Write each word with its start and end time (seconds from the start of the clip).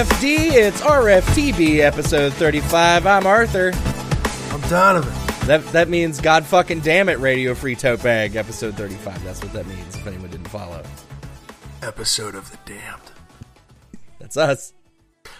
RTFD, 0.00 0.52
it's 0.54 0.80
RFTB 0.80 1.80
episode 1.80 2.32
35. 2.32 3.06
I'm 3.06 3.26
Arthur. 3.26 3.70
I'm 4.50 4.60
Donovan. 4.70 5.12
That 5.46 5.62
that 5.72 5.90
means 5.90 6.22
God 6.22 6.46
fucking 6.46 6.80
damn 6.80 7.10
it, 7.10 7.18
Radio 7.18 7.54
Free 7.54 7.76
Tote 7.76 8.02
Bag 8.02 8.34
episode 8.34 8.78
35. 8.78 9.22
That's 9.22 9.42
what 9.42 9.52
that 9.52 9.66
means 9.66 9.94
if 9.94 10.06
anyone 10.06 10.30
didn't 10.30 10.48
follow. 10.48 10.82
Episode 11.82 12.34
of 12.34 12.50
the 12.50 12.56
Damned. 12.64 13.10
That's 14.18 14.38
us. 14.38 14.72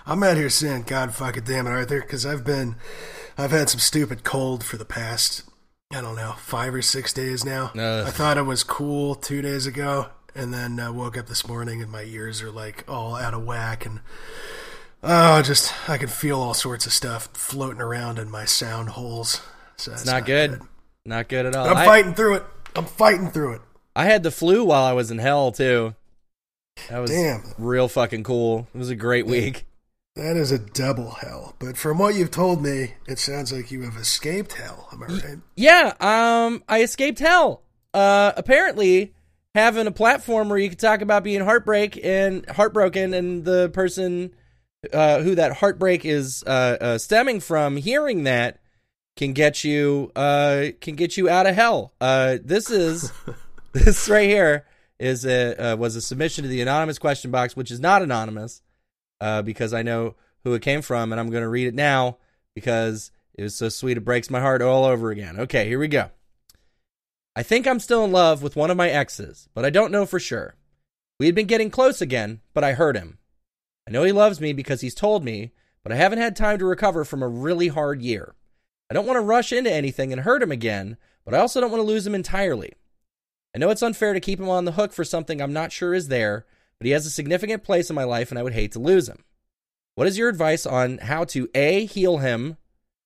I'm 0.04 0.22
out 0.22 0.36
here 0.36 0.50
saying 0.50 0.82
God 0.82 1.14
fucking 1.14 1.44
damn 1.44 1.66
it, 1.66 1.70
Arthur, 1.70 2.02
because 2.02 2.26
I've 2.26 2.44
been, 2.44 2.76
I've 3.38 3.52
had 3.52 3.70
some 3.70 3.80
stupid 3.80 4.24
cold 4.24 4.62
for 4.62 4.76
the 4.76 4.84
past, 4.84 5.48
I 5.90 6.02
don't 6.02 6.16
know, 6.16 6.34
five 6.36 6.74
or 6.74 6.82
six 6.82 7.14
days 7.14 7.46
now. 7.46 7.70
Ugh. 7.74 8.06
I 8.06 8.10
thought 8.10 8.36
it 8.36 8.42
was 8.42 8.62
cool 8.62 9.14
two 9.14 9.40
days 9.40 9.64
ago, 9.64 10.08
and 10.34 10.52
then 10.52 10.78
uh, 10.78 10.92
woke 10.92 11.16
up 11.16 11.26
this 11.26 11.46
morning 11.46 11.82
and 11.82 11.90
my 11.90 12.02
ears 12.02 12.42
are 12.42 12.50
like 12.50 12.84
all 12.88 13.16
out 13.16 13.34
of 13.34 13.44
whack, 13.44 13.86
and 13.86 14.00
oh, 15.02 15.42
just 15.42 15.88
I 15.88 15.98
can 15.98 16.08
feel 16.08 16.40
all 16.40 16.54
sorts 16.54 16.86
of 16.86 16.92
stuff 16.92 17.28
floating 17.32 17.80
around 17.80 18.18
in 18.18 18.30
my 18.30 18.44
sound 18.44 18.90
holes. 18.90 19.40
So 19.76 19.92
It's 19.92 20.04
not, 20.04 20.26
good. 20.26 20.60
Not 21.06 21.28
good 21.28 21.46
at 21.46 21.56
all. 21.56 21.66
I'm 21.66 21.76
I, 21.76 21.86
fighting 21.86 22.14
through 22.14 22.36
it. 22.36 22.44
I'm 22.76 22.84
fighting 22.84 23.30
through 23.30 23.54
it. 23.54 23.60
I 23.96 24.04
had 24.04 24.22
the 24.22 24.30
flu 24.30 24.64
while 24.64 24.84
I 24.84 24.92
was 24.92 25.10
in 25.10 25.18
hell 25.18 25.52
too. 25.52 25.94
That 26.88 26.98
was 26.98 27.10
Damn. 27.10 27.42
real 27.58 27.88
fucking 27.88 28.24
cool. 28.24 28.68
It 28.74 28.78
was 28.78 28.90
a 28.90 28.96
great 28.96 29.26
week. 29.26 29.66
That 30.16 30.36
is 30.36 30.52
a 30.52 30.58
double 30.58 31.10
hell. 31.12 31.54
But 31.58 31.76
from 31.76 31.98
what 31.98 32.14
you've 32.14 32.30
told 32.30 32.62
me, 32.62 32.94
it 33.06 33.18
sounds 33.18 33.52
like 33.52 33.70
you 33.70 33.82
have 33.82 33.96
escaped 33.96 34.54
hell. 34.54 34.88
Am 34.92 35.02
I 35.02 35.06
right? 35.06 35.38
Yeah, 35.56 35.94
um, 36.00 36.62
I 36.68 36.82
escaped 36.82 37.20
hell. 37.20 37.62
Uh, 37.94 38.32
apparently, 38.36 39.14
having 39.54 39.86
a 39.86 39.92
platform 39.92 40.48
where 40.48 40.58
you 40.58 40.68
could 40.68 40.78
talk 40.78 41.00
about 41.00 41.24
being 41.24 41.40
heartbreak 41.40 41.98
and 42.04 42.48
heartbroken, 42.50 43.14
and 43.14 43.44
the 43.44 43.70
person 43.70 44.32
uh, 44.92 45.20
who 45.20 45.34
that 45.34 45.54
heartbreak 45.54 46.04
is 46.04 46.44
uh, 46.46 46.76
uh, 46.80 46.98
stemming 46.98 47.40
from, 47.40 47.76
hearing 47.76 48.24
that, 48.24 48.60
can 49.16 49.32
get 49.32 49.64
you 49.64 50.10
uh, 50.16 50.66
can 50.80 50.94
get 50.94 51.16
you 51.16 51.28
out 51.28 51.46
of 51.46 51.54
hell. 51.54 51.92
Uh, 52.00 52.38
this 52.42 52.70
is 52.70 53.12
this 53.72 54.08
right 54.08 54.28
here 54.28 54.66
is 54.98 55.24
a 55.26 55.72
uh, 55.72 55.76
was 55.76 55.96
a 55.96 56.00
submission 56.00 56.42
to 56.42 56.48
the 56.48 56.62
anonymous 56.62 56.98
question 56.98 57.30
box, 57.30 57.56
which 57.56 57.70
is 57.70 57.80
not 57.80 58.02
anonymous 58.02 58.62
uh, 59.20 59.42
because 59.42 59.74
I 59.74 59.82
know 59.82 60.14
who 60.44 60.54
it 60.54 60.62
came 60.62 60.82
from, 60.82 61.12
and 61.12 61.20
I'm 61.20 61.30
going 61.30 61.42
to 61.42 61.48
read 61.48 61.66
it 61.66 61.74
now 61.74 62.18
because 62.54 63.10
it 63.34 63.42
was 63.42 63.54
so 63.54 63.68
sweet 63.68 63.96
it 63.96 64.04
breaks 64.04 64.30
my 64.30 64.40
heart 64.40 64.62
all 64.62 64.84
over 64.84 65.10
again. 65.10 65.38
Okay, 65.38 65.66
here 65.68 65.78
we 65.78 65.88
go. 65.88 66.10
I 67.36 67.42
think 67.44 67.66
I'm 67.66 67.78
still 67.78 68.04
in 68.04 68.10
love 68.10 68.42
with 68.42 68.56
one 68.56 68.70
of 68.70 68.76
my 68.76 68.90
exes, 68.90 69.48
but 69.54 69.64
I 69.64 69.70
don't 69.70 69.92
know 69.92 70.04
for 70.04 70.18
sure. 70.18 70.56
We 71.18 71.26
had 71.26 71.34
been 71.34 71.46
getting 71.46 71.70
close 71.70 72.00
again, 72.00 72.40
but 72.52 72.64
I 72.64 72.72
hurt 72.72 72.96
him. 72.96 73.18
I 73.86 73.92
know 73.92 74.02
he 74.02 74.12
loves 74.12 74.40
me 74.40 74.52
because 74.52 74.80
he's 74.80 74.94
told 74.94 75.24
me, 75.24 75.52
but 75.84 75.92
I 75.92 75.96
haven't 75.96 76.18
had 76.18 76.34
time 76.34 76.58
to 76.58 76.64
recover 76.64 77.04
from 77.04 77.22
a 77.22 77.28
really 77.28 77.68
hard 77.68 78.02
year. 78.02 78.34
I 78.90 78.94
don't 78.94 79.06
want 79.06 79.16
to 79.16 79.22
rush 79.22 79.52
into 79.52 79.72
anything 79.72 80.12
and 80.12 80.22
hurt 80.22 80.42
him 80.42 80.50
again, 80.50 80.96
but 81.24 81.34
I 81.34 81.38
also 81.38 81.60
don't 81.60 81.70
want 81.70 81.80
to 81.80 81.86
lose 81.86 82.06
him 82.06 82.14
entirely. 82.14 82.72
I 83.54 83.58
know 83.58 83.70
it's 83.70 83.82
unfair 83.82 84.12
to 84.12 84.20
keep 84.20 84.40
him 84.40 84.48
on 84.48 84.64
the 84.64 84.72
hook 84.72 84.92
for 84.92 85.04
something 85.04 85.40
I'm 85.40 85.52
not 85.52 85.72
sure 85.72 85.94
is 85.94 86.08
there, 86.08 86.46
but 86.78 86.86
he 86.86 86.92
has 86.92 87.06
a 87.06 87.10
significant 87.10 87.62
place 87.62 87.90
in 87.90 87.96
my 87.96 88.04
life 88.04 88.30
and 88.30 88.38
I 88.38 88.42
would 88.42 88.54
hate 88.54 88.72
to 88.72 88.80
lose 88.80 89.08
him. 89.08 89.24
What 89.94 90.06
is 90.06 90.18
your 90.18 90.28
advice 90.28 90.66
on 90.66 90.98
how 90.98 91.24
to 91.24 91.48
A, 91.54 91.84
heal 91.84 92.18
him, 92.18 92.56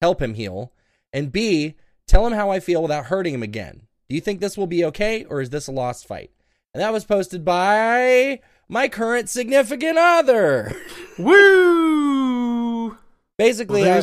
help 0.00 0.22
him 0.22 0.34
heal, 0.34 0.72
and 1.12 1.32
B, 1.32 1.74
tell 2.06 2.26
him 2.26 2.32
how 2.32 2.50
I 2.50 2.60
feel 2.60 2.82
without 2.82 3.06
hurting 3.06 3.34
him 3.34 3.42
again? 3.42 3.86
Do 4.08 4.14
you 4.14 4.20
think 4.20 4.40
this 4.40 4.56
will 4.56 4.66
be 4.66 4.84
okay 4.86 5.24
or 5.24 5.40
is 5.40 5.50
this 5.50 5.66
a 5.68 5.72
lost 5.72 6.06
fight? 6.06 6.30
And 6.74 6.82
that 6.82 6.92
was 6.92 7.04
posted 7.04 7.44
by 7.44 8.40
my 8.68 8.88
current 8.88 9.28
significant 9.28 9.96
other. 9.98 10.72
Woo! 11.18 12.96
Basically, 13.38 13.82
Well, 13.82 14.02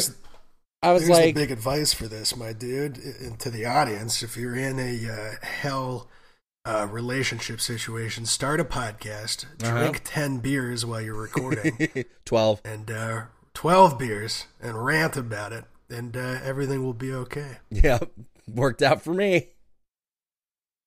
I, 0.84 0.90
I 0.90 0.94
was 0.94 1.08
like, 1.10 1.36
big 1.36 1.52
advice 1.52 1.94
for 1.94 2.08
this, 2.08 2.36
my 2.36 2.54
dude, 2.54 2.98
and 2.98 3.40
to 3.40 3.50
the 3.50 3.66
audience. 3.66 4.24
If 4.24 4.36
you're 4.38 4.56
in 4.56 4.80
a 4.80 5.10
uh, 5.12 5.46
hell 5.46 6.08
uh, 6.66 6.88
relationship 6.90 7.62
situation, 7.62 8.26
start 8.26 8.60
a 8.60 8.66
podcast, 8.66 9.46
Uh-huh. 9.64 9.78
drink 9.80 10.02
10 10.04 10.40
beers 10.40 10.86
while 10.86 11.02
you're 11.02 11.16
recording, 11.16 12.06
12. 12.26 12.62
and 12.66 12.90
uh, 12.92 13.22
12 13.54 13.98
beers, 14.00 14.46
and 14.62 14.84
rant 14.84 15.16
about 15.18 15.54
it, 15.54 15.66
and 15.90 16.16
uh, 16.18 16.40
everything 16.44 16.84
will 16.84 16.94
be 16.94 17.14
okay. 17.14 17.58
Yeah, 17.70 18.00
worked 18.48 18.82
out 18.82 19.02
for 19.02 19.14
me. 19.14 19.50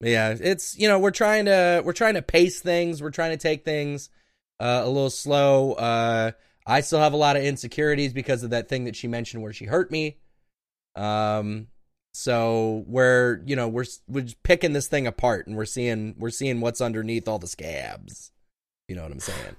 Yeah, 0.05 0.37
it's 0.39 0.77
you 0.79 0.89
know 0.89 0.99
we're 0.99 1.11
trying 1.11 1.47
to 1.47 1.83
we're 1.85 1.93
trying 1.93 2.15
to 2.15 2.23
pace 2.23 2.61
things. 2.61 3.03
We're 3.03 3.11
trying 3.11 3.31
to 3.31 3.37
take 3.37 3.65
things 3.65 4.11
uh, 4.61 4.83
a 4.85 4.87
little 4.89 5.11
slow. 5.11 5.73
Uh, 5.73 6.33
I 6.67 6.81
still 6.81 6.99
have 7.01 7.13
a 7.13 7.17
lot 7.17 7.37
of 7.37 7.43
insecurities 7.45 8.13
because 8.13 8.43
of 8.43 8.51
that 8.51 8.69
thing 8.69 8.85
that 8.85 8.97
she 8.97 9.09
mentioned 9.09 9.43
where 9.43 9.53
she 9.53 9.65
hurt 9.65 9.91
me. 9.91 10.19
Um, 10.97 11.69
so 12.13 12.85
we're 12.87 13.41
you 13.45 13.57
know 13.57 13.67
we're 13.69 13.87
we're 14.07 14.23
just 14.23 14.43
picking 14.43 14.73
this 14.73 14.87
thing 14.87 15.07
apart 15.07 15.47
and 15.47 15.57
we're 15.57 15.65
seeing 15.65 16.15
we're 16.19 16.31
seeing 16.31 16.61
what's 16.61 16.81
underneath 16.81 17.27
all 17.27 17.39
the 17.39 17.47
scabs. 17.49 18.31
You 18.89 18.97
know 18.97 19.03
what 19.03 19.13
I'm 19.13 19.21
saying? 19.21 19.57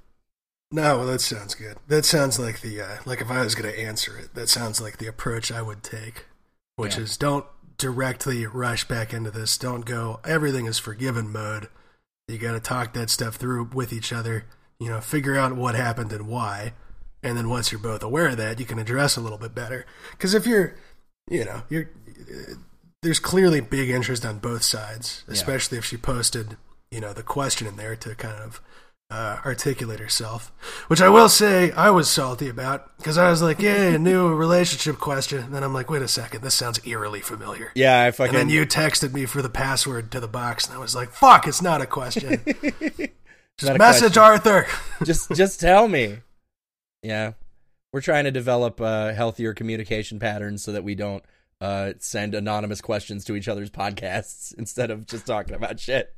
No, 0.72 1.00
well, 1.00 1.08
that 1.08 1.22
sounds 1.22 1.54
good. 1.56 1.78
That 1.88 2.06
sounds 2.06 2.40
like 2.40 2.62
the 2.62 2.82
uh, 2.82 2.98
like 3.06 3.22
if 3.22 3.30
I 3.30 3.44
was 3.44 3.56
going 3.56 3.72
to 3.72 3.80
answer 3.80 4.18
it, 4.18 4.34
that 4.36 4.50
sounds 4.50 4.80
like 4.82 4.98
the 4.98 5.08
approach 5.08 5.52
I 5.52 5.62
would 5.62 5.84
take, 5.84 6.26
which 6.76 6.96
Yeah. 6.96 7.04
is 7.04 7.18
don't 7.18 7.46
directly 7.78 8.46
rush 8.46 8.88
back 8.88 9.14
into 9.14 9.32
this. 9.32 9.58
Don't 9.58 9.86
go 9.86 10.20
everything 10.26 10.66
is 10.66 10.80
forgiven 10.80 11.32
mode. 11.32 11.68
You 12.28 12.38
got 12.38 12.54
to 12.54 12.60
talk 12.60 12.94
that 12.94 13.10
stuff 13.10 13.36
through 13.36 13.70
with 13.74 13.94
each 13.94 14.12
other. 14.12 14.46
You 14.80 14.90
know, 14.90 15.00
figure 15.02 15.38
out 15.38 15.56
what 15.56 15.76
happened 15.76 16.12
and 16.12 16.28
why, 16.28 16.74
and 17.24 17.38
then 17.38 17.50
once 17.50 17.72
you're 17.72 17.80
both 17.80 18.04
aware 18.04 18.28
of 18.30 18.38
that, 18.38 18.60
you 18.60 18.66
can 18.66 18.80
address 18.80 19.16
a 19.16 19.22
little 19.22 19.38
bit 19.38 19.56
better. 19.56 19.86
Because 20.12 20.34
if 20.34 20.46
you're, 20.46 20.76
you 21.30 21.46
know, 21.46 21.64
you're 21.70 21.90
there's 23.02 23.20
clearly 23.20 23.62
big 23.62 23.90
interest 23.90 24.26
on 24.26 24.40
both 24.40 24.64
sides, 24.64 25.24
Yeah. 25.28 25.34
especially 25.34 25.78
if 25.78 25.86
she 25.86 25.96
posted, 25.98 26.58
you 26.90 27.00
know, 27.00 27.14
the 27.14 27.24
question 27.24 27.68
in 27.68 27.76
there 27.78 27.96
to 27.98 28.16
kind 28.16 28.36
of 28.42 28.60
uh, 29.10 29.38
articulate 29.46 30.00
herself, 30.00 30.52
which 30.88 31.02
I 31.02 31.10
will 31.10 31.30
say 31.30 31.72
I 31.72 31.90
was 31.92 32.10
salty 32.10 32.50
about 32.50 32.98
because 32.98 33.18
I 33.18 33.30
was 33.30 33.42
like, 33.42 33.60
"Yeah, 33.60 33.90
a 33.90 33.98
new 34.00 34.34
relationship 34.34 34.98
question," 34.98 35.40
and 35.40 35.54
then 35.54 35.64
I'm 35.64 35.74
like, 35.74 35.90
"Wait 35.90 36.02
a 36.02 36.08
second, 36.08 36.42
this 36.42 36.56
sounds 36.56 36.80
eerily 36.86 37.22
familiar." 37.22 37.72
Yeah, 37.76 38.02
I 38.04 38.12
fucking. 38.12 38.36
And 38.36 38.50
then 38.50 38.56
you 38.56 38.66
texted 38.66 39.14
me 39.14 39.26
for 39.26 39.42
the 39.42 39.50
password 39.50 40.12
to 40.12 40.20
the 40.20 40.28
box, 40.28 40.68
and 40.68 40.76
I 40.76 40.80
was 40.80 40.96
like, 40.96 41.12
"Fuck, 41.12 41.48
it's 41.48 41.62
not 41.62 41.82
a 41.82 41.86
question. 41.86 42.42
Just 43.58 43.72
a 43.72 43.78
message 43.78 44.14
question. 44.16 44.24
Arthur." 44.24 44.68
just 45.06 45.32
just 45.32 45.60
tell 45.60 45.88
me. 45.88 46.18
Yeah, 47.04 47.34
we're 47.94 48.02
trying 48.02 48.24
to 48.24 48.32
develop 48.32 48.82
uh, 48.82 49.14
healthier 49.14 49.54
communication 49.54 50.20
patterns 50.20 50.64
so 50.64 50.72
that 50.72 50.84
we 50.84 50.96
don't 50.96 51.24
uh, 51.62 51.94
send 52.00 52.34
anonymous 52.34 52.82
questions 52.82 53.24
to 53.26 53.36
each 53.36 53.48
other's 53.48 53.70
podcasts 53.70 54.54
instead 54.58 54.92
of 54.92 55.06
just 55.06 55.26
talking 55.26 55.56
about 55.56 55.80
shit. 55.80 56.14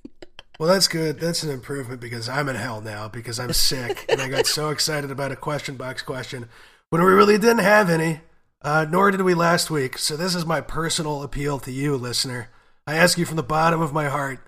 Well, 0.59 0.69
that's 0.69 0.87
good. 0.87 1.19
That's 1.19 1.43
an 1.43 1.51
improvement 1.51 2.01
because 2.01 2.27
I'm 2.27 2.49
in 2.49 2.55
hell 2.55 2.81
now 2.81 3.07
because 3.07 3.39
I'm 3.39 3.53
sick 3.53 4.05
and 4.09 4.21
I 4.21 4.27
got 4.27 4.47
so 4.47 4.69
excited 4.69 5.11
about 5.11 5.31
a 5.31 5.35
question 5.35 5.75
box 5.75 6.01
question 6.01 6.49
when 6.89 7.03
we 7.03 7.11
really 7.11 7.37
didn't 7.37 7.59
have 7.59 7.89
any, 7.89 8.21
uh, 8.63 8.85
nor 8.89 9.11
did 9.11 9.21
we 9.21 9.35
last 9.35 9.69
week. 9.69 9.97
So 9.97 10.17
this 10.17 10.33
is 10.33 10.45
my 10.45 10.61
personal 10.61 11.21
appeal 11.21 11.59
to 11.59 11.71
you, 11.71 11.95
listener. 11.95 12.49
I 12.87 12.95
ask 12.95 13.17
you 13.17 13.25
from 13.25 13.35
the 13.35 13.43
bottom 13.43 13.81
of 13.81 13.93
my 13.93 14.07
heart 14.09 14.39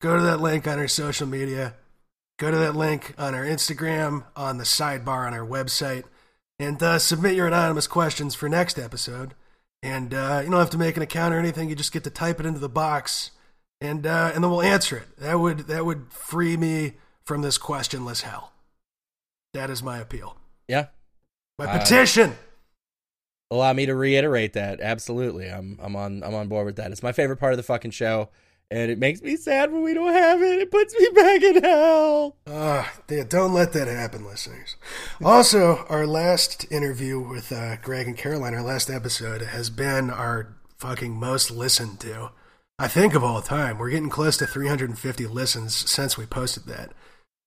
go 0.00 0.16
to 0.16 0.22
that 0.22 0.40
link 0.40 0.66
on 0.66 0.78
our 0.78 0.88
social 0.88 1.28
media, 1.28 1.74
go 2.38 2.50
to 2.50 2.56
that 2.56 2.74
link 2.74 3.14
on 3.18 3.34
our 3.34 3.44
Instagram, 3.44 4.24
on 4.34 4.58
the 4.58 4.64
sidebar 4.64 5.26
on 5.26 5.34
our 5.34 5.46
website, 5.46 6.04
and 6.58 6.82
uh, 6.82 6.98
submit 6.98 7.36
your 7.36 7.46
anonymous 7.46 7.86
questions 7.86 8.34
for 8.34 8.48
next 8.48 8.78
episode. 8.78 9.34
And 9.82 10.12
uh, 10.14 10.40
you 10.44 10.50
don't 10.50 10.60
have 10.60 10.70
to 10.70 10.78
make 10.78 10.96
an 10.96 11.02
account 11.02 11.34
or 11.34 11.38
anything. 11.38 11.68
You 11.68 11.76
just 11.76 11.92
get 11.92 12.04
to 12.04 12.10
type 12.10 12.40
it 12.40 12.46
into 12.46 12.58
the 12.60 12.68
box 12.68 13.30
and 13.82 14.06
uh, 14.06 14.30
and 14.34 14.42
then 14.42 14.50
we'll 14.50 14.62
answer 14.62 14.96
it. 14.98 15.16
That 15.18 15.38
would 15.40 15.58
that 15.68 15.84
would 15.84 16.06
free 16.12 16.56
me 16.56 16.94
from 17.24 17.42
this 17.42 17.58
questionless 17.58 18.22
hell. 18.22 18.52
That 19.54 19.68
is 19.70 19.82
my 19.82 19.98
appeal. 19.98 20.36
Yeah, 20.68 20.86
My 21.58 21.66
Uh, 21.66 21.78
petition. 21.78 22.36
allow 23.50 23.72
me 23.72 23.84
to 23.86 23.94
reiterate 23.94 24.52
that. 24.54 24.80
Absolutely, 24.80 25.48
I'm 25.50 25.78
I'm 25.82 25.96
on 25.96 26.22
I'm 26.22 26.34
on 26.34 26.48
board 26.48 26.66
with 26.66 26.76
that. 26.76 26.90
It's 26.90 27.02
my 27.02 27.12
favorite 27.12 27.36
part 27.38 27.52
of 27.52 27.56
the 27.58 27.62
fucking 27.62 27.90
show, 27.90 28.30
and 28.70 28.90
it 28.90 28.98
makes 28.98 29.20
me 29.20 29.36
sad 29.36 29.72
when 29.72 29.82
we 29.82 29.92
don't 29.94 30.12
have 30.12 30.40
it. 30.42 30.60
It 30.60 30.70
puts 30.70 30.98
me 30.98 31.08
back 31.14 31.42
in 31.42 31.62
hell. 31.62 32.36
Ah, 32.46 32.92
yeah, 33.10 33.24
don't 33.28 33.52
let 33.52 33.72
that 33.74 33.88
happen, 33.88 34.24
listeners. 34.24 34.76
Also, 35.22 35.84
our 35.88 36.06
last 36.06 36.70
interview 36.72 37.20
with 37.20 37.52
uh, 37.52 37.76
Greg 37.82 38.06
and 38.06 38.16
Caroline, 38.16 38.54
our 38.54 38.62
last 38.62 38.88
episode, 38.88 39.42
has 39.42 39.68
been 39.70 40.08
our 40.10 40.56
fucking 40.78 41.12
most 41.12 41.50
listened 41.50 42.00
to. 42.00 42.30
I 42.82 42.88
think 42.88 43.14
of 43.14 43.22
all 43.22 43.40
time. 43.40 43.78
We're 43.78 43.90
getting 43.90 44.10
close 44.10 44.36
to 44.38 44.46
350 44.46 45.28
listens 45.28 45.88
since 45.88 46.18
we 46.18 46.26
posted 46.26 46.64
that, 46.66 46.90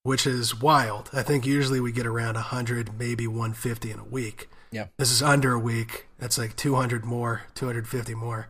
which 0.04 0.26
is 0.26 0.62
wild. 0.62 1.10
I 1.12 1.24
think 1.24 1.46
usually 1.46 1.82
we 1.82 1.92
get 1.92 2.06
around 2.06 2.36
100, 2.36 2.98
maybe 2.98 3.28
150 3.28 3.92
in 3.92 4.00
a 4.00 4.06
week. 4.06 4.48
Yeah. 4.72 4.88
This 4.98 5.12
is 5.12 5.22
under 5.22 5.52
a 5.52 5.60
week. 5.60 6.06
That's 6.20 6.38
like 6.38 6.56
200 6.56 7.04
more, 7.04 7.42
250 7.54 8.16
more. 8.16 8.48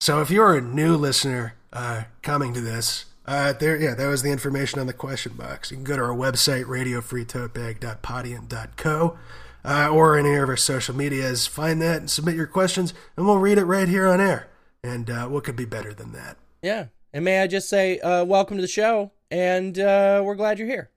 So 0.00 0.20
if 0.20 0.30
you're 0.30 0.56
a 0.56 0.60
new 0.60 0.96
listener 0.96 1.54
uh, 1.72 2.04
coming 2.22 2.54
to 2.54 2.60
this, 2.60 3.06
Uh, 3.24 3.52
there, 3.52 3.76
yeah, 3.76 3.94
that 3.94 4.08
was 4.08 4.22
the 4.22 4.32
information 4.32 4.80
on 4.80 4.88
the 4.88 4.92
question 4.92 5.32
box. 5.34 5.70
You 5.70 5.76
can 5.76 5.84
go 5.84 5.96
to 5.96 6.02
our 6.02 6.08
website, 6.14 6.64
radiofreetotebag.podium.co, 6.64 9.16
uh, 9.64 9.88
or 9.88 10.18
any 10.18 10.34
of 10.34 10.48
our 10.48 10.56
social 10.56 10.96
medias. 10.96 11.46
Find 11.46 11.80
that 11.82 11.98
and 11.98 12.10
submit 12.10 12.34
your 12.34 12.48
questions, 12.48 12.92
and 13.16 13.24
we'll 13.26 13.38
read 13.38 13.58
it 13.58 13.64
right 13.64 13.86
here 13.88 14.08
on 14.08 14.20
air. 14.20 14.48
And 14.84 15.08
uh, 15.08 15.28
what 15.28 15.44
could 15.44 15.56
be 15.56 15.64
better 15.64 15.94
than 15.94 16.12
that? 16.12 16.36
Yeah. 16.62 16.86
And 17.12 17.24
may 17.24 17.40
I 17.40 17.46
just 17.46 17.68
say, 17.68 17.98
uh, 18.00 18.24
welcome 18.24 18.56
to 18.56 18.62
the 18.62 18.68
show, 18.68 19.12
and 19.30 19.78
uh, 19.78 20.22
we're 20.24 20.34
glad 20.34 20.58
you're 20.58 20.68
here. 20.68 20.90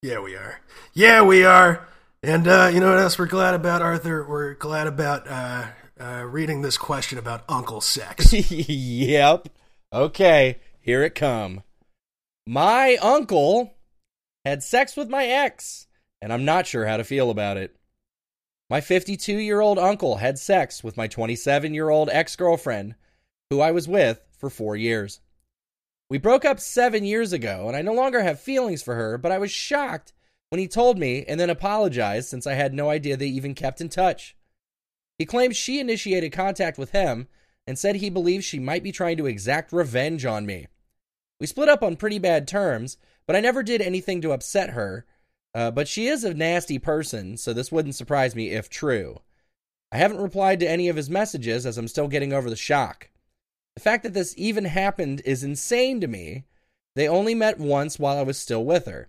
Yeah, 0.00 0.20
we 0.20 0.36
are. 0.36 0.60
Yeah, 0.94 1.22
we 1.22 1.44
are. 1.44 1.88
And 2.22 2.46
uh, 2.46 2.70
you 2.72 2.78
know 2.80 2.90
what 2.90 2.98
else 2.98 3.18
we're 3.18 3.26
glad 3.26 3.54
about, 3.54 3.82
Arthur? 3.82 4.24
We're 4.28 4.54
glad 4.54 4.86
about 4.86 5.26
uh, 5.28 5.66
uh, 6.00 6.24
reading 6.24 6.62
this 6.62 6.78
question 6.78 7.18
about 7.18 7.44
uncle 7.48 7.80
sex. 7.80 8.32
yep. 8.50 9.48
Okay, 9.92 10.60
here 10.80 11.02
it 11.02 11.14
come. 11.14 11.62
My 12.46 12.96
uncle 13.02 13.74
had 14.44 14.62
sex 14.62 14.96
with 14.96 15.08
my 15.08 15.26
ex, 15.26 15.88
and 16.22 16.32
I'm 16.32 16.44
not 16.44 16.66
sure 16.66 16.86
how 16.86 16.96
to 16.96 17.04
feel 17.04 17.30
about 17.30 17.56
it. 17.56 17.74
My 18.70 18.82
52 18.82 19.38
year 19.38 19.60
old 19.60 19.78
uncle 19.78 20.16
had 20.16 20.38
sex 20.38 20.84
with 20.84 20.96
my 20.96 21.06
27 21.06 21.72
year 21.72 21.88
old 21.88 22.10
ex 22.10 22.36
girlfriend, 22.36 22.96
who 23.48 23.60
I 23.60 23.70
was 23.70 23.88
with 23.88 24.20
for 24.36 24.50
four 24.50 24.76
years. 24.76 25.20
We 26.10 26.18
broke 26.18 26.44
up 26.44 26.60
seven 26.60 27.04
years 27.04 27.32
ago, 27.32 27.66
and 27.66 27.76
I 27.76 27.82
no 27.82 27.92
longer 27.92 28.22
have 28.22 28.40
feelings 28.40 28.82
for 28.82 28.94
her, 28.94 29.18
but 29.18 29.32
I 29.32 29.38
was 29.38 29.50
shocked 29.50 30.12
when 30.50 30.58
he 30.58 30.68
told 30.68 30.98
me 30.98 31.24
and 31.26 31.38
then 31.38 31.50
apologized 31.50 32.28
since 32.28 32.46
I 32.46 32.54
had 32.54 32.72
no 32.74 32.90
idea 32.90 33.16
they 33.16 33.26
even 33.26 33.54
kept 33.54 33.80
in 33.80 33.88
touch. 33.88 34.36
He 35.18 35.26
claims 35.26 35.56
she 35.56 35.80
initiated 35.80 36.32
contact 36.32 36.78
with 36.78 36.92
him 36.92 37.28
and 37.66 37.78
said 37.78 37.96
he 37.96 38.10
believes 38.10 38.44
she 38.44 38.58
might 38.58 38.82
be 38.82 38.92
trying 38.92 39.16
to 39.18 39.26
exact 39.26 39.72
revenge 39.72 40.24
on 40.24 40.46
me. 40.46 40.68
We 41.40 41.46
split 41.46 41.68
up 41.68 41.82
on 41.82 41.96
pretty 41.96 42.18
bad 42.18 42.48
terms, 42.48 42.96
but 43.26 43.36
I 43.36 43.40
never 43.40 43.62
did 43.62 43.82
anything 43.82 44.20
to 44.22 44.32
upset 44.32 44.70
her. 44.70 45.04
Uh, 45.54 45.70
but 45.70 45.88
she 45.88 46.06
is 46.06 46.24
a 46.24 46.34
nasty 46.34 46.78
person, 46.78 47.36
so 47.36 47.52
this 47.52 47.72
wouldn't 47.72 47.94
surprise 47.94 48.34
me 48.34 48.50
if 48.50 48.68
true. 48.68 49.20
I 49.90 49.96
haven't 49.96 50.20
replied 50.20 50.60
to 50.60 50.68
any 50.68 50.88
of 50.88 50.96
his 50.96 51.08
messages 51.08 51.64
as 51.64 51.78
I'm 51.78 51.88
still 51.88 52.08
getting 52.08 52.32
over 52.32 52.50
the 52.50 52.56
shock. 52.56 53.10
The 53.74 53.80
fact 53.80 54.02
that 54.02 54.12
this 54.12 54.34
even 54.36 54.66
happened 54.66 55.22
is 55.24 55.42
insane 55.42 56.00
to 56.00 56.08
me. 56.08 56.44
They 56.94 57.08
only 57.08 57.34
met 57.34 57.58
once 57.58 57.98
while 57.98 58.18
I 58.18 58.22
was 58.22 58.36
still 58.36 58.64
with 58.64 58.86
her. 58.86 59.08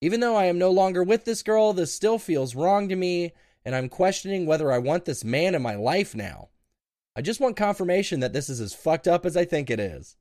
Even 0.00 0.20
though 0.20 0.36
I 0.36 0.46
am 0.46 0.58
no 0.58 0.70
longer 0.70 1.02
with 1.02 1.24
this 1.24 1.42
girl, 1.42 1.72
this 1.72 1.94
still 1.94 2.18
feels 2.18 2.54
wrong 2.54 2.88
to 2.88 2.96
me, 2.96 3.32
and 3.64 3.74
I'm 3.74 3.88
questioning 3.88 4.46
whether 4.46 4.72
I 4.72 4.78
want 4.78 5.04
this 5.04 5.24
man 5.24 5.54
in 5.54 5.62
my 5.62 5.74
life 5.74 6.14
now. 6.14 6.48
I 7.14 7.22
just 7.22 7.40
want 7.40 7.56
confirmation 7.56 8.20
that 8.20 8.32
this 8.32 8.48
is 8.48 8.60
as 8.60 8.74
fucked 8.74 9.08
up 9.08 9.24
as 9.24 9.36
I 9.36 9.44
think 9.44 9.70
it 9.70 9.80
is. 9.80 10.16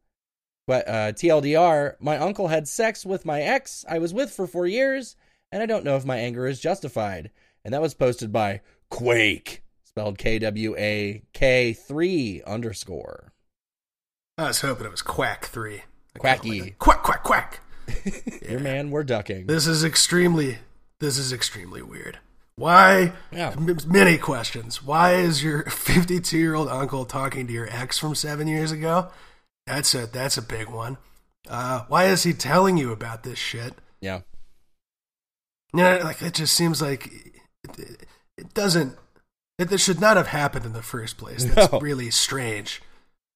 But 0.67 0.87
uh, 0.87 1.11
TLDR, 1.11 1.95
my 1.99 2.17
uncle 2.17 2.47
had 2.47 2.67
sex 2.67 3.05
with 3.05 3.25
my 3.25 3.41
ex 3.41 3.85
I 3.87 3.99
was 3.99 4.13
with 4.13 4.31
for 4.31 4.47
four 4.47 4.65
years, 4.65 5.15
and 5.55 5.63
I 5.63 5.67
don't 5.67 5.85
know 5.85 5.95
if 5.95 6.03
my 6.03 6.17
anger 6.17 6.45
is 6.47 6.59
justified. 6.59 7.31
And 7.63 7.73
that 7.73 7.81
was 7.81 7.93
posted 7.93 8.33
by 8.33 8.59
Quake, 8.89 9.63
spelled 9.85 10.17
K 10.17 10.37
W 10.37 10.75
A 10.77 11.23
K 11.31 11.71
3 11.71 12.43
underscore. 12.45 13.31
I 14.37 14.47
was 14.49 14.59
hoping 14.59 14.85
it 14.85 14.91
was 14.91 15.01
Quack 15.01 15.45
3. 15.45 15.83
Quacky. 16.19 16.71
Quack, 16.77 17.03
quack, 17.03 17.23
quack. 17.23 17.61
Your 18.49 18.59
man, 18.59 18.91
we're 18.91 19.05
ducking. 19.05 19.47
This 19.47 19.65
is 19.65 19.85
extremely, 19.85 20.57
this 20.99 21.17
is 21.17 21.31
extremely 21.31 21.81
weird. 21.81 22.19
Why? 22.57 23.13
Yeah. 23.31 23.51
M- 23.51 23.77
Many 23.87 24.17
questions. 24.17 24.83
Why 24.83 25.13
is 25.13 25.41
your 25.41 25.63
52 25.69 26.37
year 26.37 26.55
old 26.55 26.67
uncle 26.67 27.05
talking 27.05 27.47
to 27.47 27.53
your 27.53 27.69
ex 27.71 27.97
from 27.97 28.13
seven 28.13 28.47
years 28.47 28.71
ago? 28.73 29.07
That's 29.65 29.93
a 29.95 30.05
that's 30.05 30.37
a 30.37 30.41
big 30.41 30.69
one. 30.69 30.97
Uh, 31.47 31.85
why 31.87 32.05
is 32.07 32.23
he 32.23 32.33
telling 32.33 32.77
you 32.77 32.91
about 32.91 33.23
this 33.23 33.39
shit? 33.39 33.73
Yeah. 34.01 34.21
You 35.77 35.83
know, 35.83 35.99
like 36.03 36.21
it 36.21 36.33
just 36.33 36.53
seems 36.53 36.81
like 36.81 37.07
it, 37.63 38.07
it 38.37 38.53
doesn't. 38.53 38.97
It, 39.57 39.71
it 39.71 39.79
should 39.79 39.99
not 40.01 40.17
have 40.17 40.27
happened 40.27 40.65
in 40.65 40.73
the 40.73 40.81
first 40.81 41.17
place. 41.17 41.43
That's 41.53 41.71
No. 41.71 41.79
really 41.79 42.11
strange. 42.11 42.81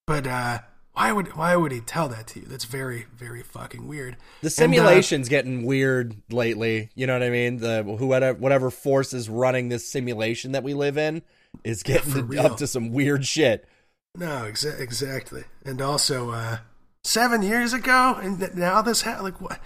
But 0.08 0.28
uh, 0.28 0.60
why 0.94 1.12
would 1.12 1.36
why 1.36 1.56
would 1.56 1.72
he 1.72 1.80
tell 1.82 2.10
that 2.10 2.28
to 2.28 2.40
you? 2.42 2.46
That's 2.46 2.66
very 2.66 3.06
very 3.16 3.42
fucking 3.44 3.88
weird. 3.88 4.18
The 4.42 4.48
And, 4.48 4.48
uh, 4.48 4.50
simulation's 4.50 5.30
getting 5.30 5.66
weird 5.66 6.16
lately. 6.30 6.90
You 6.96 7.08
know 7.08 7.14
what 7.14 7.24
I 7.24 7.30
mean? 7.30 7.58
The 7.58 7.84
whoever 7.84 8.34
whatever 8.34 8.70
force 8.72 9.14
is 9.14 9.30
running 9.30 9.70
this 9.70 9.88
simulation 9.90 10.52
that 10.54 10.64
we 10.64 10.74
live 10.74 10.98
in 10.98 11.22
is 11.64 11.84
getting 11.84 12.30
to- 12.30 12.38
up 12.44 12.58
to 12.58 12.68
some 12.68 12.92
weird 12.92 13.26
shit. 13.26 13.68
No, 14.16 14.48
exa- 14.50 14.80
exactly. 14.80 15.44
And 15.64 15.82
also, 15.82 16.32
uh, 16.32 16.58
seven 17.04 17.44
years 17.44 17.74
ago, 17.74 18.18
and 18.22 18.56
now 18.56 18.82
this 18.82 19.04
ha- 19.04 19.20
like 19.22 19.40
what? 19.40 19.60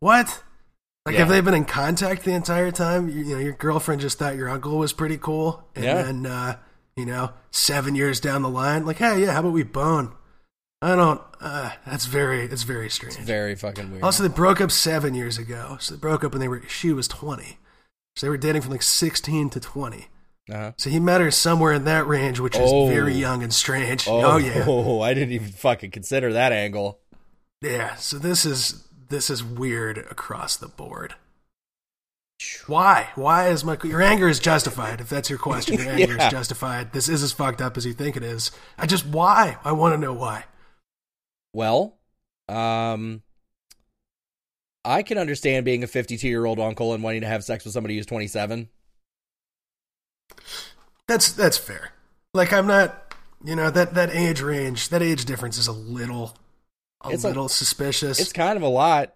What? 0.00 0.42
Like, 1.06 1.16
have 1.16 1.28
Yeah. 1.28 1.34
they 1.34 1.40
been 1.40 1.54
in 1.54 1.64
contact 1.64 2.24
the 2.24 2.32
entire 2.32 2.70
time? 2.70 3.08
You, 3.08 3.24
you 3.24 3.34
know, 3.34 3.40
your 3.40 3.52
girlfriend 3.54 4.00
just 4.02 4.18
thought 4.18 4.36
your 4.36 4.48
uncle 4.48 4.76
was 4.78 4.92
pretty 4.92 5.16
cool, 5.16 5.64
and 5.74 5.84
Yeah. 5.84 6.02
then 6.02 6.26
uh, 6.26 6.56
you 6.96 7.06
know, 7.06 7.30
seven 7.50 7.94
years 7.94 8.20
down 8.20 8.42
the 8.42 8.48
line, 8.50 8.84
like, 8.84 8.98
hey, 8.98 9.22
yeah, 9.22 9.32
how 9.32 9.40
about 9.40 9.52
we 9.52 9.62
bone? 9.62 10.12
I 10.82 10.96
don't. 10.96 11.20
Uh, 11.40 11.70
that's 11.86 12.06
very. 12.06 12.44
It's 12.44 12.62
very 12.62 12.88
strange. 12.90 13.16
Very 13.18 13.54
fucking 13.54 13.90
weird. 13.90 14.02
Also, 14.02 14.22
they 14.22 14.34
broke 14.34 14.60
up 14.62 14.70
seven 14.70 15.14
years 15.14 15.36
ago. 15.38 15.76
So 15.80 15.94
they 15.94 16.00
broke 16.00 16.24
up 16.24 16.32
when 16.32 16.40
they 16.40 16.48
were. 16.48 16.62
She 16.68 16.92
was 16.92 17.06
twenty. 17.08 17.58
So 18.16 18.26
they 18.26 18.30
were 18.30 18.38
dating 18.38 18.62
from 18.62 18.72
like 18.72 18.82
sixteen 18.82 19.50
to 19.50 19.60
twenty. 19.60 20.08
uh-huh. 20.50 20.72
So 20.78 20.88
he 20.90 20.98
met 20.98 21.20
her 21.20 21.30
somewhere 21.30 21.72
in 21.74 21.84
that 21.84 22.06
range, 22.06 22.40
which 22.40 22.56
is 22.56 22.62
Oh. 22.64 22.88
very 22.88 23.14
young 23.14 23.42
and 23.42 23.52
strange. 23.52 24.08
Oh, 24.08 24.22
oh 24.32 24.36
yeah. 24.38 24.64
Oh, 24.66 25.00
I 25.02 25.12
didn't 25.14 25.32
even 25.32 25.48
fucking 25.52 25.90
consider 25.90 26.32
that 26.32 26.52
angle. 26.52 26.98
Yeah, 27.62 27.94
so 27.96 28.18
this 28.18 28.44
is 28.46 28.82
this 29.10 29.28
is 29.30 29.44
weird 29.44 29.98
across 29.98 30.56
the 30.56 30.68
board. 30.68 31.14
Why? 32.66 33.10
Why 33.16 33.48
is 33.48 33.64
my 33.64 33.76
your 33.84 34.00
anger 34.00 34.26
is 34.28 34.38
justified? 34.40 35.00
If 35.00 35.10
that's 35.10 35.28
your 35.28 35.38
question, 35.38 35.74
your 35.78 35.90
anger 35.90 36.14
Yeah. 36.16 36.26
is 36.26 36.32
justified. 36.32 36.92
This 36.92 37.08
is 37.08 37.22
as 37.22 37.32
fucked 37.32 37.60
up 37.60 37.76
as 37.76 37.84
you 37.84 37.92
think 37.92 38.16
it 38.16 38.22
is. 38.22 38.50
I 38.78 38.86
just 38.86 39.04
why? 39.06 39.58
I 39.62 39.72
want 39.72 39.92
to 39.94 39.98
know 39.98 40.14
why. 40.14 40.44
Well, 41.52 41.98
um, 42.48 43.22
I 44.84 45.02
can 45.02 45.18
understand 45.18 45.64
being 45.66 45.82
a 45.84 45.86
52 45.86 46.26
year 46.26 46.46
old 46.46 46.58
uncle 46.58 46.94
and 46.94 47.02
wanting 47.02 47.20
to 47.20 47.26
have 47.26 47.44
sex 47.44 47.64
with 47.64 47.74
somebody 47.74 47.96
who's 47.96 48.06
27. 48.06 48.68
That's 51.06 51.32
that's 51.32 51.58
fair. 51.58 51.92
Like 52.32 52.52
I'm 52.52 52.66
not, 52.66 53.14
you 53.44 53.56
know, 53.56 53.70
that 53.70 53.94
that 53.94 54.10
age 54.14 54.40
range, 54.40 54.88
that 54.90 55.02
age 55.02 55.24
difference 55.24 55.58
is 55.58 55.66
a 55.66 55.72
little, 55.72 56.36
a 57.04 57.10
It's 57.10 57.24
a- 57.24 57.28
little 57.28 57.48
suspicious. 57.48 58.18
It's 58.20 58.32
kind 58.32 58.56
of 58.56 58.62
a 58.62 58.68
lot. 58.68 59.14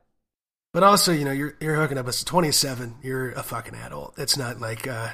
But 0.72 0.82
also, 0.82 1.12
you 1.12 1.24
know, 1.24 1.30
you're 1.32 1.54
you're 1.60 1.76
hooking 1.76 1.98
up 1.98 2.08
as 2.08 2.24
27. 2.24 2.96
You're 3.02 3.30
a 3.32 3.42
fucking 3.44 3.74
adult. 3.76 4.14
It's 4.18 4.36
not 4.36 4.60
like, 4.60 4.88
uh, 4.88 5.10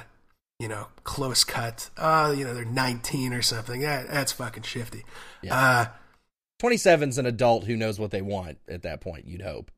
you 0.59 0.67
know, 0.67 0.87
close 1.03 1.43
cut. 1.43 1.89
Uh, 1.97 2.33
you 2.35 2.43
know, 2.45 2.53
they're 2.55 2.65
19 2.65 3.31
or 3.33 3.41
something. 3.43 3.81
That, 3.81 4.07
that's 4.09 4.31
fucking 4.31 4.63
shifty. 4.63 5.03
Yeah. 5.43 5.55
Uh, 5.55 5.85
27's 6.63 7.17
an 7.17 7.25
adult 7.25 7.65
who 7.65 7.75
knows 7.75 7.99
what 7.99 8.11
they 8.11 8.21
want 8.21 8.57
at 8.67 8.83
that 8.83 9.01
point, 9.01 9.27
you'd 9.27 9.41
hope. 9.41 9.71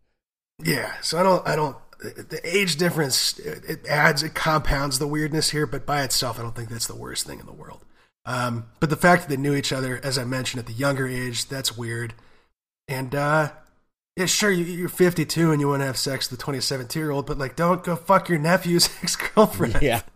yeah. 0.62 0.93
So 1.01 1.17
I 1.17 1.23
don't, 1.23 1.47
I 1.47 1.55
don't. 1.55 1.77
The 2.00 2.41
age 2.43 2.75
difference 2.75 3.39
it 3.39 3.85
adds, 3.88 4.23
it 4.23 4.33
compounds 4.33 5.00
the 5.00 5.07
weirdness 5.07 5.51
here. 5.51 5.65
But 5.65 5.85
by 5.85 6.03
itself, 6.03 6.38
I 6.38 6.41
don't 6.43 6.53
think 6.55 6.67
that's 6.69 6.88
the 6.88 6.95
worst 6.95 7.25
thing 7.25 7.39
in 7.39 7.45
the 7.45 7.53
world. 7.53 7.85
Um, 8.25 8.65
but 8.81 8.89
the 8.89 8.97
fact 8.97 9.23
that 9.23 9.29
they 9.29 9.41
knew 9.41 9.53
each 9.53 9.71
other, 9.73 10.00
as 10.03 10.17
I 10.17 10.23
mentioned, 10.25 10.59
at 10.59 10.65
the 10.65 10.73
younger 10.73 11.07
age, 11.07 11.47
that's 11.47 11.77
weird. 11.77 12.13
And 12.93 13.15
uh, 13.15 13.51
yeah, 14.15 14.25
sure, 14.27 14.51
you, 14.51 14.63
you're 14.65 14.89
52 14.89 15.51
and 15.51 15.59
you 15.59 15.67
want 15.67 15.81
to 15.81 15.85
have 15.85 15.97
sex 15.97 16.29
with 16.29 16.39
a 16.39 16.43
27 16.43 16.88
year 16.93 17.12
old, 17.12 17.25
but 17.25 17.38
like, 17.38 17.55
don't 17.55 17.83
go 17.83 17.95
fuck 17.95 18.29
your 18.29 18.38
nephew's 18.39 18.89
ex 19.03 19.15
girlfriend. 19.15 19.79
Yeah. 19.81 20.01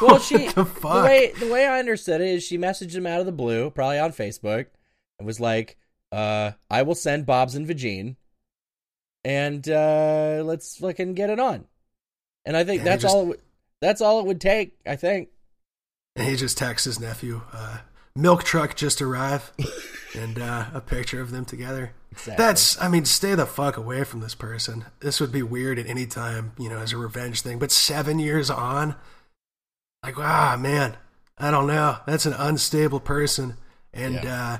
Well, 0.00 0.18
she 0.18 0.48
the 0.48 0.64
the, 0.64 1.02
way 1.04 1.30
the 1.38 1.48
way 1.52 1.66
I 1.66 1.78
understood 1.78 2.22
it 2.22 2.28
is 2.28 2.42
she 2.42 2.56
messaged 2.56 2.94
him 2.94 3.06
out 3.06 3.20
of 3.20 3.26
the 3.26 3.32
blue, 3.32 3.68
probably 3.68 3.98
on 3.98 4.12
Facebook, 4.12 4.68
and 5.18 5.26
was 5.26 5.38
like, 5.38 5.76
uh, 6.10 6.52
"I 6.70 6.80
will 6.84 6.94
send 6.94 7.26
Bob's 7.26 7.54
and 7.54 7.66
Vagine, 7.68 8.16
and 9.24 9.68
uh, 9.68 10.42
let's 10.42 10.78
fucking 10.78 11.12
get 11.12 11.28
it 11.28 11.38
on." 11.38 11.66
And 12.46 12.56
I 12.56 12.64
think 12.64 12.78
Yeah, 12.78 12.84
he 12.84 12.88
that's 12.88 13.02
just- 13.02 13.14
all. 13.14 13.22
It, 13.24 13.26
would- 13.26 13.40
that's 13.82 14.00
all 14.00 14.20
it 14.20 14.26
would 14.26 14.40
take. 14.40 14.78
I 14.86 14.96
think. 14.96 15.28
And 16.16 16.26
he 16.26 16.34
just 16.36 16.56
texts 16.56 16.86
his 16.86 16.98
nephew, 16.98 17.42
uh, 17.52 17.80
milk 18.16 18.42
truck 18.42 18.76
just 18.76 19.02
arrived, 19.02 19.50
and 20.14 20.38
uh, 20.38 20.66
a 20.74 20.80
picture 20.80 21.20
of 21.20 21.30
them 21.30 21.44
together. 21.44 21.92
Exactly. 22.12 22.44
That's, 22.44 22.80
I 22.80 22.88
mean, 22.88 23.04
stay 23.04 23.34
the 23.34 23.46
fuck 23.46 23.76
away 23.76 24.04
from 24.04 24.20
this 24.20 24.34
person. 24.34 24.86
This 25.00 25.20
would 25.20 25.32
be 25.32 25.42
weird 25.42 25.78
at 25.78 25.86
any 25.86 26.06
time, 26.06 26.52
you 26.58 26.68
know, 26.68 26.78
as 26.78 26.92
a 26.92 26.96
revenge 26.96 27.42
thing. 27.42 27.58
But 27.58 27.70
seven 27.70 28.18
years 28.18 28.50
on, 28.50 28.96
like, 30.02 30.18
ah, 30.18 30.56
man, 30.58 30.96
I 31.38 31.50
don't 31.50 31.66
know. 31.66 31.98
That's 32.06 32.26
an 32.26 32.34
unstable 32.34 33.00
person. 33.00 33.56
And, 33.92 34.26
uh, 34.26 34.58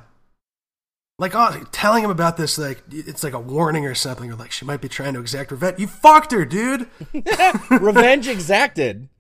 like, 1.19 1.35
oh, 1.35 1.65
telling 1.71 2.03
him 2.03 2.11
about 2.11 2.37
this, 2.37 2.57
like, 2.57 2.83
it's 2.91 3.23
like 3.23 3.35
a 3.35 3.41
warning 3.41 3.85
or 3.85 3.95
something, 3.95 4.33
or 4.33 4.37
like 4.37 4.53
she 4.53 4.65
might 4.65 4.81
be 4.81 4.89
trying 4.89 5.15
to 5.15 5.21
exact 5.21 5.51
revenge. 5.51 5.79
You 5.79 5.87
fucked 5.87 6.33
her, 6.33 6.47
dude. 6.47 6.89
Revenge 7.71 8.27
exacted. 8.27 9.11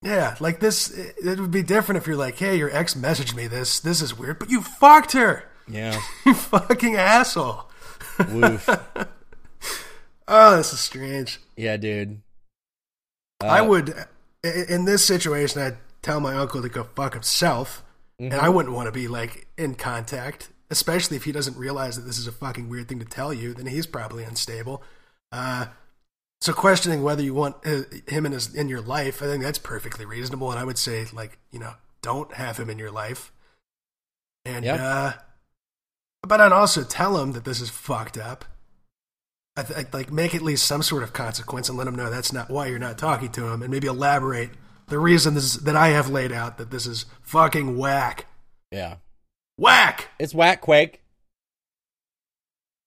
Yeah, 0.00 0.36
like 0.38 0.60
this, 0.60 0.96
it 0.96 1.40
would 1.40 1.50
be 1.50 1.64
different 1.64 2.00
if 2.00 2.06
you're 2.06 2.16
like, 2.16 2.38
hey, 2.38 2.56
your 2.56 2.70
ex 2.70 2.94
messaged 2.94 3.34
me 3.34 3.48
this. 3.48 3.80
This 3.80 4.00
is 4.00 4.16
weird, 4.16 4.38
but 4.38 4.50
you 4.50 4.60
fucked 4.60 5.12
her. 5.12 5.50
Yeah. 5.68 5.98
Fucking 6.34 6.96
asshole. 6.96 7.68
Woof. 8.30 8.68
Oh, 10.30 10.58
this 10.58 10.74
is 10.74 10.80
strange. 10.80 11.40
Yeah, 11.56 11.78
dude. 11.78 12.20
I 13.40 13.60
Uh, 13.60 13.64
would, 13.64 13.94
in 14.44 14.84
this 14.84 15.02
situation, 15.02 15.62
I'd 15.62 15.78
tell 16.02 16.20
my 16.20 16.36
uncle 16.36 16.60
to 16.60 16.68
go 16.68 16.84
fuck 16.84 17.14
himself, 17.14 17.82
and 18.18 18.32
Mm-hmm. 18.32 18.44
I 18.44 18.48
wouldn't 18.50 18.74
want 18.74 18.86
to 18.88 18.92
be 18.92 19.08
like 19.08 19.46
in 19.56 19.74
contact, 19.74 20.50
especially 20.70 21.16
if 21.16 21.24
he 21.24 21.32
doesn't 21.32 21.56
realize 21.56 21.96
that 21.96 22.02
this 22.02 22.18
is 22.18 22.26
a 22.26 22.32
fucking 22.32 22.68
weird 22.68 22.88
thing 22.88 22.98
to 22.98 23.06
tell 23.06 23.32
you. 23.32 23.54
Then 23.54 23.66
he's 23.66 23.86
probably 23.86 24.22
unstable. 24.24 24.82
Uh, 25.32 25.68
so 26.42 26.52
questioning 26.52 27.02
whether 27.02 27.22
you 27.22 27.32
want 27.32 27.56
uh, 27.66 27.82
him 28.06 28.26
in 28.26 28.32
his 28.32 28.54
in 28.54 28.68
your 28.68 28.82
life, 28.82 29.22
I 29.22 29.26
think 29.26 29.42
that's 29.42 29.58
perfectly 29.58 30.04
reasonable, 30.04 30.50
and 30.50 30.58
I 30.60 30.64
would 30.64 30.76
say 30.78 31.06
like 31.12 31.38
you 31.52 31.58
know 31.58 31.72
don't 32.02 32.34
have 32.34 32.58
him 32.58 32.68
in 32.68 32.78
your 32.78 32.90
life, 32.90 33.32
and 34.44 34.64
Yeah. 34.64 34.74
uh, 34.84 35.12
but 36.22 36.40
I'd 36.40 36.52
also 36.52 36.82
tell 36.84 37.18
him 37.18 37.32
that 37.32 37.44
this 37.44 37.60
is 37.60 37.70
fucked 37.70 38.18
up. 38.18 38.44
I 39.56 39.62
th- 39.62 39.78
I'd, 39.78 39.94
like 39.94 40.12
make 40.12 40.34
at 40.34 40.42
least 40.42 40.66
some 40.66 40.82
sort 40.82 41.02
of 41.02 41.12
consequence 41.12 41.68
and 41.68 41.76
let 41.76 41.86
him 41.86 41.96
know 41.96 42.10
that's 42.10 42.32
not 42.32 42.50
why 42.50 42.66
you're 42.66 42.78
not 42.78 42.98
talking 42.98 43.30
to 43.32 43.46
him, 43.48 43.62
and 43.62 43.70
maybe 43.70 43.88
elaborate 43.88 44.50
the 44.88 44.98
reason 44.98 45.34
this 45.34 45.44
is, 45.44 45.60
that 45.64 45.76
I 45.76 45.88
have 45.88 46.08
laid 46.08 46.32
out 46.32 46.58
that 46.58 46.70
this 46.70 46.86
is 46.86 47.06
fucking 47.22 47.76
whack, 47.76 48.26
yeah. 48.70 48.96
whack. 49.58 50.08
It's 50.18 50.34
whack 50.34 50.60
quake. 50.60 51.02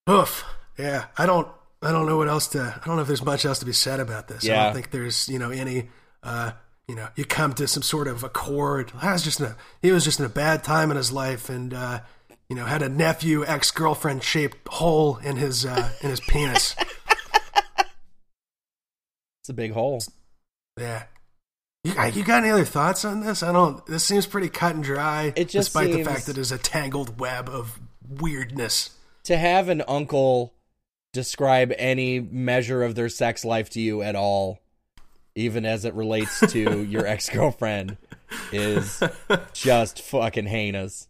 Oof. 0.09 0.43
Yeah, 0.77 1.05
I 1.17 1.25
don't. 1.25 1.47
I 1.83 1.91
don't 1.91 2.05
know 2.05 2.17
what 2.17 2.27
else 2.27 2.47
to. 2.49 2.61
I 2.81 2.85
don't 2.85 2.95
know 2.95 3.01
if 3.01 3.07
there's 3.07 3.23
much 3.23 3.45
else 3.45 3.59
to 3.59 3.65
be 3.65 3.73
said 3.73 3.99
about 3.99 4.27
this. 4.27 4.43
Yeah. 4.43 4.61
I 4.61 4.63
don't 4.65 4.73
think 4.73 4.91
there's 4.91 5.29
you 5.29 5.39
know 5.39 5.51
any. 5.51 5.89
uh 6.23 6.51
You 6.87 6.95
know, 6.95 7.07
you 7.15 7.25
come 7.25 7.53
to 7.53 7.67
some 7.67 7.83
sort 7.83 8.07
of 8.07 8.23
accord. 8.23 8.91
I 8.99 9.13
was 9.13 9.23
just 9.23 9.39
in 9.39 9.47
a. 9.47 9.55
He 9.81 9.91
was 9.91 10.03
just 10.03 10.19
in 10.19 10.25
a 10.25 10.29
bad 10.29 10.63
time 10.63 10.91
in 10.91 10.97
his 10.97 11.11
life, 11.11 11.49
and 11.49 11.73
uh 11.73 12.01
you 12.51 12.57
know 12.57 12.65
had 12.65 12.81
a 12.81 12.89
nephew 12.89 13.45
ex 13.45 13.71
girlfriend 13.71 14.21
shaped 14.21 14.67
hole 14.67 15.15
in 15.23 15.37
his 15.37 15.65
uh 15.65 15.89
in 16.01 16.09
his 16.09 16.19
penis. 16.19 16.75
It's 19.39 19.47
a 19.47 19.53
big 19.53 19.71
hole. 19.71 20.03
Yeah. 20.77 21.03
You 21.85 21.93
got, 21.93 22.15
you 22.15 22.23
got 22.23 22.43
any 22.43 22.51
other 22.51 22.65
thoughts 22.65 23.05
on 23.05 23.21
this? 23.21 23.41
I 23.41 23.53
don't. 23.53 23.83
This 23.85 24.03
seems 24.03 24.27
pretty 24.27 24.49
cut 24.49 24.75
and 24.75 24.83
dry, 24.83 25.33
It 25.35 25.45
just 25.45 25.69
despite 25.69 25.93
the 25.93 26.03
fact 26.03 26.25
that 26.25 26.37
it's 26.37 26.51
a 26.51 26.57
tangled 26.57 27.21
web 27.21 27.49
of 27.49 27.79
weirdness. 28.07 28.91
To 29.23 29.37
have 29.37 29.69
an 29.69 29.81
uncle 29.87 30.53
describe 31.13 31.73
any 31.77 32.19
measure 32.19 32.83
of 32.83 32.95
their 32.95 33.09
sex 33.09 33.45
life 33.45 33.69
to 33.71 33.81
you 33.81 34.01
at 34.01 34.15
all, 34.15 34.59
even 35.35 35.65
as 35.65 35.85
it 35.85 35.93
relates 35.93 36.39
to 36.51 36.83
your 36.89 37.07
ex 37.07 37.29
girlfriend, 37.29 37.97
is 38.51 39.01
just 39.53 40.01
fucking 40.01 40.47
heinous. 40.47 41.07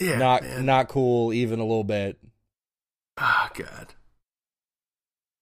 Yeah, 0.00 0.18
not 0.18 0.42
man. 0.42 0.66
not 0.66 0.88
cool 0.88 1.32
even 1.32 1.60
a 1.60 1.64
little 1.64 1.84
bit. 1.84 2.18
Oh 3.18 3.48
God. 3.54 3.94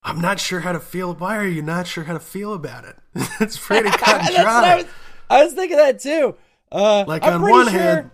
I'm 0.05 0.21
not 0.21 0.41
sure 0.41 0.61
how 0.61 0.73
to 0.73 0.81
feel. 0.81 1.15
Why 1.15 1.37
are 1.37 1.47
you 1.47 1.63
not 1.63 1.87
sure 1.87 2.05
how 2.05 2.13
to 2.15 2.21
feel 2.21 2.53
about 2.55 2.85
it? 2.85 2.97
it's 3.41 3.57
pretty 3.59 3.89
cut 3.93 4.23
and 4.27 4.35
what 4.45 4.47
I 4.65 4.77
was, 4.77 4.87
I 5.31 5.45
was 5.45 5.53
thinking 5.55 5.77
that 5.77 6.01
too. 6.01 6.37
Uh, 6.71 7.05
Like 7.07 7.23
I'm 7.23 7.43
on 7.45 7.51
one 7.51 7.69
sure- 7.71 7.79
hand, 7.81 8.11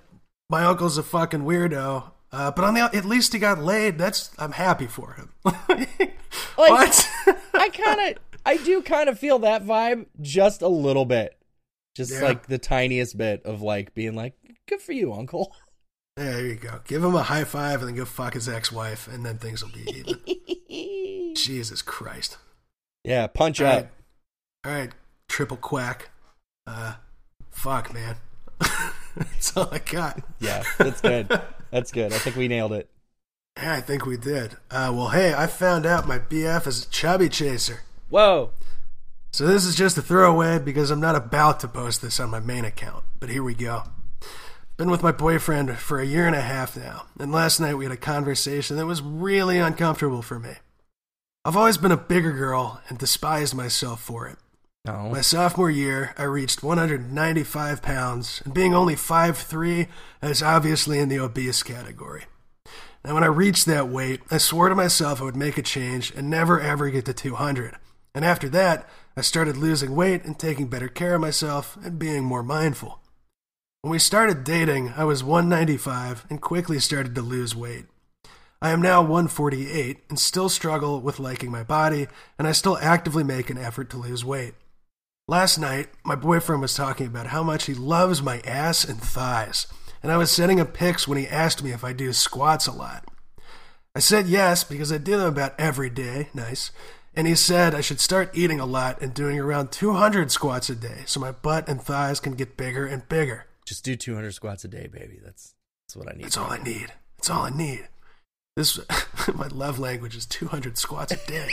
my 0.51 0.65
uncle's 0.65 0.99
a 0.99 1.03
fucking 1.03 1.41
weirdo, 1.43 2.11
uh, 2.33 2.51
but 2.53 2.65
on 2.65 2.75
the 2.75 2.81
at 2.83 3.05
least 3.05 3.33
he 3.33 3.39
got 3.39 3.59
laid. 3.59 3.99
That's 3.99 4.31
I'm 4.39 4.53
happy 4.53 4.87
for 4.87 5.15
him. 5.15 5.33
what? 6.57 7.09
I 7.55 7.69
kind 7.71 8.01
of, 8.17 8.23
I 8.45 8.57
do 8.59 8.83
kind 8.83 9.09
of 9.09 9.19
feel 9.19 9.39
that 9.41 9.65
vibe 9.65 10.07
just 10.21 10.63
a 10.63 10.69
little 10.69 11.05
bit, 11.05 11.37
just 11.97 12.13
Yeah. 12.13 12.21
like 12.23 12.47
the 12.47 12.59
tiniest 12.59 13.17
bit 13.17 13.43
of 13.45 13.63
like 13.63 13.95
being 13.95 14.15
like, 14.15 14.35
"Good 14.69 14.81
for 14.83 14.93
you, 14.93 15.13
uncle." 15.13 15.55
There 16.19 16.45
you 16.47 16.55
go. 16.57 16.81
Give 16.87 17.03
him 17.05 17.15
a 17.15 17.23
high 17.23 17.45
five 17.45 17.81
and 17.81 17.89
then 17.89 17.97
go 17.97 18.05
fuck 18.05 18.35
his 18.35 18.49
ex-wife, 18.49 19.09
and 19.09 19.25
then 19.25 19.39
things 19.39 19.63
will 19.65 19.73
be 19.73 19.89
even. 20.69 21.35
Jesus 21.35 21.83
Christ. 21.83 22.37
yeah, 23.05 23.27
punch 23.27 23.61
All 23.61 23.67
up. 23.69 23.75
right. 23.75 23.89
All 24.67 24.73
right, 24.73 24.91
triple 25.29 25.57
quack. 25.57 26.11
Uh, 26.67 26.95
fuck, 27.51 27.93
man. 27.95 28.17
That's 29.17 29.57
all 29.57 29.69
I 29.73 29.79
got. 29.79 30.21
Yeah, 30.41 30.63
that's 30.79 31.01
good. 31.01 31.29
that's 31.73 31.91
good. 31.91 32.13
I 32.13 32.19
think 32.19 32.37
we 32.37 32.47
nailed 32.47 32.73
it. 32.73 32.89
Yeah, 33.57 33.73
I 33.75 33.81
think 33.81 34.07
we 34.07 34.17
did. 34.17 34.53
Uh, 34.71 34.93
well, 34.95 35.09
hey, 35.09 35.35
I 35.35 35.49
found 35.49 35.87
out 35.87 36.07
my 36.07 36.19
BF 36.21 36.67
is 36.69 36.85
a 36.85 36.89
chubby 36.91 37.29
chaser. 37.29 37.81
Whoa. 38.11 38.51
So 39.33 39.45
this 39.47 39.65
is 39.65 39.75
just 39.75 39.99
a 39.99 40.03
throwaway 40.03 40.61
because 40.61 40.91
I'm 40.93 41.01
not 41.01 41.17
about 41.17 41.59
to 41.61 41.69
post 41.69 42.01
this 42.01 42.21
on 42.21 42.31
my 42.31 42.39
main 42.39 42.65
account. 42.65 43.03
But 43.19 43.31
here 43.31 43.43
we 43.43 43.55
go. 43.55 43.83
Been 44.79 44.93
with 44.93 45.03
my 45.03 45.11
boyfriend 45.11 45.77
for 45.77 45.99
a 45.99 46.07
year 46.07 46.29
and 46.29 46.37
a 46.37 46.41
half 46.41 46.77
now, 46.77 47.07
and 47.19 47.33
last 47.33 47.59
night 47.59 47.75
we 47.75 47.85
had 47.85 47.91
a 47.91 47.97
conversation 47.97 48.77
that 48.77 48.87
was 48.87 49.03
really 49.03 49.59
uncomfortable 49.59 50.23
for 50.23 50.39
me. 50.39 50.53
I've 51.45 51.57
always 51.57 51.77
been 51.77 51.91
a 51.91 51.97
bigger 51.97 52.31
girl 52.31 52.81
and 52.89 52.97
despised 52.97 53.57
myself 53.57 54.01
for 54.01 54.29
it. 54.29 54.39
No. 54.85 55.11
My 55.11 55.21
sophomore 55.21 55.69
year, 55.69 56.15
I 56.17 56.23
reached 56.23 56.63
195 56.63 57.83
pounds, 57.83 58.41
and 58.45 58.55
being 58.55 58.73
only 58.73 58.95
5'3, 58.95 59.89
I 60.23 60.29
was 60.29 60.45
obviously 60.45 61.01
in 61.01 61.09
the 61.09 61.19
obese 61.19 61.65
category. 61.65 62.27
Now, 63.05 63.15
when 63.15 63.25
I 63.25 63.27
reached 63.27 63.67
that 63.67 63.89
weight, 63.89 64.21
I 64.31 64.39
swore 64.39 64.69
to 64.69 64.77
myself 64.77 65.21
I 65.21 65.25
would 65.25 65.35
make 65.35 65.59
a 65.59 65.63
change 65.63 66.13
and 66.15 66.31
never 66.31 66.61
ever 66.61 66.89
get 66.89 67.05
to 67.07 67.13
200. 67.13 67.75
And 68.15 68.25
after 68.25 68.49
that, 68.51 68.89
I 69.17 69.23
started 69.23 69.57
losing 69.57 69.97
weight 69.97 70.25
and 70.25 70.39
taking 70.39 70.69
better 70.69 70.89
care 70.89 71.17
of 71.17 71.21
myself 71.21 71.77
and 71.83 71.99
being 71.99 72.23
more 72.23 72.45
mindful. 72.45 73.01
When 73.83 73.93
we 73.93 74.01
started 74.01 74.43
dating, 74.43 74.95
I 74.97 75.05
was 75.05 75.23
195 75.23 76.27
and 76.29 76.41
quickly 76.41 76.81
started 76.81 77.15
to 77.15 77.23
lose 77.23 77.55
weight. 77.55 77.85
I 78.61 78.71
am 78.71 78.83
now 78.83 79.03
148 79.03 79.99
and 80.09 80.19
still 80.19 80.49
struggle 80.49 81.01
with 81.01 81.21
liking 81.21 81.53
my 81.53 81.63
body, 81.63 82.09
and 82.37 82.49
I 82.49 82.53
still 82.53 82.77
actively 82.79 83.23
make 83.23 83.51
an 83.51 83.57
effort 83.57 83.89
to 83.91 83.97
lose 83.97 84.25
weight. 84.25 84.55
Last 85.29 85.59
night, 85.59 85.91
my 86.03 86.17
boyfriend 86.17 86.61
was 86.61 86.75
talking 86.75 87.07
about 87.07 87.29
how 87.29 87.45
much 87.45 87.67
he 87.67 87.75
loves 87.75 88.21
my 88.21 88.41
ass 88.41 88.83
and 88.83 89.01
thighs, 89.01 89.69
and 90.03 90.11
I 90.11 90.17
was 90.17 90.33
sending 90.33 90.59
him 90.59 90.67
pics 90.67 91.07
when 91.07 91.17
he 91.17 91.29
asked 91.29 91.63
me 91.63 91.71
if 91.71 91.85
I 91.85 91.93
do 91.93 92.13
squats 92.13 92.67
a 92.67 92.73
lot. 92.73 93.05
I 93.95 94.01
said 94.01 94.27
yes 94.27 94.65
because 94.65 94.91
I 94.91 94.99
do 94.99 95.19
them 95.19 95.29
about 95.29 95.55
every 95.57 95.89
day, 95.89 96.31
nice, 96.35 96.73
and 97.15 97.29
he 97.29 97.37
said 97.37 97.77
I 97.77 97.81
should 97.81 98.01
start 98.01 98.37
eating 98.37 98.59
a 98.59 98.67
lot 98.67 99.01
and 99.01 99.15
doing 99.15 99.39
around 99.39 99.71
200 99.71 100.33
squats 100.33 100.69
a 100.69 100.75
day 100.75 101.05
so 101.07 101.21
my 101.21 101.31
butt 101.31 101.69
and 101.69 101.81
thighs 101.81 102.19
can 102.19 102.35
get 102.35 102.57
bigger 102.57 102.85
and 102.85 103.09
bigger. 103.09 103.45
Just 103.69 103.85
do 103.85 103.97
200 103.97 104.33
squats 104.33 104.65
a 104.65 104.69
day, 104.69 104.87
baby. 104.87 105.19
That's 105.23 105.55
that's 105.87 105.95
what 105.95 106.09
I 106.11 106.17
need. 106.17 106.25
That's 106.25 106.39
all 106.39 106.51
I 106.51 106.57
need. 106.57 106.91
That's 107.19 107.29
all 107.29 107.43
I 107.43 107.51
need. 107.51 107.87
This 108.57 108.81
my 109.35 109.49
love 109.49 109.79
language 109.79 110.17
is 110.17 110.25
200 110.25 110.79
squats 110.79 111.13
a 111.13 111.27
day. 111.27 111.51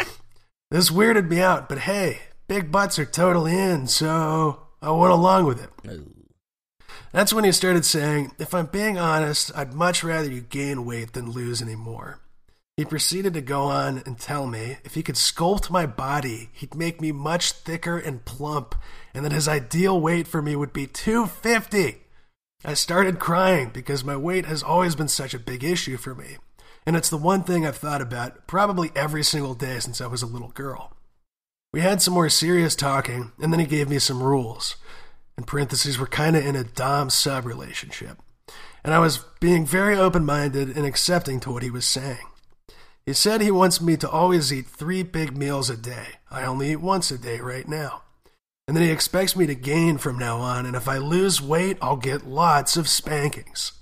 this 0.70 0.88
weirded 0.88 1.28
me 1.28 1.42
out, 1.42 1.68
but 1.68 1.80
hey, 1.80 2.20
big 2.48 2.72
butts 2.72 2.98
are 2.98 3.04
totally 3.04 3.52
in, 3.52 3.86
so 3.86 4.62
I 4.80 4.92
went 4.92 5.12
along 5.12 5.44
with 5.44 5.62
it. 5.62 5.70
Ooh. 5.90 6.14
That's 7.12 7.34
when 7.34 7.44
he 7.44 7.52
started 7.52 7.84
saying, 7.84 8.32
If 8.38 8.54
I'm 8.54 8.66
being 8.66 8.96
honest, 8.96 9.52
I'd 9.54 9.74
much 9.74 10.02
rather 10.02 10.30
you 10.30 10.40
gain 10.40 10.86
weight 10.86 11.12
than 11.12 11.32
lose 11.32 11.60
any 11.60 11.76
more. 11.76 12.20
He 12.78 12.86
proceeded 12.86 13.34
to 13.34 13.42
go 13.42 13.64
on 13.64 14.02
and 14.06 14.18
tell 14.18 14.46
me 14.46 14.78
if 14.84 14.94
he 14.94 15.02
could 15.02 15.16
sculpt 15.16 15.68
my 15.68 15.84
body, 15.84 16.48
he'd 16.54 16.74
make 16.74 17.02
me 17.02 17.12
much 17.12 17.52
thicker 17.52 17.98
and 17.98 18.24
plump, 18.24 18.74
and 19.14 19.24
that 19.24 19.32
his 19.32 19.48
ideal 19.48 20.00
weight 20.00 20.26
for 20.26 20.42
me 20.42 20.56
would 20.56 20.72
be 20.72 20.86
250. 20.86 22.02
I 22.64 22.74
started 22.74 23.18
crying 23.18 23.70
because 23.72 24.04
my 24.04 24.16
weight 24.16 24.46
has 24.46 24.62
always 24.62 24.94
been 24.94 25.08
such 25.08 25.34
a 25.34 25.38
big 25.38 25.64
issue 25.64 25.96
for 25.96 26.14
me, 26.14 26.36
and 26.86 26.96
it's 26.96 27.08
the 27.08 27.16
one 27.16 27.42
thing 27.42 27.66
I've 27.66 27.76
thought 27.76 28.00
about 28.00 28.46
probably 28.46 28.90
every 28.94 29.24
single 29.24 29.54
day 29.54 29.80
since 29.80 30.00
I 30.00 30.06
was 30.06 30.22
a 30.22 30.26
little 30.26 30.50
girl. 30.50 30.96
We 31.72 31.80
had 31.80 32.02
some 32.02 32.14
more 32.14 32.28
serious 32.28 32.76
talking, 32.76 33.32
and 33.40 33.52
then 33.52 33.58
he 33.58 33.66
gave 33.66 33.88
me 33.88 33.98
some 33.98 34.22
rules. 34.22 34.76
In 35.38 35.44
parentheses, 35.44 35.98
we're 35.98 36.06
kind 36.06 36.36
of 36.36 36.44
in 36.44 36.54
a 36.54 36.64
Dom 36.64 37.08
sub 37.08 37.46
relationship. 37.46 38.18
And 38.84 38.92
I 38.92 38.98
was 38.98 39.24
being 39.40 39.64
very 39.64 39.96
open 39.96 40.24
minded 40.24 40.76
and 40.76 40.84
accepting 40.84 41.40
to 41.40 41.50
what 41.50 41.62
he 41.62 41.70
was 41.70 41.86
saying. 41.86 42.26
He 43.06 43.14
said 43.14 43.40
he 43.40 43.50
wants 43.50 43.80
me 43.80 43.96
to 43.96 44.10
always 44.10 44.52
eat 44.52 44.66
three 44.66 45.02
big 45.02 45.36
meals 45.36 45.70
a 45.70 45.76
day. 45.76 46.06
I 46.30 46.44
only 46.44 46.72
eat 46.72 46.76
once 46.76 47.10
a 47.10 47.18
day 47.18 47.40
right 47.40 47.66
now. 47.66 48.01
And 48.68 48.76
then 48.76 48.84
he 48.84 48.90
expects 48.90 49.34
me 49.36 49.46
to 49.46 49.54
gain 49.54 49.98
from 49.98 50.18
now 50.18 50.38
on, 50.38 50.66
and 50.66 50.76
if 50.76 50.88
I 50.88 50.98
lose 50.98 51.42
weight, 51.42 51.78
I'll 51.82 51.96
get 51.96 52.26
lots 52.26 52.76
of 52.76 52.88
spankings. 52.88 53.72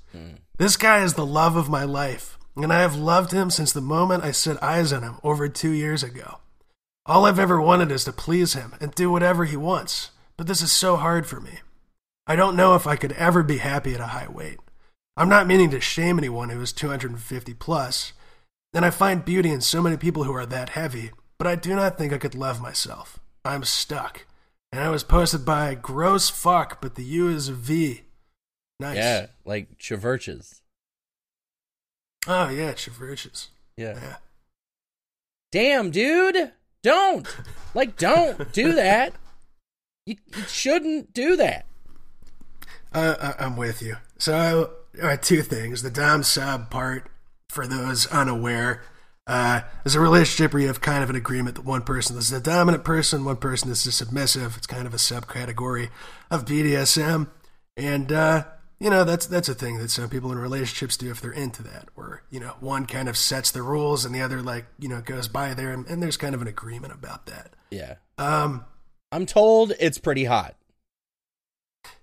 This 0.58 0.76
guy 0.76 1.02
is 1.02 1.14
the 1.14 1.26
love 1.26 1.56
of 1.56 1.68
my 1.68 1.84
life, 1.84 2.38
and 2.56 2.72
I 2.72 2.80
have 2.80 2.96
loved 2.96 3.32
him 3.32 3.50
since 3.50 3.72
the 3.72 3.80
moment 3.80 4.24
I 4.24 4.32
set 4.32 4.62
eyes 4.62 4.92
on 4.92 5.02
him 5.02 5.16
over 5.22 5.48
two 5.48 5.70
years 5.70 6.02
ago. 6.02 6.38
All 7.06 7.24
I've 7.24 7.38
ever 7.38 7.60
wanted 7.60 7.90
is 7.90 8.04
to 8.04 8.12
please 8.12 8.52
him 8.52 8.74
and 8.80 8.94
do 8.94 9.10
whatever 9.10 9.44
he 9.44 9.56
wants, 9.56 10.10
but 10.36 10.46
this 10.46 10.62
is 10.62 10.70
so 10.70 10.96
hard 10.96 11.26
for 11.26 11.40
me. 11.40 11.60
I 12.26 12.36
don't 12.36 12.56
know 12.56 12.74
if 12.74 12.86
I 12.86 12.96
could 12.96 13.12
ever 13.12 13.42
be 13.42 13.58
happy 13.58 13.94
at 13.94 14.00
a 14.00 14.08
high 14.08 14.28
weight. 14.28 14.58
I'm 15.16 15.28
not 15.28 15.46
meaning 15.46 15.70
to 15.70 15.80
shame 15.80 16.18
anyone 16.18 16.50
who 16.50 16.60
is 16.60 16.72
250 16.72 17.54
plus, 17.54 18.12
and 18.72 18.84
I 18.84 18.90
find 18.90 19.24
beauty 19.24 19.50
in 19.50 19.60
so 19.60 19.82
many 19.82 19.96
people 19.96 20.24
who 20.24 20.34
are 20.34 20.46
that 20.46 20.70
heavy, 20.70 21.10
but 21.38 21.46
I 21.46 21.54
do 21.56 21.74
not 21.74 21.98
think 21.98 22.12
I 22.12 22.18
could 22.18 22.34
love 22.34 22.60
myself. 22.60 23.18
I'm 23.44 23.64
stuck. 23.64 24.26
And 24.72 24.84
it 24.86 24.90
was 24.90 25.02
posted 25.02 25.44
by 25.44 25.74
gross 25.74 26.30
fuck, 26.30 26.80
but 26.80 26.94
the 26.94 27.02
U 27.04 27.28
is 27.28 27.48
a 27.48 27.52
V. 27.52 28.02
Nice. 28.78 28.96
Yeah, 28.96 29.26
like 29.44 29.78
Chaverches. 29.78 30.60
Oh 32.26 32.48
yeah, 32.48 32.72
Chiverches. 32.72 33.48
Yeah. 33.76 33.94
Yeah. 34.00 34.16
Damn, 35.52 35.90
dude. 35.90 36.52
Don't. 36.82 37.26
Like, 37.74 37.96
don't 37.96 38.52
do 38.52 38.72
that. 38.76 39.14
You, 40.06 40.16
you 40.36 40.42
shouldn't 40.44 41.12
do 41.12 41.36
that. 41.36 41.66
Uh, 42.92 43.16
I- 43.38 43.44
I'm 43.44 43.56
with 43.56 43.82
you. 43.82 43.96
So, 44.18 44.70
uh, 45.02 45.16
two 45.16 45.42
things. 45.42 45.82
The 45.82 45.90
Dom 45.90 46.22
sub 46.22 46.70
part, 46.70 47.10
for 47.48 47.66
those 47.66 48.06
unaware, 48.06 48.82
uh, 49.26 49.62
is 49.84 49.94
a 49.94 50.00
relationship 50.00 50.52
where 50.52 50.62
you 50.62 50.68
have 50.68 50.80
kind 50.80 51.04
of 51.04 51.10
an 51.10 51.16
agreement 51.16 51.56
that 51.56 51.64
one 51.64 51.82
person 51.82 52.16
is 52.16 52.30
the 52.30 52.40
dominant 52.40 52.84
person, 52.84 53.24
one 53.24 53.36
person 53.36 53.70
is 53.70 53.84
the 53.84 53.92
submissive. 53.92 54.56
It's 54.56 54.66
kind 54.66 54.86
of 54.86 54.94
a 54.94 54.98
subcategory 54.98 55.90
of 56.30 56.44
BDSM. 56.44 57.28
And, 57.76 58.12
uh, 58.12 58.44
you 58.78 58.90
know, 58.90 59.04
that's 59.04 59.26
that's 59.26 59.48
a 59.48 59.54
thing 59.54 59.78
that 59.78 59.90
some 59.90 60.08
people 60.08 60.32
in 60.32 60.38
relationships 60.38 60.96
do 60.96 61.10
if 61.10 61.20
they're 61.20 61.32
into 61.32 61.62
that, 61.64 61.88
where, 61.94 62.22
you 62.30 62.40
know, 62.40 62.54
one 62.60 62.86
kind 62.86 63.08
of 63.08 63.16
sets 63.16 63.50
the 63.50 63.62
rules 63.62 64.04
and 64.04 64.14
the 64.14 64.22
other, 64.22 64.42
like, 64.42 64.66
you 64.78 64.88
know, 64.88 65.00
goes 65.00 65.28
by 65.28 65.54
there, 65.54 65.72
and, 65.72 65.86
and 65.86 66.02
there's 66.02 66.16
kind 66.16 66.34
of 66.34 66.42
an 66.42 66.48
agreement 66.48 66.92
about 66.92 67.26
that. 67.26 67.52
Yeah. 67.70 67.96
Um, 68.18 68.64
I'm 69.12 69.26
told 69.26 69.74
it's 69.78 69.98
pretty 69.98 70.24
hot. 70.24 70.56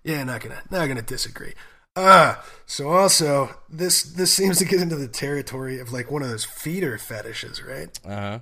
Yeah, 0.03 0.23
not 0.23 0.41
gonna 0.41 0.61
not 0.69 0.87
gonna 0.87 1.01
disagree. 1.01 1.53
Uh 1.97 2.35
so 2.67 2.89
also 2.89 3.49
this 3.69 4.03
this 4.03 4.31
seems 4.31 4.59
to 4.59 4.65
get 4.65 4.79
into 4.81 4.95
the 4.95 5.07
territory 5.07 5.79
of 5.79 5.91
like 5.91 6.11
one 6.11 6.21
of 6.21 6.29
those 6.29 6.45
feeder 6.45 6.97
fetishes, 6.97 7.63
right? 7.63 7.99
Uh 8.05 8.09
huh. 8.15 8.39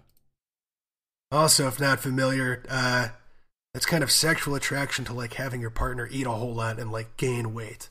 Also, 1.31 1.67
if 1.67 1.79
not 1.79 1.99
familiar, 2.01 2.63
uh 2.69 3.09
that's 3.73 3.85
kind 3.85 4.03
of 4.03 4.11
sexual 4.11 4.55
attraction 4.55 5.05
to 5.05 5.13
like 5.13 5.33
having 5.35 5.61
your 5.61 5.69
partner 5.69 6.07
eat 6.11 6.25
a 6.27 6.31
whole 6.31 6.53
lot 6.53 6.79
and 6.79 6.91
like 6.91 7.15
gain 7.17 7.53
weight. 7.53 7.89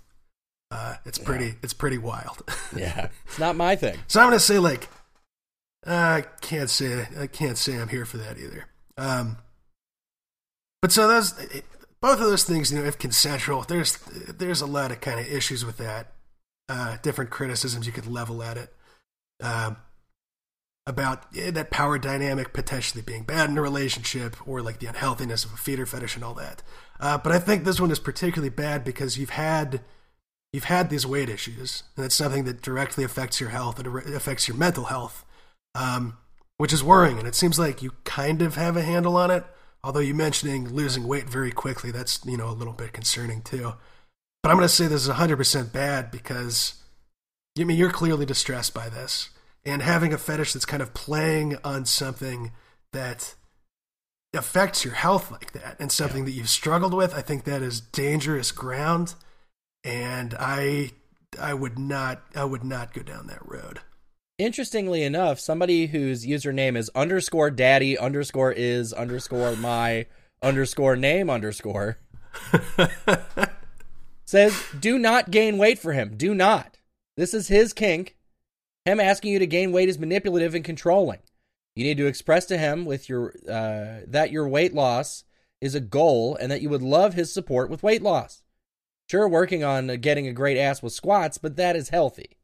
Uh 0.70 0.96
it's 1.06 1.18
pretty 1.18 1.54
it's 1.62 1.72
pretty 1.74 1.98
wild. 1.98 2.42
Yeah. 2.76 3.08
It's 3.26 3.38
not 3.38 3.56
my 3.56 3.76
thing. 3.76 3.96
so 4.08 4.20
I'm 4.20 4.26
gonna 4.26 4.40
say 4.40 4.58
like 4.58 4.88
uh, 5.86 5.90
I 5.92 6.24
can't 6.40 6.68
say 6.68 7.06
I 7.18 7.26
can't 7.26 7.56
say 7.56 7.76
I'm 7.80 7.88
here 7.88 8.04
for 8.04 8.16
that 8.18 8.36
either. 8.38 8.66
Um 8.98 9.38
but 10.82 10.92
so 10.92 11.08
those 11.08 11.32
both 12.04 12.20
of 12.20 12.26
those 12.26 12.44
things, 12.44 12.70
you 12.70 12.78
know, 12.78 12.84
if 12.84 12.98
consensual, 12.98 13.62
there's 13.62 13.96
there's 14.28 14.60
a 14.60 14.66
lot 14.66 14.92
of 14.92 15.00
kind 15.00 15.18
of 15.18 15.26
issues 15.26 15.64
with 15.64 15.78
that. 15.78 16.12
Uh, 16.68 16.98
different 17.00 17.30
criticisms 17.30 17.86
you 17.86 17.92
could 17.94 18.06
level 18.06 18.42
at 18.42 18.58
it 18.58 18.74
um, 19.42 19.78
about 20.86 21.24
yeah, 21.32 21.50
that 21.50 21.70
power 21.70 21.98
dynamic 21.98 22.52
potentially 22.52 23.00
being 23.00 23.22
bad 23.22 23.48
in 23.48 23.56
a 23.56 23.62
relationship, 23.62 24.36
or 24.46 24.60
like 24.60 24.80
the 24.80 24.86
unhealthiness 24.86 25.46
of 25.46 25.54
a 25.54 25.56
feeder 25.56 25.86
fetish 25.86 26.14
and 26.14 26.22
all 26.22 26.34
that. 26.34 26.62
Uh, 27.00 27.16
but 27.16 27.32
I 27.32 27.38
think 27.38 27.64
this 27.64 27.80
one 27.80 27.90
is 27.90 27.98
particularly 27.98 28.50
bad 28.50 28.84
because 28.84 29.16
you've 29.16 29.30
had 29.30 29.80
you've 30.52 30.64
had 30.64 30.90
these 30.90 31.06
weight 31.06 31.30
issues, 31.30 31.84
and 31.96 32.04
it's 32.04 32.14
something 32.14 32.44
that 32.44 32.60
directly 32.60 33.04
affects 33.04 33.40
your 33.40 33.48
health. 33.48 33.80
It 33.80 33.86
affects 34.14 34.46
your 34.46 34.58
mental 34.58 34.84
health, 34.84 35.24
um, 35.74 36.18
which 36.58 36.74
is 36.74 36.84
worrying. 36.84 37.18
And 37.18 37.26
it 37.26 37.34
seems 37.34 37.58
like 37.58 37.80
you 37.80 37.92
kind 38.04 38.42
of 38.42 38.56
have 38.56 38.76
a 38.76 38.82
handle 38.82 39.16
on 39.16 39.30
it. 39.30 39.46
Although 39.84 40.00
you 40.00 40.14
mentioning 40.14 40.70
losing 40.70 41.06
weight 41.06 41.28
very 41.28 41.52
quickly, 41.52 41.90
that's 41.90 42.24
you 42.24 42.38
know 42.38 42.48
a 42.48 42.56
little 42.56 42.72
bit 42.72 42.94
concerning 42.94 43.42
too. 43.42 43.74
But 44.42 44.48
I'm 44.48 44.56
going 44.56 44.66
to 44.66 44.74
say 44.74 44.86
this 44.86 45.06
is 45.06 45.12
100% 45.12 45.72
bad 45.72 46.10
because 46.10 46.82
I 47.58 47.64
mean 47.64 47.76
you're 47.76 47.90
clearly 47.90 48.24
distressed 48.24 48.72
by 48.72 48.88
this, 48.88 49.28
and 49.62 49.82
having 49.82 50.14
a 50.14 50.18
fetish 50.18 50.54
that's 50.54 50.64
kind 50.64 50.82
of 50.82 50.94
playing 50.94 51.58
on 51.62 51.84
something 51.84 52.52
that 52.94 53.34
affects 54.34 54.86
your 54.86 54.94
health 54.94 55.30
like 55.30 55.52
that, 55.52 55.76
and 55.78 55.92
something 55.92 56.24
that 56.24 56.32
you've 56.32 56.48
struggled 56.48 56.94
with, 56.94 57.14
I 57.14 57.20
think 57.20 57.44
that 57.44 57.60
is 57.60 57.80
dangerous 57.80 58.52
ground, 58.52 59.14
and 59.84 60.34
I 60.40 60.92
I 61.38 61.52
would 61.52 61.78
not 61.78 62.22
I 62.34 62.44
would 62.44 62.64
not 62.64 62.94
go 62.94 63.02
down 63.02 63.26
that 63.26 63.46
road. 63.46 63.80
Interestingly 64.36 65.04
enough, 65.04 65.38
somebody 65.38 65.86
whose 65.86 66.26
username 66.26 66.76
is 66.76 66.90
underscore 66.94 67.50
daddy 67.50 67.96
underscore 67.96 68.52
is 68.52 68.92
underscore 68.92 69.54
my 69.54 70.06
underscore 70.42 70.96
name 70.96 71.30
underscore 71.30 71.98
says, 74.24 74.60
do 74.78 74.98
not 74.98 75.30
gain 75.30 75.56
weight 75.56 75.78
for 75.78 75.92
him. 75.92 76.16
Do 76.16 76.34
not. 76.34 76.78
This 77.16 77.32
is 77.32 77.46
his 77.46 77.72
kink. 77.72 78.16
Him 78.84 78.98
asking 78.98 79.32
you 79.32 79.38
to 79.38 79.46
gain 79.46 79.70
weight 79.70 79.88
is 79.88 79.98
manipulative 79.98 80.54
and 80.54 80.64
controlling. 80.64 81.20
You 81.76 81.84
need 81.84 81.96
to 81.98 82.06
express 82.06 82.44
to 82.46 82.58
him 82.58 82.84
with 82.84 83.08
your 83.08 83.34
uh, 83.48 84.04
that 84.08 84.30
your 84.30 84.48
weight 84.48 84.74
loss 84.74 85.24
is 85.60 85.74
a 85.74 85.80
goal 85.80 86.36
and 86.36 86.50
that 86.50 86.60
you 86.60 86.68
would 86.68 86.82
love 86.82 87.14
his 87.14 87.32
support 87.32 87.70
with 87.70 87.82
weight 87.82 88.02
loss. 88.02 88.42
Sure, 89.08 89.28
working 89.28 89.62
on 89.64 89.86
getting 90.00 90.26
a 90.26 90.32
great 90.32 90.58
ass 90.58 90.82
with 90.82 90.92
squats, 90.92 91.38
but 91.38 91.56
that 91.56 91.76
is 91.76 91.90
healthy. 91.90 92.38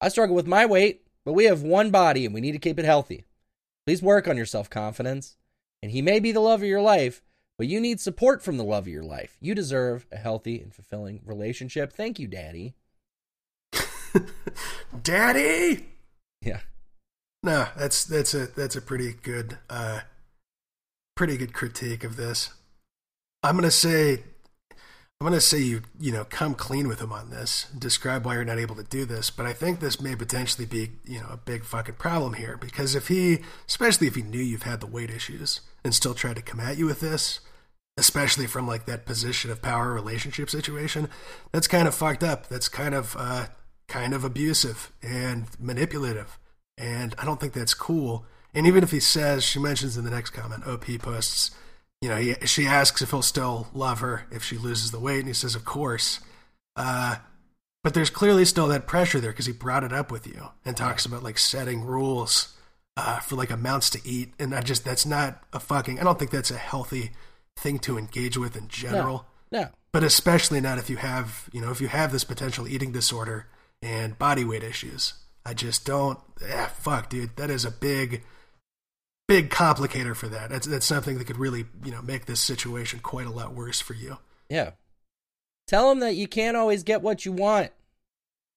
I 0.00 0.08
struggle 0.08 0.36
with 0.36 0.46
my 0.46 0.66
weight, 0.66 1.03
but 1.24 1.32
we 1.32 1.44
have 1.44 1.62
one 1.62 1.90
body 1.90 2.24
and 2.24 2.34
we 2.34 2.40
need 2.40 2.52
to 2.52 2.58
keep 2.58 2.78
it 2.78 2.84
healthy. 2.84 3.24
Please 3.86 4.02
work 4.02 4.26
on 4.28 4.36
your 4.36 4.46
self 4.46 4.70
confidence. 4.70 5.36
And 5.82 5.92
he 5.92 6.00
may 6.00 6.18
be 6.18 6.32
the 6.32 6.40
love 6.40 6.62
of 6.62 6.68
your 6.68 6.80
life, 6.80 7.22
but 7.58 7.66
you 7.66 7.78
need 7.78 8.00
support 8.00 8.42
from 8.42 8.56
the 8.56 8.64
love 8.64 8.84
of 8.84 8.92
your 8.92 9.02
life. 9.02 9.36
You 9.40 9.54
deserve 9.54 10.06
a 10.10 10.16
healthy 10.16 10.60
and 10.60 10.74
fulfilling 10.74 11.20
relationship. 11.24 11.92
Thank 11.92 12.18
you, 12.18 12.26
Daddy. 12.26 12.74
Daddy. 15.02 15.88
Yeah. 16.40 16.60
No, 17.42 17.68
that's 17.76 18.04
that's 18.04 18.32
a 18.32 18.46
that's 18.46 18.76
a 18.76 18.80
pretty 18.80 19.12
good 19.12 19.58
uh 19.68 20.00
pretty 21.14 21.36
good 21.36 21.52
critique 21.52 22.04
of 22.04 22.16
this. 22.16 22.54
I'm 23.42 23.56
gonna 23.56 23.70
say 23.70 24.22
I'm 25.24 25.30
gonna 25.30 25.40
say 25.40 25.60
you 25.60 25.80
you 25.98 26.12
know 26.12 26.26
come 26.26 26.54
clean 26.54 26.86
with 26.86 27.00
him 27.00 27.10
on 27.10 27.30
this. 27.30 27.66
Describe 27.78 28.26
why 28.26 28.34
you're 28.34 28.44
not 28.44 28.58
able 28.58 28.74
to 28.76 28.82
do 28.82 29.06
this, 29.06 29.30
but 29.30 29.46
I 29.46 29.54
think 29.54 29.80
this 29.80 29.98
may 29.98 30.14
potentially 30.14 30.66
be 30.66 30.90
you 31.06 31.18
know 31.18 31.28
a 31.32 31.38
big 31.38 31.64
fucking 31.64 31.94
problem 31.94 32.34
here 32.34 32.58
because 32.58 32.94
if 32.94 33.08
he, 33.08 33.38
especially 33.66 34.06
if 34.06 34.16
he 34.16 34.20
knew 34.20 34.38
you've 34.38 34.64
had 34.64 34.80
the 34.80 34.86
weight 34.86 35.08
issues 35.08 35.62
and 35.82 35.94
still 35.94 36.12
tried 36.12 36.36
to 36.36 36.42
come 36.42 36.60
at 36.60 36.76
you 36.76 36.84
with 36.84 37.00
this, 37.00 37.40
especially 37.96 38.46
from 38.46 38.66
like 38.66 38.84
that 38.84 39.06
position 39.06 39.50
of 39.50 39.62
power 39.62 39.94
relationship 39.94 40.50
situation, 40.50 41.08
that's 41.52 41.68
kind 41.68 41.88
of 41.88 41.94
fucked 41.94 42.22
up. 42.22 42.50
That's 42.50 42.68
kind 42.68 42.94
of 42.94 43.16
uh 43.18 43.46
kind 43.88 44.12
of 44.12 44.24
abusive 44.24 44.92
and 45.02 45.46
manipulative, 45.58 46.38
and 46.76 47.14
I 47.16 47.24
don't 47.24 47.40
think 47.40 47.54
that's 47.54 47.72
cool. 47.72 48.26
And 48.52 48.66
even 48.66 48.84
if 48.84 48.90
he 48.90 49.00
says, 49.00 49.42
she 49.42 49.58
mentions 49.58 49.96
in 49.96 50.04
the 50.04 50.10
next 50.10 50.30
comment, 50.30 50.66
OP 50.66 50.84
posts 50.98 51.52
you 52.04 52.10
know, 52.10 52.16
he, 52.16 52.34
she 52.44 52.66
asks 52.66 53.00
if 53.00 53.12
he'll 53.12 53.22
still 53.22 53.68
love 53.72 54.00
her 54.00 54.26
if 54.30 54.44
she 54.44 54.58
loses 54.58 54.90
the 54.90 55.00
weight, 55.00 55.20
and 55.20 55.28
he 55.28 55.32
says, 55.32 55.54
"Of 55.54 55.64
course." 55.64 56.20
Uh, 56.76 57.16
but 57.82 57.94
there's 57.94 58.10
clearly 58.10 58.44
still 58.44 58.68
that 58.68 58.86
pressure 58.86 59.20
there 59.20 59.30
because 59.30 59.46
he 59.46 59.52
brought 59.52 59.84
it 59.84 59.92
up 59.92 60.10
with 60.10 60.26
you 60.26 60.50
and 60.66 60.76
talks 60.76 61.06
about 61.06 61.22
like 61.22 61.38
setting 61.38 61.82
rules 61.82 62.54
uh, 62.98 63.20
for 63.20 63.36
like 63.36 63.50
amounts 63.50 63.88
to 63.88 64.00
eat, 64.04 64.34
and 64.38 64.54
I 64.54 64.60
just 64.60 64.84
that's 64.84 65.06
not 65.06 65.42
a 65.54 65.58
fucking. 65.58 65.98
I 65.98 66.04
don't 66.04 66.18
think 66.18 66.30
that's 66.30 66.50
a 66.50 66.58
healthy 66.58 67.12
thing 67.56 67.78
to 67.78 67.96
engage 67.96 68.36
with 68.36 68.54
in 68.54 68.68
general. 68.68 69.24
No. 69.50 69.60
But 69.90 70.04
especially 70.04 70.60
not 70.60 70.76
if 70.76 70.90
you 70.90 70.96
have, 70.96 71.48
you 71.54 71.62
know, 71.62 71.70
if 71.70 71.80
you 71.80 71.88
have 71.88 72.12
this 72.12 72.24
potential 72.24 72.68
eating 72.68 72.92
disorder 72.92 73.46
and 73.80 74.18
body 74.18 74.44
weight 74.44 74.62
issues. 74.62 75.14
I 75.46 75.54
just 75.54 75.86
don't. 75.86 76.18
Ah, 76.52 76.70
fuck, 76.76 77.08
dude. 77.08 77.36
That 77.36 77.48
is 77.48 77.64
a 77.64 77.70
big 77.70 78.24
big 79.28 79.50
complicator 79.50 80.14
for 80.14 80.28
that. 80.28 80.50
That's 80.50 80.66
that's 80.66 80.86
something 80.86 81.18
that 81.18 81.26
could 81.26 81.38
really 81.38 81.66
you 81.84 81.90
know 81.92 82.02
make 82.02 82.26
this 82.26 82.40
situation 82.40 83.00
quite 83.00 83.26
a 83.26 83.30
lot 83.30 83.54
worse 83.54 83.80
for 83.80 83.94
you. 83.94 84.18
Yeah. 84.48 84.72
Tell 85.66 85.90
him 85.90 86.00
that 86.00 86.14
you 86.14 86.28
can't 86.28 86.56
always 86.56 86.82
get 86.82 87.00
what 87.02 87.24
you 87.24 87.32
want. 87.32 87.70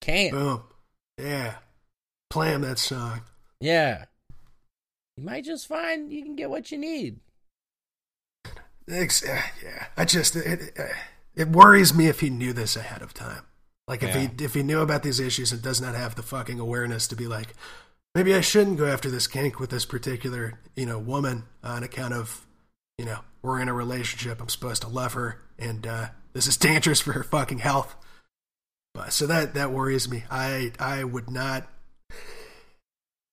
Can't. 0.01 0.31
Boom. 0.33 0.63
Yeah. 1.17 1.55
Play 2.29 2.49
him 2.49 2.61
that 2.61 2.79
song. 2.79 3.21
Yeah. 3.61 4.05
You 5.15 5.23
might 5.23 5.45
just 5.45 5.67
find 5.67 6.11
you 6.11 6.21
can 6.23 6.35
get 6.35 6.49
what 6.49 6.69
you 6.71 6.77
need. 6.77 7.19
Ex- 8.89 9.23
uh, 9.27 9.41
yeah. 9.63 9.87
I 9.95 10.05
just 10.05 10.35
it, 10.35 10.61
it, 10.75 10.91
it 11.35 11.47
worries 11.49 11.93
me 11.93 12.07
if 12.07 12.19
he 12.19 12.29
knew 12.29 12.53
this 12.53 12.75
ahead 12.75 13.01
of 13.01 13.13
time. 13.13 13.43
Like 13.87 14.03
if 14.03 14.13
Yeah. 14.13 14.27
he 14.37 14.43
if 14.43 14.53
he 14.53 14.63
knew 14.63 14.81
about 14.81 15.03
these 15.03 15.19
issues 15.19 15.51
and 15.51 15.61
does 15.61 15.81
not 15.81 15.95
have 15.95 16.15
the 16.15 16.23
fucking 16.23 16.59
awareness 16.59 17.07
to 17.07 17.15
be 17.15 17.25
like, 17.27 17.53
maybe 18.17 18.33
I 18.33 18.41
shouldn't 18.41 18.77
go 18.77 18.87
after 18.87 19.11
this 19.11 19.27
kink 19.27 19.59
with 19.59 19.69
this 19.69 19.85
particular 19.85 20.59
you 20.75 20.87
know 20.87 20.97
woman 20.97 21.43
on 21.63 21.83
account 21.83 22.15
of 22.15 22.47
you 22.97 23.05
know 23.05 23.19
we're 23.43 23.61
in 23.61 23.69
a 23.69 23.73
relationship. 23.73 24.41
I'm 24.41 24.49
supposed 24.49 24.81
to 24.81 24.87
love 24.87 25.13
her, 25.13 25.39
and 25.59 25.85
uh, 25.85 26.07
this 26.33 26.47
is 26.47 26.57
dangerous 26.69 26.99
for 26.99 27.13
her 27.13 27.23
fucking 27.23 27.59
health. 27.59 27.95
But 28.95 29.13
so 29.13 29.27
that 29.27 29.53
that 29.53 29.71
worries 29.71 30.09
me. 30.09 30.23
I 30.31 30.71
I 30.79 31.03
would 31.03 31.29
not. 31.29 31.67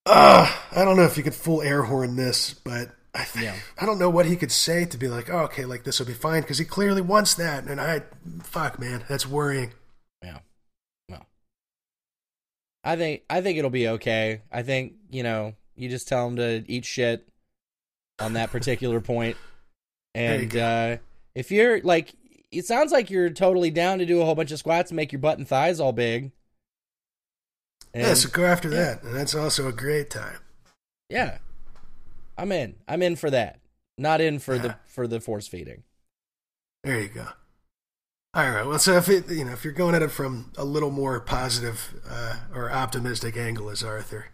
Uh, 0.05 0.55
I 0.71 0.85
don't 0.85 0.99
know 0.99 1.05
if 1.05 1.17
you 1.17 1.23
could 1.23 1.35
full 1.35 1.63
air 1.63 1.83
horn 1.83 2.17
this, 2.17 2.53
but 2.53 2.91
I 3.15 3.25
think 3.25 3.47
Yeah. 3.47 3.57
I 3.79 3.87
don't 3.87 3.99
know 3.99 4.11
what 4.11 4.27
he 4.27 4.37
could 4.37 4.53
say 4.53 4.85
to 4.85 4.99
be 4.99 5.09
like, 5.09 5.31
oh, 5.31 5.45
okay, 5.45 5.65
like 5.65 5.85
this 5.85 5.99
will 5.99 6.07
be 6.07 6.13
fine 6.13 6.43
because 6.43 6.59
he 6.59 6.67
clearly 6.67 7.01
wants 7.01 7.35
that, 7.37 7.65
and 7.65 7.81
I, 7.81 8.03
fuck, 8.43 8.79
man, 8.79 9.03
that's 9.09 9.27
worrying. 9.27 9.73
Yeah. 10.23 10.41
Well. 11.09 11.27
I 12.85 12.97
think 12.97 13.23
I 13.31 13.41
think 13.41 13.59
it'll 13.59 13.71
be 13.71 13.89
okay. 13.89 14.43
I 14.53 14.63
think, 14.63 14.93
you 15.11 15.23
know, 15.23 15.55
you 15.75 15.89
just 15.89 16.07
tell 16.07 16.27
him 16.29 16.37
to 16.37 16.65
eat 16.69 16.85
shit 16.85 17.27
on 18.21 18.35
that 18.35 18.51
particular 18.51 19.01
point. 19.01 19.37
You 20.17 20.21
And 20.21 20.57
uh 20.57 20.97
if 21.35 21.51
you're 21.51 21.81
like 21.81 22.15
it 22.53 22.67
sounds 22.67 22.93
like 22.93 23.11
you're 23.11 23.31
totally 23.31 23.73
down 23.73 23.99
to 23.99 24.07
do 24.07 24.21
a 24.21 24.25
whole 24.25 24.37
bunch 24.37 24.53
of 24.53 24.61
squats 24.61 24.93
and 24.93 24.97
make 24.97 25.11
your 25.11 25.19
butt 25.19 25.39
and 25.39 25.49
thighs 25.49 25.81
all 25.81 25.93
big. 25.93 26.31
And 27.93 28.05
yeah, 28.05 28.15
so 28.15 28.29
go 28.29 28.45
after 28.45 28.69
that, 28.71 29.03
and 29.03 29.13
that's 29.15 29.35
also 29.35 29.67
a 29.67 29.73
great 29.73 30.11
time. 30.11 30.39
yeah, 31.09 31.39
I'm 32.39 32.53
in. 32.53 32.77
I'm 32.87 33.03
in 33.03 33.17
for 33.17 33.31
that. 33.31 33.59
Not 33.99 34.21
in 34.21 34.39
for 34.39 34.59
the 34.59 34.77
for 34.87 35.07
the 35.07 35.21
force 35.21 35.47
feeding. 35.49 35.83
There 36.83 37.01
you 37.01 37.09
go. 37.09 37.27
All 38.35 38.51
right. 38.51 38.67
Well, 38.67 38.79
so 38.81 38.97
if 38.97 39.09
it, 39.09 39.31
you 39.31 39.45
know 39.45 39.53
if 39.53 39.63
you're 39.65 39.73
going 39.73 39.95
at 39.95 40.03
it 40.03 40.11
from 40.11 40.51
a 40.57 40.65
little 40.65 40.91
more 40.91 41.21
positive 41.21 41.95
uh, 42.09 42.37
or 42.55 42.71
optimistic 42.73 43.37
angle 43.37 43.71
as 43.71 43.83
Arthur, 43.85 44.27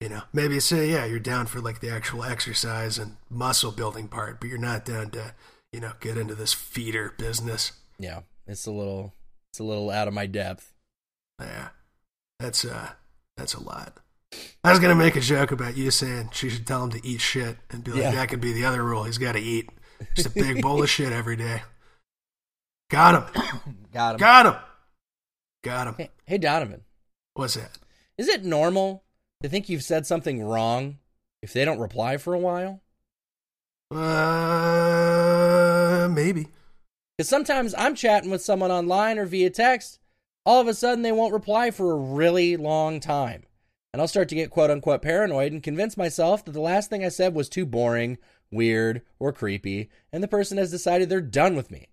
you 0.00 0.08
know, 0.08 0.22
maybe 0.32 0.58
say 0.60 0.90
yeah, 0.90 1.04
you're 1.04 1.20
down 1.20 1.46
for 1.46 1.60
like 1.60 1.80
the 1.80 1.90
actual 1.90 2.24
exercise 2.24 2.98
and 2.98 3.16
muscle 3.30 3.70
building 3.70 4.08
part, 4.08 4.40
but 4.40 4.48
you're 4.48 4.58
not 4.58 4.84
down 4.84 5.10
to 5.10 5.34
you 5.72 5.78
know 5.80 5.92
get 6.00 6.16
into 6.18 6.34
this 6.34 6.52
feeder 6.52 7.14
business. 7.16 7.72
Yeah, 7.98 8.20
it's 8.46 8.66
a 8.66 8.72
little 8.72 9.14
it's 9.52 9.60
a 9.60 9.64
little 9.64 9.90
out 9.90 10.08
of 10.08 10.14
my 10.14 10.26
depth. 10.26 10.72
Yeah, 11.40 11.68
that's 12.40 12.64
uh, 12.64 12.90
that's 13.36 13.54
a 13.54 13.62
lot. 13.62 13.98
I 14.64 14.70
was 14.70 14.80
gonna 14.80 14.96
make 14.96 15.14
a 15.14 15.20
joke 15.20 15.52
about 15.52 15.76
you 15.76 15.92
saying 15.92 16.30
she 16.32 16.50
should 16.50 16.66
tell 16.66 16.82
him 16.82 16.90
to 16.90 17.06
eat 17.06 17.20
shit 17.20 17.56
and 17.70 17.84
be 17.84 17.92
like, 17.92 18.02
Yeah. 18.02 18.10
that 18.16 18.28
could 18.28 18.40
be 18.40 18.52
the 18.52 18.64
other 18.64 18.82
rule. 18.82 19.04
He's 19.04 19.16
got 19.16 19.32
to 19.32 19.40
eat 19.40 19.70
just 20.16 20.26
a 20.26 20.30
big 20.30 20.60
bowl 20.60 20.82
of 20.82 20.90
shit 20.90 21.12
every 21.12 21.36
day. 21.36 21.62
Got 22.90 23.14
him. 23.14 23.44
Got 23.92 24.14
him. 24.14 24.18
Got 24.18 24.46
him. 24.46 24.54
Got 25.62 25.86
him. 25.88 25.94
Hey, 25.98 26.10
hey 26.26 26.38
Donovan, 26.38 26.82
What's 27.34 27.54
that? 27.54 27.78
is 28.16 28.28
it 28.28 28.44
normal 28.44 29.04
to 29.42 29.48
think 29.48 29.68
you've 29.68 29.82
said 29.82 30.06
something 30.06 30.42
wrong 30.42 30.98
if 31.42 31.52
they 31.52 31.64
don't 31.64 31.80
reply 31.80 32.16
for 32.16 32.34
a 32.34 32.38
while? 32.38 32.80
Uh, 33.90 33.98
maybe. 36.10 36.48
Because 37.16 37.28
sometimes 37.28 37.74
I'm 37.76 37.94
chatting 37.94 38.30
with 38.30 38.42
someone 38.42 38.70
online 38.70 39.18
or 39.18 39.26
via 39.26 39.50
text, 39.50 39.98
all 40.46 40.60
of 40.60 40.68
a 40.68 40.74
sudden 40.74 41.02
they 41.02 41.12
won't 41.12 41.32
reply 41.32 41.70
for 41.70 41.92
a 41.92 41.96
really 41.96 42.56
long 42.56 43.00
time. 43.00 43.44
And 43.92 44.00
I'll 44.00 44.08
start 44.08 44.28
to 44.28 44.34
get 44.34 44.50
quote 44.50 44.70
unquote 44.70 45.02
paranoid 45.02 45.52
and 45.52 45.62
convince 45.62 45.96
myself 45.96 46.44
that 46.44 46.52
the 46.52 46.60
last 46.60 46.90
thing 46.90 47.04
I 47.04 47.08
said 47.08 47.34
was 47.34 47.48
too 47.48 47.66
boring, 47.66 48.18
weird, 48.50 49.02
or 49.18 49.32
creepy, 49.32 49.90
and 50.12 50.22
the 50.22 50.28
person 50.28 50.58
has 50.58 50.70
decided 50.70 51.08
they're 51.08 51.20
done 51.20 51.56
with 51.56 51.70
me. 51.70 51.88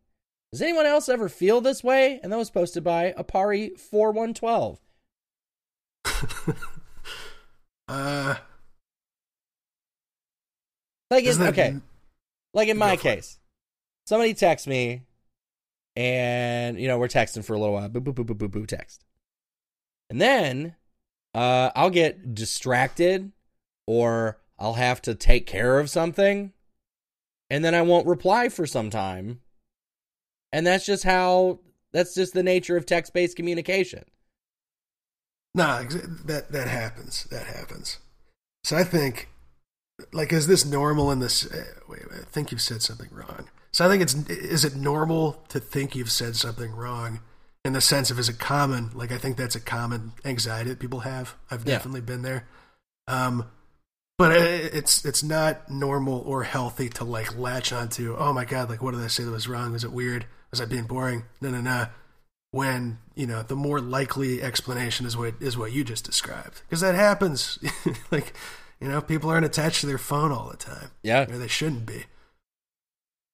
Does 0.55 0.61
anyone 0.61 0.85
else 0.85 1.09
ever 1.09 1.27
feel 1.27 1.59
this 1.59 1.83
way? 1.83 2.17
And 2.23 2.31
that 2.31 2.37
was 2.37 2.49
posted 2.49 2.81
by 2.81 3.13
Apari4112. 3.17 4.77
Uh, 7.89 8.35
Like, 11.11 11.25
in, 11.25 11.41
okay, 11.41 11.75
like 12.53 12.69
in 12.69 12.77
my 12.77 12.95
for 12.95 13.09
it. 13.09 13.15
case, 13.15 13.39
somebody 14.05 14.33
texts 14.33 14.65
me, 14.65 15.01
and 15.97 16.79
you 16.79 16.87
know 16.87 16.97
we're 16.99 17.09
texting 17.09 17.43
for 17.43 17.53
a 17.53 17.59
little 17.59 17.73
while, 17.73 17.89
boo 17.89 17.99
boo 17.99 18.13
boo 18.13 18.23
boo 18.23 18.33
boo 18.33 18.47
boo 18.47 18.65
text, 18.65 19.03
and 20.09 20.21
then 20.21 20.77
uh, 21.33 21.71
I'll 21.75 21.89
get 21.89 22.33
distracted, 22.33 23.33
or 23.85 24.39
I'll 24.57 24.75
have 24.75 25.01
to 25.01 25.15
take 25.15 25.45
care 25.45 25.79
of 25.81 25.89
something, 25.89 26.53
and 27.49 27.63
then 27.63 27.75
I 27.75 27.81
won't 27.81 28.07
reply 28.07 28.47
for 28.47 28.65
some 28.65 28.89
time, 28.89 29.41
and 30.55 30.65
that's 30.65 30.85
just 30.85 31.03
how 31.03 31.59
that's 31.91 32.15
just 32.15 32.33
the 32.33 32.43
nature 32.43 32.77
of 32.77 32.85
text 32.85 33.13
based 33.13 33.35
communication. 33.35 34.05
No, 35.53 35.77
ex- 35.77 35.95
that 36.25 36.51
that 36.51 36.67
happens. 36.67 37.25
That 37.25 37.45
happens. 37.47 37.99
So 38.63 38.75
I 38.77 38.83
think, 38.83 39.29
like, 40.11 40.33
is 40.33 40.47
this 40.47 40.65
normal 40.65 41.11
in 41.11 41.19
this? 41.19 41.45
Uh, 41.45 41.63
wait, 41.87 42.01
I 42.11 42.23
think 42.31 42.51
you've 42.51 42.61
said 42.61 42.81
something 42.81 43.09
wrong. 43.11 43.49
So 43.71 43.85
I 43.85 43.89
think 43.89 44.01
it's 44.01 44.13
is 44.29 44.63
it 44.65 44.75
normal 44.75 45.43
to 45.49 45.59
think 45.59 45.95
you've 45.95 46.11
said 46.11 46.35
something 46.35 46.71
wrong 46.71 47.19
in 47.65 47.73
the 47.73 47.81
sense 47.81 48.09
of 48.11 48.17
is 48.19 48.29
it 48.29 48.39
common? 48.39 48.91
Like 48.93 49.11
I 49.11 49.17
think 49.17 49.37
that's 49.37 49.55
a 49.55 49.59
common 49.61 50.13
anxiety 50.23 50.69
that 50.69 50.79
people 50.79 51.01
have. 51.01 51.35
I've 51.51 51.65
Yeah. 51.65 51.75
definitely 51.75 52.01
been 52.01 52.21
there. 52.21 52.47
Um, 53.07 53.45
but 54.17 54.31
it- 54.31 54.73
it's 54.73 55.03
it's 55.05 55.23
not 55.23 55.69
normal 55.69 56.19
or 56.25 56.43
healthy 56.43 56.89
to 56.89 57.03
like 57.03 57.37
latch 57.37 57.71
onto. 57.73 58.15
Oh 58.17 58.31
my 58.33 58.45
god! 58.45 58.69
Like 58.69 58.81
what 58.81 58.91
did 58.93 59.03
I 59.03 59.07
say 59.07 59.23
that 59.23 59.31
was 59.31 59.47
wrong? 59.47 59.73
Was 59.73 59.83
it 59.83 59.91
weird? 59.91 60.25
Was 60.55 60.61
I 60.61 60.65
being 60.65 60.85
boring? 60.85 61.23
No, 61.41 61.49
no, 61.49 61.61
no 61.61 61.87
when 62.55 62.97
you 63.15 63.27
know 63.27 63.43
the 63.43 63.55
more 63.55 63.81
likely 63.81 64.41
explanation 64.41 65.05
is 65.05 65.17
what 65.17 65.33
is 65.41 65.57
what 65.57 65.73
you 65.73 65.83
just 65.83 66.05
described 66.05 66.61
because 66.61 66.79
that 66.79 66.95
happens 66.95 67.59
like 68.11 68.31
you 68.79 68.87
know 68.87 69.01
people 69.01 69.29
aren't 69.29 69.45
attached 69.45 69.81
to 69.81 69.85
their 69.85 69.97
phone 69.97 70.31
all 70.31 70.47
the 70.49 70.55
time 70.55 70.89
Yeah, 71.03 71.29
or 71.29 71.37
they 71.37 71.49
shouldn't 71.49 71.85
be 71.85 72.05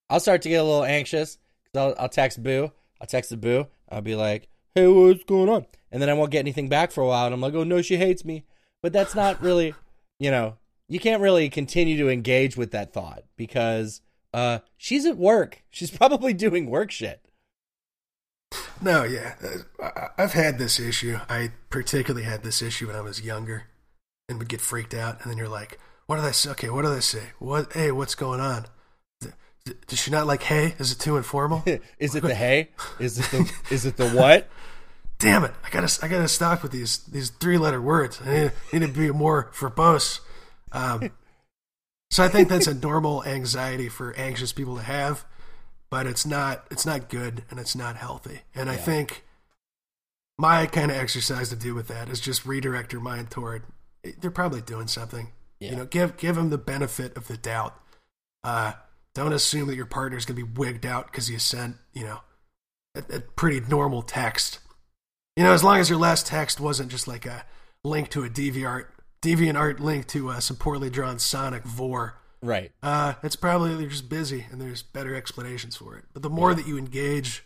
I'll 0.09 0.19
start 0.19 0.41
to 0.41 0.49
get 0.49 0.55
a 0.55 0.63
little 0.63 0.83
anxious 0.83 1.37
because 1.63 1.93
I'll, 1.93 2.03
I'll 2.03 2.09
text 2.09 2.41
Boo. 2.41 2.71
I'll 2.99 3.05
text 3.05 3.29
the 3.29 3.37
Boo. 3.37 3.67
I'll 3.89 4.01
be 4.01 4.15
like, 4.15 4.49
"Hey, 4.73 4.87
what's 4.87 5.23
going 5.23 5.49
on?" 5.49 5.67
And 5.91 6.01
then 6.01 6.09
I 6.09 6.13
won't 6.13 6.31
get 6.31 6.39
anything 6.39 6.67
back 6.67 6.91
for 6.91 7.01
a 7.01 7.07
while, 7.07 7.27
and 7.27 7.33
I'm 7.33 7.41
like, 7.41 7.53
"Oh 7.53 7.63
no, 7.63 7.83
she 7.83 7.97
hates 7.97 8.25
me." 8.25 8.43
But 8.81 8.91
that's 8.91 9.13
not 9.13 9.41
really, 9.41 9.73
you 10.19 10.31
know, 10.31 10.57
you 10.89 10.99
can't 10.99 11.21
really 11.21 11.47
continue 11.49 11.97
to 11.99 12.09
engage 12.09 12.57
with 12.57 12.71
that 12.71 12.91
thought 12.91 13.23
because 13.37 14.01
uh, 14.33 14.59
she's 14.77 15.05
at 15.05 15.17
work. 15.17 15.63
She's 15.69 15.91
probably 15.91 16.33
doing 16.33 16.69
work 16.69 16.91
shit. 16.91 17.21
no 18.81 19.03
yeah 19.03 19.35
uh, 19.81 20.07
i've 20.17 20.33
had 20.33 20.57
this 20.57 20.79
issue 20.79 21.17
i 21.29 21.51
particularly 21.69 22.25
had 22.25 22.43
this 22.43 22.61
issue 22.61 22.87
when 22.87 22.95
i 22.95 23.01
was 23.01 23.21
younger 23.21 23.63
and 24.27 24.39
would 24.39 24.49
get 24.49 24.59
freaked 24.59 24.93
out 24.93 25.21
and 25.21 25.29
then 25.31 25.37
you're 25.37 25.47
like 25.47 25.79
what 26.07 26.15
did 26.17 26.25
i 26.25 26.31
say 26.31 26.49
okay 26.49 26.69
what 26.69 26.81
did 26.81 26.91
i 26.91 26.99
say 26.99 27.21
what 27.39 27.71
hey 27.73 27.91
what's 27.91 28.15
going 28.15 28.39
on 28.41 28.65
does 29.87 29.99
she 29.99 30.09
not 30.11 30.25
like 30.27 30.43
hey 30.43 30.73
is 30.79 30.91
it 30.91 30.99
too 30.99 31.15
informal 31.15 31.63
is 31.99 32.15
it 32.15 32.23
the 32.23 32.33
hey? 32.35 32.69
Is 32.99 33.19
it 33.19 33.25
the 33.31 33.51
is 33.69 33.85
it 33.85 33.95
the 33.97 34.09
what? 34.09 34.49
damn 35.19 35.43
it, 35.43 35.51
I 35.63 35.69
gotta 35.69 35.99
I 36.03 36.07
gotta 36.07 36.27
stop 36.27 36.63
with 36.63 36.71
these 36.71 36.97
these 37.05 37.29
three 37.29 37.59
letter 37.59 37.79
words. 37.79 38.19
I 38.25 38.33
need, 38.33 38.51
need 38.73 38.93
to 38.93 38.99
be 38.99 39.11
more 39.11 39.51
verbose. 39.53 40.19
Um, 40.71 41.11
so 42.11 42.23
I 42.23 42.27
think 42.27 42.49
that's 42.49 42.67
a 42.67 42.73
normal 42.73 43.23
anxiety 43.23 43.87
for 43.87 44.13
anxious 44.15 44.51
people 44.51 44.75
to 44.75 44.83
have, 44.83 45.25
but 45.89 46.05
it's 46.05 46.25
not 46.25 46.65
it's 46.69 46.85
not 46.85 47.09
good 47.09 47.43
and 47.49 47.59
it's 47.59 47.75
not 47.75 47.95
healthy. 47.95 48.41
And 48.53 48.69
I 48.69 48.75
think 48.75 49.23
my 50.37 50.65
kind 50.65 50.91
of 50.91 50.97
exercise 50.97 51.49
to 51.49 51.55
do 51.55 51.73
with 51.73 51.87
that 51.87 52.09
is 52.09 52.19
just 52.19 52.45
redirect 52.45 52.91
your 52.91 53.01
mind 53.01 53.31
toward 53.31 53.63
they're 54.19 54.31
probably 54.31 54.61
doing 54.61 54.87
something. 54.87 55.29
Yeah. 55.59 55.71
You 55.71 55.75
know, 55.77 55.85
give 55.85 56.17
give 56.17 56.35
them 56.35 56.49
the 56.49 56.57
benefit 56.57 57.15
of 57.15 57.27
the 57.27 57.37
doubt. 57.37 57.79
Uh, 58.43 58.73
don't 59.13 59.33
assume 59.33 59.67
that 59.67 59.75
your 59.75 59.85
partner's 59.85 60.25
gonna 60.25 60.35
be 60.35 60.43
wigged 60.43 60.85
out 60.85 61.05
because 61.05 61.29
you 61.29 61.39
sent 61.39 61.77
you 61.93 62.03
know 62.03 62.19
a, 62.95 63.03
a 63.15 63.19
pretty 63.21 63.61
normal 63.69 64.01
text. 64.01 64.59
You 65.37 65.45
know, 65.45 65.53
as 65.53 65.63
long 65.63 65.77
as 65.77 65.89
your 65.89 65.99
last 65.99 66.27
text 66.27 66.59
wasn't 66.59 66.91
just 66.91 67.07
like 67.07 67.25
a 67.25 67.45
link 67.85 68.09
to 68.09 68.23
a 68.23 68.29
DeviantArt, 68.29 68.87
DeviantArt 69.21 69.79
link 69.79 70.07
to 70.07 70.29
uh, 70.29 70.39
some 70.39 70.57
poorly 70.57 70.89
drawn 70.89 71.19
Sonic 71.19 71.63
vore, 71.63 72.15
Right. 72.41 72.71
uh, 72.81 73.13
it's 73.23 73.35
probably 73.35 73.75
they're 73.75 73.87
just 73.87 74.09
busy 74.09 74.47
and 74.51 74.59
there's 74.59 74.81
better 74.81 75.13
explanations 75.15 75.75
for 75.75 75.95
it. 75.97 76.05
But 76.13 76.23
the 76.23 76.29
more 76.29 76.53
that 76.55 76.67
you 76.67 76.77
engage 76.77 77.43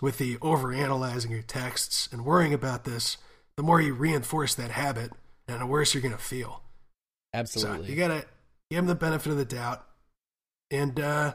with 0.00 0.18
the 0.18 0.36
overanalyzing 0.38 1.30
your 1.30 1.42
texts 1.42 2.08
and 2.10 2.24
worrying 2.24 2.54
about 2.54 2.84
this, 2.84 3.18
the 3.56 3.62
more 3.62 3.80
you 3.80 3.92
reinforce 3.94 4.54
that 4.54 4.70
habit 4.70 5.12
and 5.46 5.60
the 5.60 5.66
worse 5.66 5.92
you're 5.94 6.02
going 6.02 6.14
to 6.14 6.18
feel. 6.20 6.62
Absolutely. 7.34 7.86
So 7.86 7.90
you 7.92 7.96
got 7.98 8.08
to 8.08 8.26
give 8.70 8.78
them 8.78 8.86
the 8.86 8.94
benefit 8.94 9.30
of 9.30 9.36
the 9.36 9.44
doubt 9.44 9.86
and 10.70 10.98
uh, 10.98 11.34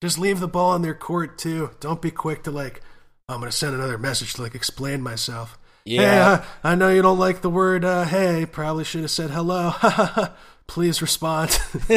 just 0.00 0.18
leave 0.18 0.38
the 0.40 0.48
ball 0.48 0.74
in 0.76 0.82
their 0.82 0.94
court 0.94 1.36
too. 1.38 1.70
Don't 1.80 2.00
be 2.00 2.10
quick 2.12 2.44
to 2.44 2.50
like, 2.52 2.80
"Oh, 3.28 3.34
I'm 3.34 3.40
going 3.40 3.50
to 3.50 3.56
send 3.56 3.74
another 3.74 3.98
message 3.98 4.34
to 4.34 4.42
like 4.42 4.54
explain 4.54 5.02
myself. 5.02 5.58
Hey, 5.86 5.94
yeah. 5.94 6.28
uh, 6.28 6.44
I 6.64 6.74
know 6.74 6.88
you 6.88 7.00
don't 7.00 7.18
like 7.18 7.42
the 7.42 7.50
word 7.50 7.84
uh, 7.84 8.04
hey. 8.04 8.44
Probably 8.44 8.82
should 8.82 9.02
have 9.02 9.10
said 9.10 9.30
hello. 9.30 9.72
Please 10.66 11.00
respond. 11.00 11.58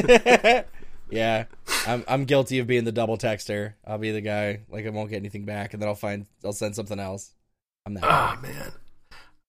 yeah. 1.09 1.45
I'm 1.87 2.03
I'm 2.07 2.25
guilty 2.25 2.59
of 2.59 2.67
being 2.67 2.83
the 2.83 2.91
double 2.91 3.17
texter. 3.17 3.73
I'll 3.85 3.97
be 3.97 4.11
the 4.11 4.21
guy 4.21 4.61
like 4.69 4.85
I 4.85 4.89
won't 4.89 5.09
get 5.09 5.17
anything 5.17 5.45
back 5.45 5.73
and 5.73 5.81
then 5.81 5.89
I'll 5.89 5.95
find 5.95 6.27
I'll 6.45 6.53
send 6.53 6.75
something 6.75 6.99
else. 6.99 7.33
I'm 7.87 7.95
that 7.95 8.03
guy. 8.03 8.35
oh 8.37 8.41
man, 8.41 8.71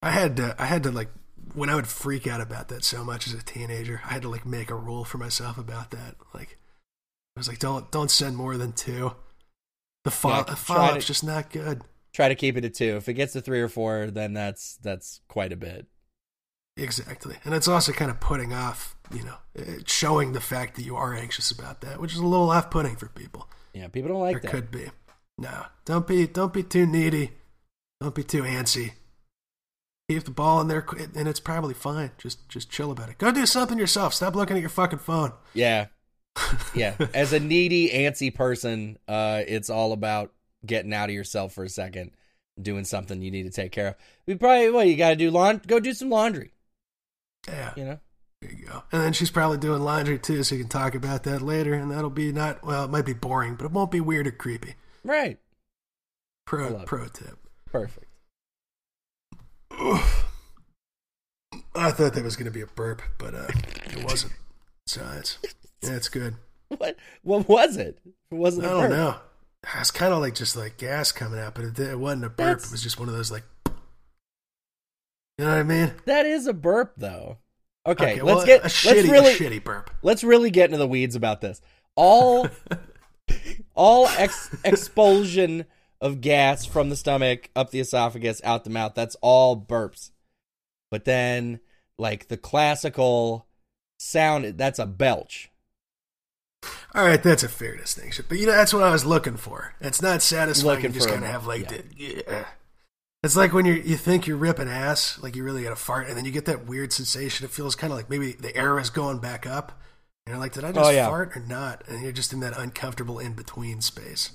I 0.03 0.11
had 0.11 0.37
to. 0.39 0.57
I 0.59 0.65
had 0.65 0.85
to 0.85 0.91
like 0.91 1.11
when 1.55 1.69
I 1.69 1.75
would 1.75 1.87
freak 1.87 2.27
out 2.27 2.41
about 2.41 2.69
that 2.69 2.83
so 2.83 3.05
much 3.05 3.27
as 3.27 3.35
a 3.35 3.43
teenager. 3.43 4.01
I 4.07 4.15
had 4.15 4.23
to 4.23 4.31
like 4.31 4.47
make 4.47 4.71
a 4.71 4.75
rule 4.75 5.05
for 5.05 5.19
myself 5.19 5.59
about 5.59 5.91
that. 5.91 6.17
Like 6.33 6.59
I 7.37 7.41
was 7.41 7.49
like, 7.49 7.59
don't 7.59 7.91
don't 7.91 8.11
send 8.11 8.39
more 8.39 8.57
than 8.57 8.73
two. 8.73 9.13
The 10.05 10.17
Yeah, 10.25 10.43
the 10.45 10.57
follow 10.57 10.95
up's 10.95 11.07
just 11.07 11.25
not 11.25 11.51
good. 11.51 11.83
Try 12.13 12.29
to 12.29 12.35
keep 12.35 12.57
it 12.57 12.65
at 12.65 12.75
two. 12.75 12.97
If 12.97 13.09
it 13.09 13.15
gets 13.15 13.33
to 13.35 13.41
three 13.41 13.61
or 13.61 13.69
four, 13.69 14.11
then 14.11 14.33
that's 14.33 14.77
that's 14.83 15.21
quite 15.29 15.53
a 15.53 15.57
bit. 15.57 15.87
Exactly. 16.77 17.37
And 17.45 17.55
it's 17.55 17.69
also 17.69 17.93
kind 17.93 18.11
of 18.11 18.21
putting 18.21 18.53
off, 18.53 18.97
you 19.13 19.23
know, 19.23 19.37
showing 19.87 20.33
the 20.33 20.41
fact 20.41 20.77
that 20.77 20.83
you 20.83 20.97
are 20.97 21.15
anxious 21.15 21.51
about 21.51 21.83
that, 21.83 22.01
which 22.01 22.13
is 22.13 22.19
a 22.19 22.27
little 22.27 22.51
off 22.51 22.71
putting 22.71 22.97
for 22.97 23.07
people. 23.07 23.49
Yeah, 23.75 23.89
people 23.89 24.09
don't 24.11 24.21
like 24.21 24.37
or 24.37 24.41
that. 24.41 24.51
could 24.51 24.71
be. 24.71 24.91
No. 25.39 25.67
Don't 25.85 26.07
be 26.07 26.27
don't 26.27 26.53
be 26.53 26.63
too 26.63 26.87
needy. 26.87 27.33
Don't 28.01 28.15
be 28.15 28.23
too 28.25 28.43
antsy. 28.43 28.93
Keep 30.09 30.25
the 30.25 30.31
ball 30.31 30.61
in 30.61 30.69
there 30.69 30.85
and 31.15 31.29
it's 31.29 31.39
probably 31.41 31.75
fine. 31.75 32.11
Just 32.19 32.49
just 32.49 32.71
chill 32.71 32.91
about 32.91 33.09
it. 33.11 33.19
Go 33.19 33.31
do 33.31 33.47
something 33.47 33.79
yourself. 33.79 34.15
Stop 34.15 34.35
looking 34.35 34.57
at 34.57 34.61
your 34.61 34.71
fucking 34.71 34.99
phone. 35.01 35.33
Yeah. 35.55 35.87
Yeah. 36.75 36.95
As 37.13 37.33
a 37.33 37.41
needy, 37.41 37.91
antsy 37.91 38.33
person, 38.35 38.99
uh, 39.09 39.43
it's 39.47 39.69
all 39.69 39.93
about 39.93 40.33
getting 40.65 40.93
out 40.95 41.09
of 41.09 41.15
yourself 41.15 41.53
for 41.55 41.65
a 41.65 41.69
second. 41.69 42.11
doing 42.61 42.85
something 42.85 43.23
you 43.23 43.31
need 43.31 43.45
to 43.45 43.51
take 43.51 43.73
care 43.73 43.89
of. 43.89 43.95
We 44.27 44.35
probably 44.35 44.71
well, 44.71 44.85
you 44.85 44.97
got 44.97 45.11
to 45.11 45.17
do 45.17 45.31
laund- 45.31 45.67
go 45.67 45.81
do 45.81 45.95
some 45.95 46.11
laundry. 46.11 46.53
Yeah. 47.49 47.73
You 47.77 47.85
know, 47.85 48.01
There 48.43 48.53
you 48.53 48.67
go. 48.67 48.83
And 48.93 49.01
then 49.03 49.13
she's 49.15 49.31
probably 49.31 49.57
doing 49.59 49.81
laundry 49.83 50.19
too, 50.19 50.43
so 50.43 50.55
you 50.57 50.63
can 50.63 50.69
talk 50.69 50.95
about 50.95 51.23
that 51.23 51.41
later. 51.41 51.73
And 51.73 51.91
that'll 51.91 52.11
be 52.11 52.33
not 52.33 52.63
well, 52.65 52.85
it 52.85 52.91
might 52.91 53.07
be 53.07 53.15
boring, 53.15 53.55
but 53.55 53.65
it 53.65 53.73
won't 53.73 53.91
be 53.91 54.01
weird 54.01 54.27
or 54.27 54.31
creepy. 54.33 54.75
right? 55.05 55.39
Pro 56.47 56.83
pro 56.85 57.07
tip. 57.09 57.39
Perfect. 57.71 58.07
I 61.75 61.91
thought 61.93 62.15
that 62.15 62.25
was 62.25 62.37
going 62.37 62.47
to 62.47 62.51
be 62.51 62.61
a 62.61 62.67
burp, 62.67 63.01
but 63.19 63.35
uh, 63.35 63.47
it 63.87 64.05
wasn't. 64.05 64.33
So 64.87 65.01
it's 65.17 65.39
yeah, 65.83 65.93
it's 65.97 66.09
good. 66.09 66.35
What 66.79 66.97
what 67.23 67.49
was 67.49 67.77
it? 67.77 67.99
It 68.31 68.35
wasn't. 68.35 68.67
I 68.67 68.71
don't 68.71 68.91
burp. 68.91 69.21
Know. 69.65 69.81
It's 69.81 69.91
kind 69.91 70.13
of 70.13 70.21
like 70.21 70.35
just 70.35 70.57
like 70.57 70.77
gas 70.79 71.13
coming 71.13 71.39
out, 71.41 71.55
but 71.55 71.65
it, 71.65 71.79
it 71.79 71.99
wasn't 71.99 72.25
a 72.25 72.29
burp. 72.31 72.37
That's- 72.37 72.67
It 72.67 72.73
was 72.73 72.83
just 72.83 72.99
one 72.99 73.09
of 73.09 73.15
those 73.15 73.31
like, 73.31 73.45
you 75.39 75.47
know 75.47 75.53
what 75.53 75.59
I 75.61 75.63
mean? 75.63 75.93
That 76.05 76.27
is 76.27 76.47
a 76.47 76.53
burp, 76.53 76.95
though. 76.97 77.39
Okay, 77.87 78.21
well, 78.21 78.37
let's 78.37 78.47
get 78.47 78.61
a 78.61 78.63
let's 78.65 78.75
shitty, 78.85 79.11
really 79.11 79.33
shitty 79.35 79.65
burp. 79.65 79.91
let's 80.03 80.23
really 80.23 80.51
get 80.51 80.67
into 80.67 80.77
the 80.77 80.87
weeds 80.87 81.17
about 81.17 81.41
this. 81.41 81.63
All 81.97 82.47
all 83.75 84.07
ex- 84.09 84.55
expulsion 84.65 85.65
of 86.01 86.21
gas 86.21 86.67
from 86.67 86.91
the 86.91 86.97
stomach 86.97 87.49
up 87.57 87.71
the 87.71 87.81
esophagus 87.81 88.43
out 88.45 88.65
the 88.65 88.71
mouth 88.71 88.93
that's 88.95 89.17
all 89.23 89.57
burps. 89.59 90.11
But 90.91 91.07
then 91.07 91.61
like 91.99 92.29
the 92.29 92.37
classical 92.37 93.47
sound 93.99 94.45
that's 94.59 94.79
a 94.79 94.87
belch. 94.87 95.50
All 96.95 97.05
right, 97.05 97.23
that's 97.23 97.43
a 97.43 97.49
fair 97.49 97.77
distinction, 97.77 98.25
but 98.29 98.39
you 98.39 98.47
know 98.47 98.53
that's 98.53 98.75
what 98.75 98.83
I 98.83 98.91
was 98.91 99.05
looking 99.05 99.37
for. 99.37 99.75
It's 99.81 100.03
not 100.03 100.23
satisfying. 100.23 100.77
Looking 100.77 100.91
you 100.93 100.95
just 100.95 101.09
kind 101.09 101.25
of 101.25 101.31
have 101.31 101.47
like 101.47 101.71
yeah. 101.71 101.79
the 101.79 101.85
yeah. 101.97 102.45
It's 103.23 103.37
like 103.37 103.53
when 103.53 103.65
you 103.65 103.75
you 103.75 103.97
think 103.97 104.27
you're 104.27 104.37
ripping 104.37 104.69
ass, 104.69 105.19
like 105.23 105.37
you 105.37 105.45
really 105.45 105.63
got 105.63 105.73
a 105.73 105.77
fart, 105.77 106.09
and 106.09 106.17
then 106.17 106.25
you 106.25 106.33
get 106.33 106.47
that 106.47 106.67
weird 106.67 106.93
sensation. 106.93 107.45
It 107.45 107.51
feels 107.51 107.77
kind 107.77 107.93
of 107.93 107.99
like 107.99 108.11
maybe 108.11 108.33
the 108.33 108.55
air 108.57 108.79
is 108.79 108.91
going 108.91 109.19
back 109.19 109.47
up, 109.47 109.81
and 110.27 110.33
you're 110.33 110.41
like, 110.41 110.53
did 110.53 110.65
I 110.65 110.73
just 110.73 110.87
Oh, 110.87 110.91
yeah. 110.91 111.07
fart 111.07 111.37
or 111.37 111.41
not? 111.41 111.85
And 111.87 112.03
you're 112.03 112.13
just 112.13 112.33
in 112.33 112.41
that 112.41 112.59
uncomfortable 112.59 113.19
in 113.19 113.35
between 113.35 113.81
space. 113.83 114.33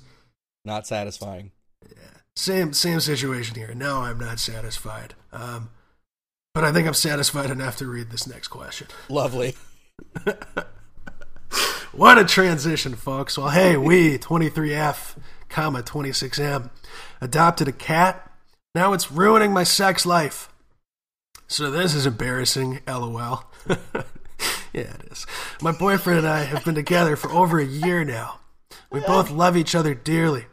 Not 0.64 0.88
satisfying. 0.88 1.52
Yeah. 1.90 1.98
Same 2.36 2.74
same 2.74 3.00
situation 3.00 3.56
here. 3.56 3.74
No, 3.74 4.02
I'm 4.02 4.20
not 4.20 4.40
satisfied. 4.40 5.14
Um, 5.34 5.70
but 6.54 6.64
I 6.64 6.72
think 6.72 6.88
I'm 6.88 6.94
satisfied 6.94 7.50
enough 7.50 7.76
to 7.78 7.88
read 7.88 8.12
this 8.12 8.28
next 8.28 8.48
question. 8.48 8.88
Lovely. 9.10 9.56
What 11.96 12.18
a 12.18 12.26
transition, 12.26 12.94
folks. 12.94 13.38
Well, 13.38 13.52
hey, 13.52 13.78
we 13.78 14.18
23F, 14.18 15.16
comma 15.48 15.82
26M, 15.82 16.70
adopted 17.22 17.70
a 17.70 17.72
cat. 17.72 18.34
Now 18.76 18.92
it's 18.92 19.14
ruining 19.14 19.54
my 19.54 19.64
sex 19.64 20.06
life. 20.06 20.50
So 21.48 21.72
this 21.72 21.94
is 21.94 22.06
embarrassing, 22.06 22.82
lol. 22.86 23.46
yeah, 24.74 24.92
it 24.92 25.08
is. 25.10 25.26
My 25.62 25.72
boyfriend 25.72 26.20
and 26.20 26.28
I 26.28 26.44
have 26.44 26.66
been 26.66 26.76
together 26.76 27.16
for 27.16 27.32
over 27.32 27.60
a 27.60 27.66
year 27.66 28.04
now. 28.04 28.42
We 28.92 29.00
both 29.00 29.32
love 29.32 29.56
each 29.56 29.74
other 29.74 29.94
dearly. 29.94 30.48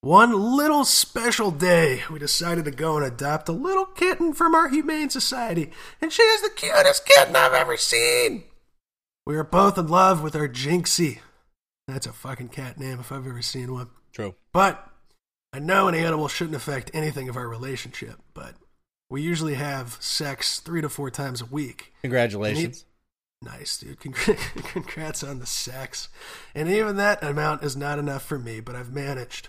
One 0.00 0.56
little 0.56 0.84
special 0.84 1.52
day, 1.52 2.02
we 2.10 2.18
decided 2.18 2.64
to 2.64 2.72
go 2.72 2.96
and 2.96 3.06
adopt 3.06 3.48
a 3.48 3.52
little 3.52 3.86
kitten 3.86 4.32
from 4.32 4.56
our 4.56 4.68
humane 4.68 5.10
society, 5.10 5.70
and 6.00 6.12
she 6.12 6.22
is 6.22 6.42
the 6.42 6.50
cutest 6.50 7.06
kitten 7.06 7.36
I've 7.36 7.52
ever 7.52 7.76
seen. 7.76 8.42
We 9.26 9.36
are 9.36 9.44
both 9.44 9.78
in 9.78 9.86
love 9.86 10.22
with 10.22 10.34
our 10.34 10.48
Jinxie. 10.48 11.20
That's 11.86 12.06
a 12.06 12.12
fucking 12.12 12.48
cat 12.48 12.78
name 12.78 13.00
if 13.00 13.12
I've 13.12 13.26
ever 13.26 13.42
seen 13.42 13.72
one. 13.72 13.90
True. 14.12 14.34
But 14.52 14.88
I 15.52 15.58
know 15.58 15.88
an 15.88 15.94
animal 15.94 16.28
shouldn't 16.28 16.56
affect 16.56 16.90
anything 16.92 17.28
of 17.28 17.36
our 17.36 17.48
relationship, 17.48 18.16
but 18.34 18.54
we 19.10 19.22
usually 19.22 19.54
have 19.54 19.98
sex 20.00 20.58
three 20.58 20.80
to 20.80 20.88
four 20.88 21.10
times 21.10 21.40
a 21.40 21.46
week. 21.46 21.92
Congratulations. 22.02 22.84
Nice, 23.42 23.78
dude. 23.78 23.98
Congrats 24.00 25.22
on 25.22 25.40
the 25.40 25.46
sex. 25.46 26.08
And 26.54 26.68
even 26.68 26.96
that 26.96 27.22
amount 27.22 27.62
is 27.62 27.76
not 27.76 27.98
enough 27.98 28.24
for 28.24 28.38
me, 28.38 28.60
but 28.60 28.74
I've 28.74 28.92
managed. 28.92 29.48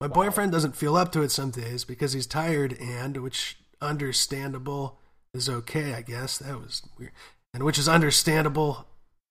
My 0.00 0.08
boyfriend 0.08 0.52
doesn't 0.52 0.76
feel 0.76 0.96
up 0.96 1.12
to 1.12 1.22
it 1.22 1.30
some 1.30 1.50
days 1.50 1.84
because 1.84 2.12
he's 2.12 2.26
tired 2.26 2.76
and, 2.80 3.16
which 3.18 3.58
understandable 3.80 4.98
is 5.32 5.48
okay, 5.48 5.94
I 5.94 6.02
guess. 6.02 6.38
That 6.38 6.60
was 6.60 6.82
weird. 6.98 7.12
And 7.54 7.62
which 7.62 7.78
is 7.78 7.88
understandable, 7.88 8.86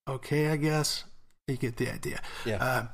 okay, 0.10 0.50
I 0.50 0.58
guess. 0.58 1.04
You 1.48 1.58
get 1.58 1.78
the 1.78 1.91
idea. 1.91 2.22
Yeah. 2.45 2.63
Uh, 2.63 2.88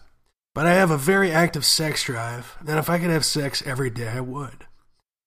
but 0.54 0.65
I 0.65 0.73
have 0.73 0.91
a 0.91 0.97
very 0.97 1.32
active 1.32 1.65
sex 1.65 2.04
drive, 2.06 2.56
and 2.65 2.80
if 2.80 2.89
I 2.89 2.97
could 2.97 3.10
have 3.10 3.25
sex 3.25 3.62
every 3.65 3.89
day, 3.89 4.08
I 4.08 4.21
would. 4.21 4.65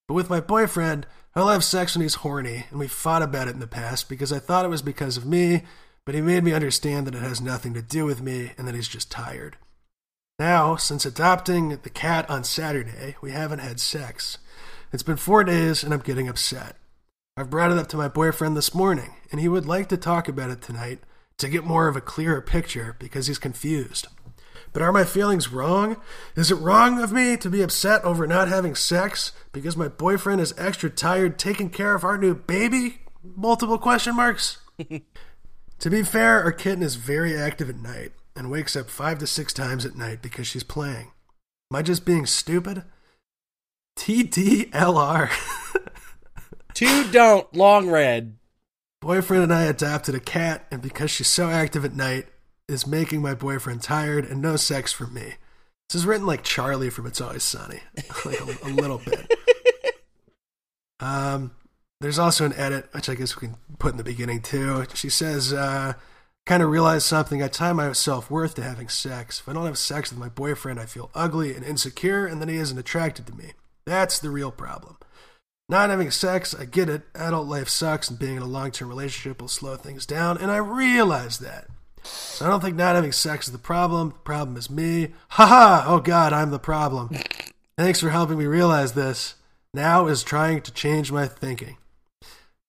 But 0.07 0.15
with 0.15 0.31
my 0.31 0.41
boyfriend, 0.41 1.07
I'll 1.35 1.49
have 1.49 1.63
sex 1.63 1.95
when 1.95 2.03
he's 2.03 2.17
horny, 2.17 2.65
and 2.71 2.81
we 2.81 2.89
fought 2.89 3.23
about 3.23 3.47
it 3.47 3.53
in 3.53 3.61
the 3.61 3.67
past 3.67 4.09
because 4.09 4.33
I 4.33 4.39
thought 4.39 4.65
it 4.65 4.71
was 4.71 4.81
because 4.81 5.19
of 5.19 5.27
me, 5.27 5.65
but 6.07 6.15
he 6.15 6.23
made 6.23 6.45
me 6.45 6.55
understand 6.55 7.07
that 7.07 7.15
it 7.15 7.23
has 7.23 7.43
nothing 7.43 7.75
to 7.75 7.83
do 7.83 8.07
with 8.07 8.23
me 8.23 8.53
and 8.57 8.67
that 8.67 8.75
he's 8.75 8.89
just 8.89 9.11
tired. 9.11 9.59
Now, 10.39 10.77
since 10.77 11.05
adopting 11.05 11.79
the 11.83 11.91
cat 11.91 12.29
on 12.31 12.45
Saturday, 12.45 13.17
we 13.21 13.33
haven't 13.33 13.59
had 13.59 13.81
sex. 13.81 14.39
It's 14.93 15.03
been 15.03 15.19
four 15.19 15.45
days, 15.45 15.85
and 15.85 15.93
I'm 15.93 16.01
getting 16.01 16.29
upset. 16.29 16.77
I've 17.37 17.51
brought 17.51 17.71
it 17.71 17.79
up 17.79 17.89
to 17.89 17.97
my 17.99 18.09
boyfriend 18.09 18.57
this 18.57 18.75
morning, 18.75 19.15
and 19.31 19.41
he 19.41 19.49
would 19.49 19.67
like 19.67 19.89
to 19.91 19.99
talk 19.99 20.27
about 20.27 20.51
it 20.51 20.63
tonight 20.63 21.01
to 21.39 21.49
get 21.49 21.65
more 21.65 21.89
of 21.89 21.97
a 21.97 22.01
clearer 22.01 22.41
picture 22.41 22.97
because 22.99 23.27
he's 23.27 23.39
confused. 23.39 24.09
But 24.73 24.83
are 24.83 24.93
my 24.93 25.05
feelings 25.05 25.51
wrong? 25.51 25.97
Is 26.37 26.51
it 26.51 26.57
wrong 26.57 27.01
of 27.01 27.13
me 27.13 27.37
to 27.39 27.49
be 27.49 27.63
upset 27.63 28.05
over 28.05 28.27
not 28.27 28.49
having 28.49 28.75
sex 28.75 29.33
because 29.53 29.77
my 29.77 29.89
boyfriend 29.89 30.41
is 30.41 30.55
extra 30.59 30.91
tired 30.91 31.39
taking 31.39 31.71
care 31.71 31.95
of 31.95 32.05
our 32.05 32.19
new 32.19 32.35
baby? 32.35 33.01
Multiple 33.23 33.79
question 33.79 34.17
marks. 34.17 34.59
to 35.79 35.91
be 35.91 36.03
fair, 36.03 36.43
our 36.43 36.53
kitten 36.53 36.83
is 36.83 36.97
very 36.97 37.37
active 37.37 37.71
at 37.71 37.77
night 37.77 38.13
and 38.37 38.51
wakes 38.51 38.77
up 38.77 38.91
five 38.91 39.19
to 39.19 39.27
six 39.27 39.53
times 39.53 39.85
at 39.85 39.97
night 39.97 40.23
because 40.23 40.47
she's 40.47 40.63
playing. 40.63 41.13
Am 41.71 41.77
I 41.77 41.83
just 41.83 42.05
being 42.05 42.27
stupid? 42.27 42.85
TDLR. 43.99 45.31
Two 46.75 47.11
don't 47.11 47.53
long 47.55 47.91
red. 47.91 48.37
Boyfriend 49.01 49.45
and 49.45 49.55
I 49.55 49.63
adopted 49.63 50.15
a 50.15 50.21
cat, 50.21 50.67
and 50.71 50.83
because 50.83 51.11
she's 51.11 51.29
so 51.29 51.49
active 51.49 51.85
at 51.85 51.95
night, 51.95 52.27
is 52.69 52.87
making 52.87 53.23
my 53.23 53.35
boyfriend 53.35 53.83
tired 53.83 54.25
and 54.25 54.43
no 54.43 54.57
sex 54.57 54.93
for 54.93 55.07
me. 55.07 55.35
This 55.89 56.01
is 56.01 56.07
written 56.07 56.27
like 56.27 56.43
Charlie 56.43 56.91
from 56.91 57.07
It's 57.07 57.21
Always 57.21 57.43
Sunny, 57.43 57.81
like 58.25 58.41
a, 58.41 58.69
a 58.69 58.71
little 58.71 58.99
bit. 58.99 59.33
Um, 61.01 61.53
there's 62.01 62.19
also 62.19 62.45
an 62.45 62.55
edit, 62.55 62.89
which 62.93 63.09
I 63.09 63.15
guess 63.15 63.37
we 63.37 63.47
can 63.47 63.57
put 63.79 63.93
in 63.93 63.99
the 63.99 64.05
beginning 64.05 64.43
too. 64.43 64.85
She 64.95 65.11
says, 65.11 65.53
uh, 65.53 65.95
kind 66.47 66.63
of 66.63 66.71
realized 66.71 67.07
something. 67.07 67.43
I 67.43 67.49
tie 67.49 67.73
my 67.73 67.93
self 67.93 68.31
worth 68.31 68.55
to 68.57 68.63
having 68.63 68.89
sex. 68.89 69.41
If 69.41 69.49
I 69.49 69.53
don't 69.53 69.67
have 69.67 69.79
sex 69.79 70.11
with 70.11 70.19
my 70.19 70.29
boyfriend, 70.29 70.81
I 70.81 70.87
feel 70.87 71.11
ugly 71.15 71.55
and 71.55 71.65
insecure, 71.65 72.27
and 72.27 72.41
then 72.41 72.49
he 72.49 72.57
isn't 72.57 72.79
attracted 72.79 73.27
to 73.27 73.35
me. 73.35 73.53
That's 73.85 74.19
the 74.19 74.31
real 74.31 74.51
problem. 74.51 74.97
Not 75.69 75.91
having 75.91 76.11
sex, 76.11 76.55
I 76.55 76.65
get 76.65 76.89
it. 76.89 77.03
Adult 77.15 77.47
life 77.47 77.69
sucks, 77.69 78.09
and 78.09 78.19
being 78.19 78.37
in 78.37 78.43
a 78.43 78.47
long 78.47 78.71
term 78.71 78.89
relationship 78.89 79.41
will 79.41 79.49
slow 79.49 79.77
things 79.77 80.07
down, 80.07 80.39
and 80.39 80.51
I 80.51 80.57
realize 80.57 81.39
that. 81.41 81.67
So 82.03 82.47
I 82.47 82.49
don't 82.49 82.61
think 82.63 82.77
not 82.77 82.95
having 82.95 83.13
sex 83.13 83.47
is 83.49 83.53
the 83.53 83.59
problem. 83.59 84.11
The 84.11 84.15
problem 84.21 84.57
is 84.57 84.71
me. 84.71 85.09
Ha 85.31 85.47
ha! 85.47 85.85
Oh 85.87 86.01
god, 86.01 86.33
I'm 86.33 86.51
the 86.51 86.59
problem. 86.59 87.11
Thanks 87.77 88.01
for 88.01 88.09
helping 88.09 88.39
me 88.39 88.47
realize 88.47 88.93
this. 88.93 89.35
Now 89.75 90.07
is 90.07 90.23
trying 90.23 90.63
to 90.63 90.73
change 90.73 91.13
my 91.13 91.27
thinking. 91.27 91.77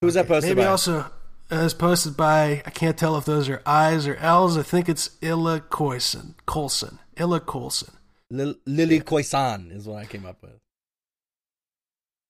Who's 0.01 0.15
that 0.15 0.27
posted 0.27 0.51
Maybe 0.57 0.65
by? 0.65 0.69
also 0.71 1.05
uh, 1.51 1.55
is 1.55 1.73
posted 1.73 2.17
by 2.17 2.61
I 2.65 2.69
can't 2.69 2.97
tell 2.97 3.15
if 3.17 3.23
those 3.25 3.47
are 3.47 3.61
I's 3.65 4.07
or 4.07 4.15
L's. 4.17 4.57
I 4.57 4.63
think 4.63 4.89
it's 4.89 5.11
Illa 5.21 5.61
Coulson. 5.61 6.35
Colson. 6.45 6.99
Illa 7.15 7.39
Colson. 7.39 7.93
Lil- 8.29 8.55
Lily 8.65 8.99
Khoisan 8.99 9.71
is 9.73 9.87
what 9.87 9.99
I 9.99 10.05
came 10.05 10.25
up 10.25 10.41
with. 10.41 10.59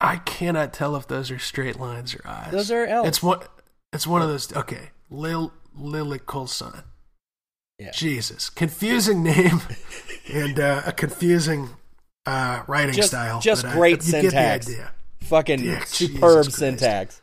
I 0.01 0.17
cannot 0.17 0.73
tell 0.73 0.95
if 0.95 1.07
those 1.07 1.29
are 1.31 1.39
straight 1.39 1.79
lines 1.79 2.15
or 2.15 2.21
eyes. 2.25 2.51
Those 2.51 2.71
are 2.71 2.85
L's. 2.85 3.07
It's 3.07 3.23
one. 3.23 3.39
It's 3.91 4.07
one 4.07 4.21
of 4.21 4.29
those. 4.29 4.55
Okay, 4.55 4.91
Lil 5.09 5.51
Lily 5.75 6.19
Colson. 6.19 6.83
Yeah. 7.77 7.91
Jesus, 7.91 8.49
confusing 8.49 9.23
name 9.23 9.61
and 10.33 10.59
uh, 10.59 10.81
a 10.85 10.91
confusing 10.91 11.69
uh, 12.25 12.63
writing 12.67 12.93
Just- 12.93 13.09
style. 13.09 13.39
just 13.39 13.65
great 13.67 13.97
you 13.97 14.11
syntax. 14.11 14.65
Get 14.67 14.71
the 14.75 14.81
idea. 14.81 14.91
Fucking 15.21 15.63
Yeah, 15.63 15.83
superb 15.85 16.51
syntax. 16.51 17.21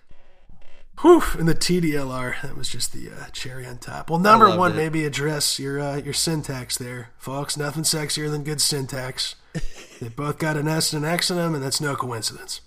Whew, 1.02 1.22
and 1.38 1.46
the 1.46 1.54
TDLR, 1.54 2.40
that 2.40 2.56
was 2.56 2.70
just 2.70 2.94
the 2.94 3.10
uh, 3.10 3.26
cherry 3.32 3.66
on 3.66 3.76
top. 3.76 4.08
Well, 4.08 4.18
number 4.18 4.56
one, 4.56 4.72
it. 4.72 4.76
maybe 4.76 5.04
address 5.04 5.58
your 5.58 5.78
uh, 5.78 5.96
your 5.96 6.14
syntax 6.14 6.78
there, 6.78 7.10
folks. 7.18 7.56
Nothing 7.58 7.82
sexier 7.82 8.30
than 8.30 8.44
good 8.44 8.62
syntax. 8.62 9.34
they 10.00 10.08
both 10.08 10.38
got 10.38 10.56
an 10.56 10.68
S 10.68 10.94
and 10.94 11.04
an 11.04 11.10
X 11.10 11.30
in 11.30 11.36
them, 11.36 11.54
and 11.54 11.62
that's 11.62 11.82
no 11.82 11.96
coincidence. 11.96 12.62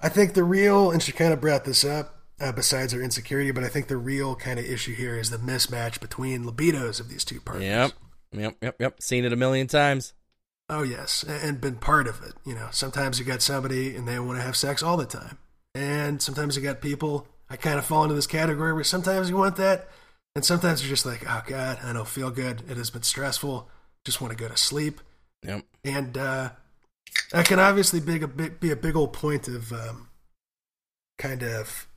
I 0.00 0.08
think 0.08 0.34
the 0.34 0.44
real, 0.44 0.90
and 0.90 1.02
she 1.02 1.12
kind 1.12 1.32
of 1.32 1.40
brought 1.40 1.64
this 1.64 1.84
up, 1.84 2.20
uh, 2.40 2.52
besides 2.52 2.92
her 2.92 3.02
insecurity, 3.02 3.52
but 3.52 3.64
I 3.64 3.68
think 3.68 3.88
the 3.88 3.96
real 3.96 4.36
kind 4.36 4.58
of 4.58 4.64
issue 4.66 4.94
here 4.94 5.18
is 5.18 5.30
the 5.30 5.38
mismatch 5.38 6.00
between 6.00 6.44
libidos 6.44 7.00
of 7.00 7.08
these 7.08 7.24
two 7.24 7.40
partners. 7.40 7.64
Yep. 7.64 7.92
Yep. 8.32 8.56
Yep. 8.60 8.76
Yep. 8.80 9.02
Seen 9.02 9.24
it 9.24 9.32
a 9.32 9.36
million 9.36 9.66
times. 9.66 10.12
Oh 10.68 10.82
yes, 10.82 11.24
and 11.28 11.60
been 11.60 11.76
part 11.76 12.06
of 12.08 12.22
it. 12.22 12.32
You 12.44 12.54
know, 12.54 12.68
sometimes 12.70 13.18
you 13.18 13.24
got 13.24 13.42
somebody 13.42 13.94
and 13.94 14.08
they 14.08 14.18
want 14.18 14.38
to 14.38 14.44
have 14.44 14.56
sex 14.56 14.82
all 14.82 14.96
the 14.96 15.04
time, 15.04 15.38
and 15.74 16.22
sometimes 16.22 16.56
you 16.56 16.62
got 16.62 16.80
people. 16.80 17.26
I 17.50 17.56
kind 17.56 17.78
of 17.78 17.84
fall 17.84 18.02
into 18.02 18.14
this 18.14 18.26
category 18.26 18.72
where 18.72 18.82
sometimes 18.84 19.28
you 19.28 19.36
want 19.36 19.56
that, 19.56 19.88
and 20.34 20.42
sometimes 20.44 20.82
you're 20.82 20.88
just 20.88 21.04
like, 21.04 21.22
oh 21.28 21.42
god, 21.46 21.78
I 21.84 21.92
don't 21.92 22.08
feel 22.08 22.30
good. 22.30 22.62
It 22.68 22.78
has 22.78 22.88
been 22.90 23.02
stressful. 23.02 23.68
Just 24.04 24.20
want 24.22 24.32
to 24.32 24.42
go 24.42 24.48
to 24.48 24.56
sleep. 24.56 25.00
Yep. 25.46 25.66
and 25.84 26.16
uh, 26.16 26.50
that 27.32 27.46
can 27.46 27.58
obviously 27.58 28.00
be 28.00 28.22
a 28.22 28.28
big, 28.28 28.60
be 28.60 28.70
a 28.70 28.76
big 28.76 28.96
old 28.96 29.12
point 29.12 29.48
of 29.48 29.72
um, 29.72 30.08
kind 31.18 31.42
of 31.42 31.88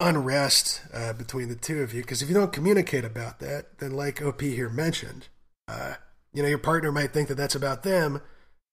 unrest 0.00 0.82
uh, 0.92 1.12
between 1.12 1.48
the 1.48 1.56
two 1.56 1.80
of 1.80 1.92
you. 1.92 2.02
Because 2.02 2.22
if 2.22 2.28
you 2.28 2.34
don't 2.34 2.52
communicate 2.52 3.04
about 3.04 3.40
that, 3.40 3.78
then 3.78 3.92
like 3.92 4.22
OP 4.22 4.40
here 4.40 4.68
mentioned, 4.68 5.28
uh, 5.66 5.94
you 6.32 6.42
know 6.42 6.48
your 6.48 6.58
partner 6.58 6.92
might 6.92 7.12
think 7.12 7.28
that 7.28 7.36
that's 7.36 7.54
about 7.54 7.82
them, 7.82 8.20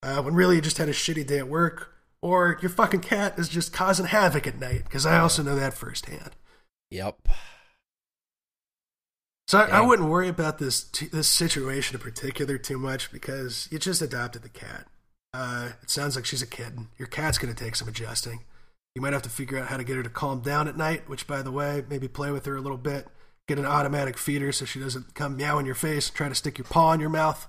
uh, 0.03 0.21
when 0.21 0.35
really 0.35 0.55
you 0.55 0.61
just 0.61 0.77
had 0.77 0.89
a 0.89 0.93
shitty 0.93 1.25
day 1.25 1.39
at 1.39 1.47
work, 1.47 1.93
or 2.21 2.57
your 2.61 2.69
fucking 2.69 3.01
cat 3.01 3.37
is 3.37 3.49
just 3.49 3.73
causing 3.73 4.05
havoc 4.05 4.47
at 4.47 4.59
night. 4.59 4.83
Because 4.83 5.05
I 5.05 5.19
also 5.19 5.43
know 5.43 5.55
that 5.55 5.73
firsthand. 5.73 6.31
Yep. 6.91 7.27
So 9.47 9.59
I, 9.59 9.77
I 9.77 9.81
wouldn't 9.81 10.09
worry 10.09 10.27
about 10.27 10.57
this 10.57 10.83
t- 10.83 11.07
this 11.07 11.27
situation 11.27 11.95
in 11.95 12.01
particular 12.01 12.57
too 12.57 12.79
much 12.79 13.11
because 13.11 13.67
you 13.71 13.79
just 13.79 14.01
adopted 14.01 14.41
the 14.41 14.49
cat. 14.49 14.87
Uh, 15.35 15.71
it 15.83 15.89
sounds 15.89 16.15
like 16.15 16.25
she's 16.25 16.41
a 16.41 16.47
kitten. 16.47 16.87
Your 16.97 17.07
cat's 17.07 17.37
going 17.37 17.53
to 17.53 17.63
take 17.63 17.75
some 17.75 17.89
adjusting. 17.89 18.45
You 18.95 19.01
might 19.01 19.11
have 19.11 19.23
to 19.23 19.29
figure 19.29 19.57
out 19.59 19.67
how 19.67 19.75
to 19.75 19.83
get 19.83 19.97
her 19.97 20.03
to 20.03 20.09
calm 20.09 20.39
down 20.39 20.69
at 20.69 20.77
night. 20.77 21.09
Which, 21.09 21.27
by 21.27 21.41
the 21.41 21.51
way, 21.51 21.83
maybe 21.89 22.07
play 22.07 22.31
with 22.31 22.45
her 22.45 22.55
a 22.55 22.61
little 22.61 22.77
bit. 22.77 23.07
Get 23.47 23.59
an 23.59 23.65
automatic 23.65 24.17
feeder 24.17 24.51
so 24.51 24.63
she 24.63 24.79
doesn't 24.79 25.13
come 25.13 25.35
meow 25.35 25.59
in 25.59 25.65
your 25.65 25.75
face 25.75 26.07
and 26.07 26.15
try 26.15 26.29
to 26.29 26.35
stick 26.35 26.57
your 26.57 26.65
paw 26.65 26.93
in 26.93 27.01
your 27.01 27.09
mouth, 27.09 27.47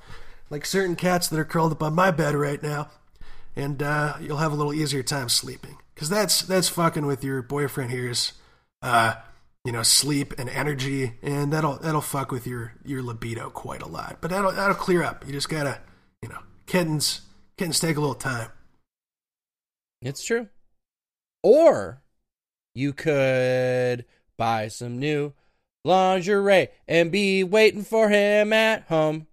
like 0.51 0.66
certain 0.66 0.96
cats 0.96 1.29
that 1.29 1.38
are 1.38 1.44
curled 1.44 1.72
up 1.72 1.83
on 1.83 1.94
my 1.94 2.11
bed 2.11 2.35
right 2.35 2.62
now. 2.62 2.90
And 3.55 3.83
uh, 3.83 4.16
you'll 4.20 4.37
have 4.38 4.53
a 4.53 4.57
little 4.57 4.75
easier 4.75 5.03
time 5.03 5.29
sleeping 5.29 5.79
because 5.94 6.11
that's 6.11 6.42
that's 6.42 6.68
fucking 6.68 7.07
with 7.07 7.22
your 7.22 7.40
boyfriend 7.40 7.92
here's 7.92 8.33
uh, 8.83 9.14
you 9.64 9.72
know, 9.72 9.83
sleep 9.83 10.35
and 10.38 10.49
energy, 10.49 11.14
and 11.22 11.53
that'll 11.53 11.77
that'll 11.79 12.01
fuck 12.01 12.31
with 12.31 12.46
your 12.46 12.75
your 12.85 13.03
libido 13.03 13.51
quite 13.51 13.83
a 13.83 13.88
lot. 13.88 14.18
But 14.20 14.31
that'll 14.31 14.53
that'll 14.53 14.75
clear 14.75 15.03
up. 15.03 15.27
You 15.27 15.33
just 15.33 15.49
gotta, 15.49 15.81
you 16.22 16.29
know, 16.29 16.38
kittens 16.66 17.22
kittens 17.57 17.81
take 17.81 17.97
a 17.97 18.01
little 18.01 18.14
time. 18.14 18.51
It's 20.03 20.25
true. 20.25 20.49
Or 21.42 22.03
you 22.75 22.92
could 22.92 24.05
buy 24.37 24.69
some 24.69 24.99
new 24.99 25.33
lingerie 25.85 26.69
and 26.87 27.11
be 27.11 27.42
waiting 27.45 27.85
for 27.85 28.09
him 28.09 28.53
at 28.53 28.83
home 28.88 29.27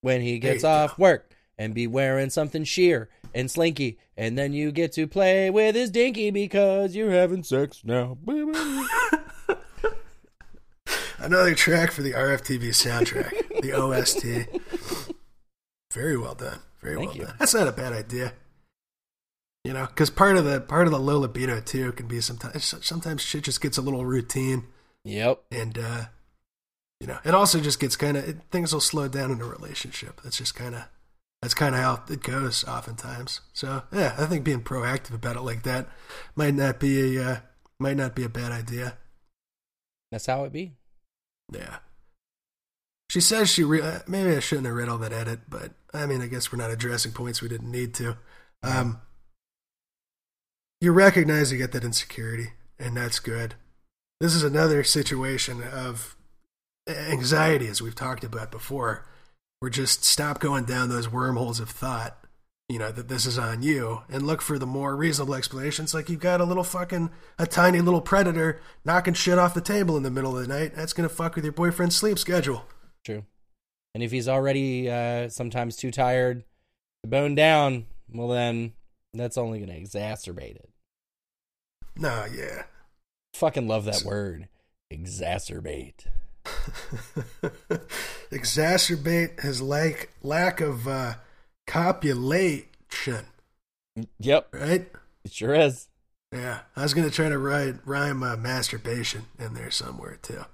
when 0.00 0.20
he 0.20 0.38
gets 0.38 0.62
off 0.62 0.96
go. 0.96 1.02
work 1.02 1.32
and 1.56 1.74
be 1.74 1.86
wearing 1.86 2.30
something 2.30 2.64
sheer 2.64 3.08
and 3.34 3.50
slinky. 3.50 3.98
And 4.16 4.38
then 4.38 4.52
you 4.52 4.70
get 4.70 4.92
to 4.92 5.06
play 5.06 5.50
with 5.50 5.74
his 5.74 5.90
dinky 5.90 6.30
because 6.30 6.94
you're 6.94 7.10
having 7.10 7.42
sex 7.42 7.82
now. 7.84 8.18
Another 11.18 11.54
track 11.54 11.90
for 11.90 12.02
the 12.02 12.12
RFTV 12.12 12.68
soundtrack, 12.68 13.60
the 13.60 13.72
OST. 13.72 14.24
Very 15.92 16.16
well 16.16 16.34
done. 16.34 16.60
Very 16.82 16.96
Thank 16.96 17.08
well 17.08 17.16
you. 17.16 17.24
done. 17.26 17.34
That's 17.38 17.54
not 17.54 17.68
a 17.68 17.72
bad 17.72 17.92
idea. 17.92 18.32
You 19.64 19.72
know, 19.72 19.86
because 19.86 20.08
part 20.10 20.36
of 20.36 20.44
the 20.44 20.60
part 20.60 20.86
of 20.86 20.92
the 20.92 20.98
low 21.00 21.18
libido 21.18 21.60
too 21.60 21.92
can 21.92 22.06
be 22.06 22.20
sometimes 22.20 22.74
sometimes 22.86 23.20
shit 23.22 23.44
just 23.44 23.60
gets 23.60 23.76
a 23.76 23.82
little 23.82 24.04
routine. 24.06 24.64
yep. 25.04 25.42
and 25.50 25.76
uh 25.78 26.04
you 27.00 27.06
know 27.06 27.18
it 27.24 27.34
also 27.34 27.60
just 27.60 27.78
gets 27.80 27.94
kind 27.96 28.16
of 28.16 28.24
things 28.50 28.72
will 28.72 28.80
slow 28.80 29.06
down 29.08 29.30
in 29.30 29.40
a 29.40 29.44
relationship 29.44 30.20
that's 30.22 30.38
just 30.38 30.54
kind 30.54 30.74
of 30.74 30.84
that's 31.42 31.54
kind 31.54 31.74
of 31.74 31.80
how 31.80 32.02
it 32.12 32.22
goes 32.24 32.64
oftentimes 32.64 33.40
so 33.52 33.82
yeah 33.92 34.16
i 34.18 34.26
think 34.26 34.42
being 34.44 34.60
proactive 34.62 35.14
about 35.14 35.36
it 35.36 35.42
like 35.42 35.62
that 35.62 35.86
might 36.34 36.54
not 36.54 36.80
be 36.80 37.16
a 37.16 37.22
uh, 37.24 37.36
might 37.78 37.96
not 37.96 38.16
be 38.16 38.24
a 38.24 38.28
bad 38.28 38.50
idea 38.50 38.98
That's 40.10 40.26
how 40.26 40.42
it 40.44 40.52
be. 40.52 40.72
yeah 41.52 41.76
she 43.10 43.20
says 43.20 43.48
she 43.48 43.64
re- 43.64 43.80
uh, 43.80 44.00
maybe 44.06 44.34
i 44.34 44.40
shouldn't 44.40 44.66
have 44.66 44.76
read 44.76 44.88
all 44.88 44.98
that 44.98 45.12
edit 45.12 45.40
but 45.48 45.72
i 45.94 46.06
mean 46.06 46.20
i 46.20 46.26
guess 46.26 46.52
we're 46.52 46.58
not 46.58 46.70
addressing 46.70 47.12
points 47.12 47.42
we 47.42 47.48
didn't 47.48 47.70
need 47.70 47.94
to. 47.94 48.16
Um 48.62 49.00
you 50.80 50.92
recognize 50.92 51.50
you 51.50 51.58
get 51.58 51.72
that 51.72 51.84
insecurity 51.84 52.52
and 52.78 52.96
that's 52.96 53.18
good. 53.18 53.54
This 54.20 54.34
is 54.34 54.42
another 54.42 54.84
situation 54.84 55.62
of 55.62 56.16
anxiety 56.88 57.66
as 57.66 57.82
we've 57.82 57.94
talked 57.94 58.24
about 58.24 58.50
before 58.50 59.06
where 59.60 59.70
just 59.70 60.04
stop 60.04 60.38
going 60.38 60.64
down 60.64 60.88
those 60.88 61.10
wormholes 61.10 61.60
of 61.60 61.68
thought 61.68 62.16
you 62.68 62.78
know 62.78 62.90
that 62.90 63.08
this 63.08 63.26
is 63.26 63.38
on 63.38 63.62
you 63.62 64.02
and 64.08 64.26
look 64.26 64.40
for 64.40 64.58
the 64.58 64.66
more 64.66 64.96
reasonable 64.96 65.34
explanations 65.34 65.92
like 65.92 66.08
you've 66.08 66.20
got 66.20 66.40
a 66.40 66.44
little 66.44 66.64
fucking 66.64 67.10
a 67.38 67.46
tiny 67.46 67.80
little 67.80 68.00
predator 68.00 68.60
knocking 68.84 69.12
shit 69.14 69.38
off 69.38 69.52
the 69.52 69.60
table 69.60 69.96
in 69.96 70.02
the 70.02 70.10
middle 70.10 70.36
of 70.36 70.46
the 70.46 70.48
night. 70.48 70.74
That's 70.74 70.92
gonna 70.94 71.08
fuck 71.08 71.34
with 71.34 71.44
your 71.44 71.52
boyfriend's 71.52 71.96
sleep 71.96 72.18
schedule 72.18 72.64
True. 73.08 73.24
And 73.94 74.02
if 74.02 74.10
he's 74.10 74.28
already 74.28 74.90
uh, 74.90 75.28
sometimes 75.30 75.76
too 75.76 75.90
tired 75.90 76.44
to 77.02 77.08
bone 77.08 77.34
down, 77.34 77.86
well, 78.12 78.28
then 78.28 78.74
that's 79.14 79.38
only 79.38 79.60
going 79.60 79.70
to 79.70 79.80
exacerbate 79.80 80.56
it. 80.56 80.68
Nah, 81.96 82.26
yeah 82.26 82.64
Fucking 83.34 83.68
love 83.68 83.84
that 83.84 84.02
word. 84.02 84.48
Exacerbate. 84.92 86.06
exacerbate 88.32 89.40
his 89.40 89.62
like 89.62 90.10
lack 90.22 90.60
of 90.60 90.88
uh 90.88 91.14
copulation 91.66 93.26
Yep, 94.18 94.48
right 94.52 94.90
it 95.24 95.32
sure 95.32 95.54
is. 95.54 95.88
Yeah, 96.32 96.60
I 96.74 96.82
was 96.82 96.94
gonna 96.94 97.10
try 97.10 97.28
to 97.28 97.38
write 97.38 97.76
rhyme 97.86 98.22
uh, 98.22 98.36
masturbation 98.36 99.26
in 99.38 99.54
there 99.54 99.70
somewhere 99.70 100.18
too, 100.20 100.46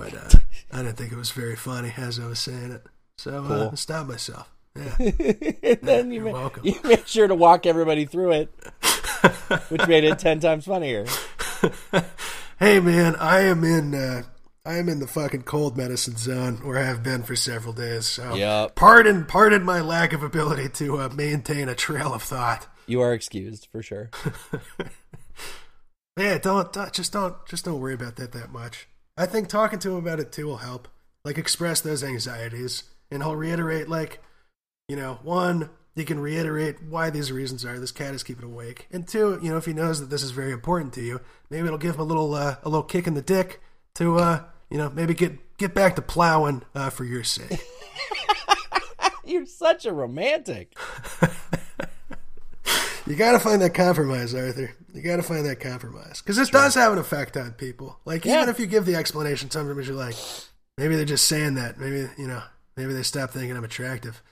but 0.00 0.14
uh, 0.14 0.38
I 0.72 0.82
didn't 0.82 0.96
think 0.96 1.12
it 1.12 1.16
was 1.18 1.30
very 1.30 1.56
funny 1.56 1.92
as 1.96 2.18
I 2.18 2.26
was 2.26 2.38
saying 2.38 2.72
it, 2.72 2.82
so 3.18 3.44
uh, 3.44 3.68
I 3.72 3.74
stopped 3.74 4.08
myself. 4.08 4.50
Yeah, 4.76 5.74
then 5.82 6.12
you, 6.12 6.22
You're 6.22 6.32
ma- 6.32 6.38
welcome. 6.42 6.64
you 6.64 6.76
made 6.84 7.06
sure 7.08 7.26
to 7.26 7.34
walk 7.34 7.66
everybody 7.66 8.04
through 8.06 8.32
it, 8.32 8.54
which 9.68 9.86
made 9.88 10.04
it 10.04 10.18
10 10.20 10.38
times 10.38 10.64
funnier. 10.64 11.06
hey 12.60 12.78
man, 12.78 13.16
I 13.16 13.40
am 13.40 13.64
in 13.64 13.94
uh, 13.94 14.22
I 14.64 14.74
am 14.76 14.88
in 14.88 15.00
the 15.00 15.08
fucking 15.08 15.42
cold 15.42 15.76
medicine 15.76 16.16
zone, 16.16 16.58
where 16.64 16.78
I 16.78 16.84
have 16.84 17.02
been 17.02 17.24
for 17.24 17.34
several 17.34 17.72
days. 17.74 18.06
So 18.06 18.34
Yep. 18.36 18.76
pardon 18.76 19.26
pardon 19.26 19.64
my 19.64 19.80
lack 19.80 20.12
of 20.12 20.22
ability 20.22 20.68
to 20.68 20.98
uh, 21.00 21.08
maintain 21.08 21.68
a 21.68 21.74
trail 21.74 22.14
of 22.14 22.22
thought. 22.22 22.68
You 22.86 23.00
are 23.00 23.12
excused 23.12 23.66
for 23.72 23.82
sure. 23.82 24.10
Yeah, 26.16 26.38
don't, 26.38 26.72
don't 26.72 26.92
just 26.92 27.12
don't 27.12 27.34
just 27.46 27.64
don't 27.64 27.80
worry 27.80 27.94
about 27.94 28.16
that 28.16 28.32
that 28.32 28.52
much. 28.52 28.86
I 29.20 29.26
think 29.26 29.48
talking 29.48 29.78
to 29.80 29.90
him 29.90 29.96
about 29.96 30.18
it 30.18 30.32
too 30.32 30.46
will 30.46 30.56
help. 30.56 30.88
Like 31.24 31.36
express 31.36 31.82
those 31.82 32.02
anxieties, 32.02 32.84
and 33.10 33.22
he'll 33.22 33.36
reiterate 33.36 33.86
like, 33.86 34.22
you 34.88 34.96
know, 34.96 35.18
one, 35.22 35.68
he 35.94 36.06
can 36.06 36.18
reiterate 36.18 36.82
why 36.82 37.10
these 37.10 37.30
reasons 37.30 37.62
are. 37.66 37.78
This 37.78 37.92
cat 37.92 38.14
is 38.14 38.22
keeping 38.22 38.46
awake, 38.46 38.88
and 38.90 39.06
two, 39.06 39.38
you 39.42 39.50
know, 39.50 39.58
if 39.58 39.66
he 39.66 39.74
knows 39.74 40.00
that 40.00 40.08
this 40.08 40.22
is 40.22 40.30
very 40.30 40.52
important 40.52 40.94
to 40.94 41.02
you, 41.02 41.20
maybe 41.50 41.66
it'll 41.66 41.76
give 41.76 41.96
him 41.96 42.00
a 42.00 42.04
little 42.04 42.32
uh, 42.34 42.56
a 42.62 42.68
little 42.70 42.82
kick 42.82 43.06
in 43.06 43.12
the 43.12 43.20
dick 43.20 43.60
to 43.96 44.16
uh, 44.16 44.44
you 44.70 44.78
know, 44.78 44.88
maybe 44.88 45.12
get 45.12 45.58
get 45.58 45.74
back 45.74 45.96
to 45.96 46.02
plowing 46.02 46.62
uh, 46.74 46.88
for 46.88 47.04
your 47.04 47.24
sake. 47.24 47.60
You're 49.24 49.44
such 49.44 49.84
a 49.84 49.92
romantic. 49.92 50.72
You 53.10 53.16
got 53.16 53.32
to 53.32 53.40
find 53.40 53.60
that 53.62 53.74
compromise, 53.74 54.34
Arthur. 54.34 54.70
You 54.94 55.02
got 55.02 55.16
to 55.16 55.22
find 55.24 55.44
that 55.46 55.58
compromise 55.58 56.20
because 56.22 56.36
this 56.36 56.48
does 56.48 56.74
have 56.76 56.92
an 56.92 56.98
effect 56.98 57.36
on 57.36 57.52
people. 57.52 57.98
Like 58.04 58.24
Yeah. 58.24 58.36
even 58.36 58.48
if 58.48 58.60
you 58.60 58.66
give 58.66 58.86
the 58.86 58.94
explanation, 58.94 59.50
sometimes 59.50 59.88
you're 59.88 59.96
like, 59.96 60.14
maybe 60.78 60.94
they're 60.94 61.04
just 61.04 61.26
saying 61.26 61.54
that. 61.56 61.76
Maybe 61.78 62.08
you 62.16 62.28
know, 62.28 62.42
maybe 62.76 62.92
they 62.92 63.02
stop 63.02 63.30
thinking 63.30 63.56
I'm 63.56 63.64
attractive. 63.64 64.22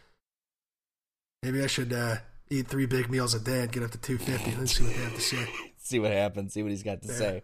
Maybe 1.42 1.62
I 1.62 1.66
should 1.66 1.92
uh, 1.92 2.16
eat 2.50 2.68
three 2.68 2.86
big 2.86 3.10
meals 3.10 3.34
a 3.34 3.40
day 3.40 3.62
and 3.62 3.72
get 3.72 3.82
up 3.82 3.90
to 3.92 3.98
250 3.98 4.50
and 4.50 4.60
then 4.60 4.66
see 4.68 4.84
what 4.84 4.94
they 4.94 5.02
have 5.02 5.14
to 5.14 5.20
say. 5.20 5.48
See 5.80 5.98
what 5.98 6.12
happens. 6.12 6.52
See 6.52 6.62
what 6.62 6.70
he's 6.70 6.82
got 6.82 7.00
to 7.02 7.08
Yeah. 7.08 7.14
say. 7.14 7.42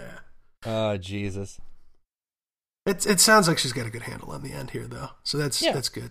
Yeah. 0.00 0.18
Oh, 0.64 0.96
Jesus. 0.96 1.60
It 2.84 3.06
it 3.06 3.20
sounds 3.20 3.48
like 3.48 3.58
she's 3.58 3.72
got 3.72 3.86
a 3.86 3.90
good 3.90 4.02
handle 4.02 4.30
on 4.32 4.42
the 4.42 4.52
end 4.52 4.70
here, 4.72 4.86
though. 4.88 5.10
So 5.24 5.38
that's 5.38 5.62
Yeah. 5.62 5.72
that's 5.72 5.88
good. 5.88 6.10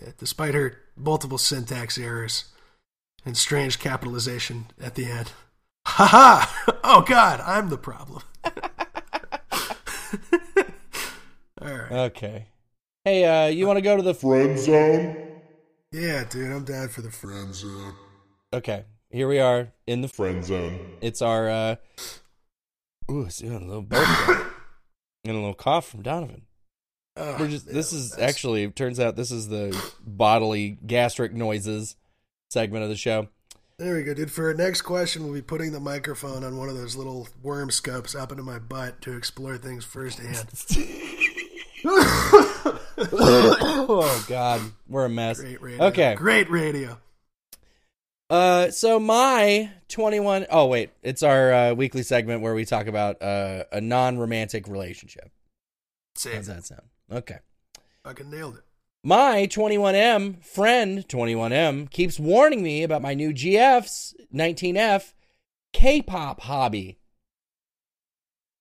Yeah, 0.00 0.12
despite 0.18 0.54
her 0.54 0.78
multiple 0.96 1.38
syntax 1.38 1.98
errors 1.98 2.44
and 3.24 3.36
strange 3.36 3.78
capitalization 3.78 4.66
at 4.80 4.94
the 4.94 5.06
end. 5.06 5.32
Ha 5.86 6.06
ha! 6.06 6.76
Oh 6.84 7.02
God, 7.02 7.40
I'm 7.40 7.68
the 7.68 7.78
problem. 7.78 8.22
All 11.62 11.68
right. 11.68 11.92
Okay. 11.92 12.46
Hey, 13.04 13.24
uh, 13.24 13.46
you 13.48 13.66
want 13.66 13.76
to 13.76 13.82
go 13.82 13.96
to 13.96 14.02
the. 14.02 14.14
Friend 14.14 14.58
zone. 14.58 15.16
Yeah, 15.92 16.24
dude, 16.28 16.50
I'm 16.50 16.64
down 16.64 16.88
for 16.88 17.02
the 17.02 17.10
friend. 17.10 17.36
Friend 17.40 17.54
zone. 17.54 17.94
okay. 18.52 18.84
Here 19.10 19.28
we 19.28 19.38
are 19.40 19.72
in 19.86 20.00
the. 20.00 20.08
Friend 20.08 20.44
zone. 20.44 20.78
It's 21.00 21.20
our. 21.22 21.48
uh 21.48 21.76
Ooh, 23.10 23.22
it's 23.24 23.38
doing 23.38 23.62
a 23.62 23.66
little 23.66 23.82
burp 23.82 24.06
and 25.24 25.32
a 25.36 25.38
little 25.38 25.54
cough 25.54 25.88
from 25.88 26.02
Donovan. 26.02 26.42
Oh, 27.16 27.36
We're 27.38 27.48
just. 27.48 27.66
yeah, 27.66 27.72
This 27.74 27.92
is 27.92 28.10
that's- 28.12 28.28
actually 28.30 28.70
turns 28.70 28.98
out 29.00 29.16
this 29.16 29.30
is 29.30 29.48
the 29.48 29.76
bodily 30.04 30.78
gastric 30.86 31.34
noises 31.34 31.96
segment 32.50 32.82
of 32.82 32.90
the 32.90 32.96
show. 32.96 33.28
There 33.78 33.94
we 33.94 34.02
go, 34.02 34.12
dude. 34.12 34.30
For 34.30 34.48
our 34.48 34.54
next 34.54 34.82
question, 34.82 35.24
we'll 35.24 35.32
be 35.32 35.40
putting 35.40 35.72
the 35.72 35.80
microphone 35.80 36.44
on 36.44 36.58
one 36.58 36.68
of 36.68 36.76
those 36.76 36.96
little 36.96 37.28
worm 37.42 37.70
scopes 37.70 38.14
up 38.14 38.30
into 38.30 38.42
my 38.42 38.58
butt 38.58 39.00
to 39.02 39.16
explore 39.16 39.56
things 39.56 39.86
firsthand. 39.86 40.46
oh 43.12 44.24
God, 44.28 44.60
we're 44.86 45.06
a 45.06 45.08
mess. 45.08 45.40
Great 45.40 45.62
radio. 45.62 45.86
Okay. 45.86 46.14
Great 46.14 46.50
radio. 46.50 46.98
Uh, 48.28 48.70
so 48.70 49.00
my 49.00 49.70
21 49.88 50.46
oh 50.50 50.66
wait, 50.66 50.90
it's 51.02 51.22
our 51.22 51.52
uh, 51.52 51.72
weekly 51.72 52.02
segment 52.02 52.42
where 52.42 52.54
we 52.54 52.66
talk 52.66 52.86
about 52.86 53.22
uh, 53.22 53.64
a 53.72 53.80
non-romantic 53.80 54.68
relationship. 54.68 55.30
Same. 56.16 56.34
How's 56.34 56.48
that 56.48 56.66
sound? 56.66 56.82
Okay. 57.10 57.38
Fucking 58.04 58.30
nailed 58.30 58.56
it. 58.56 58.64
My 59.02 59.46
21M 59.46 60.44
friend 60.44 61.08
21M 61.08 61.88
keeps 61.90 62.20
warning 62.20 62.62
me 62.62 62.82
about 62.82 63.00
my 63.00 63.14
new 63.14 63.32
GF's 63.32 64.14
19F 64.34 65.14
K-pop 65.72 66.40
hobby. 66.42 66.98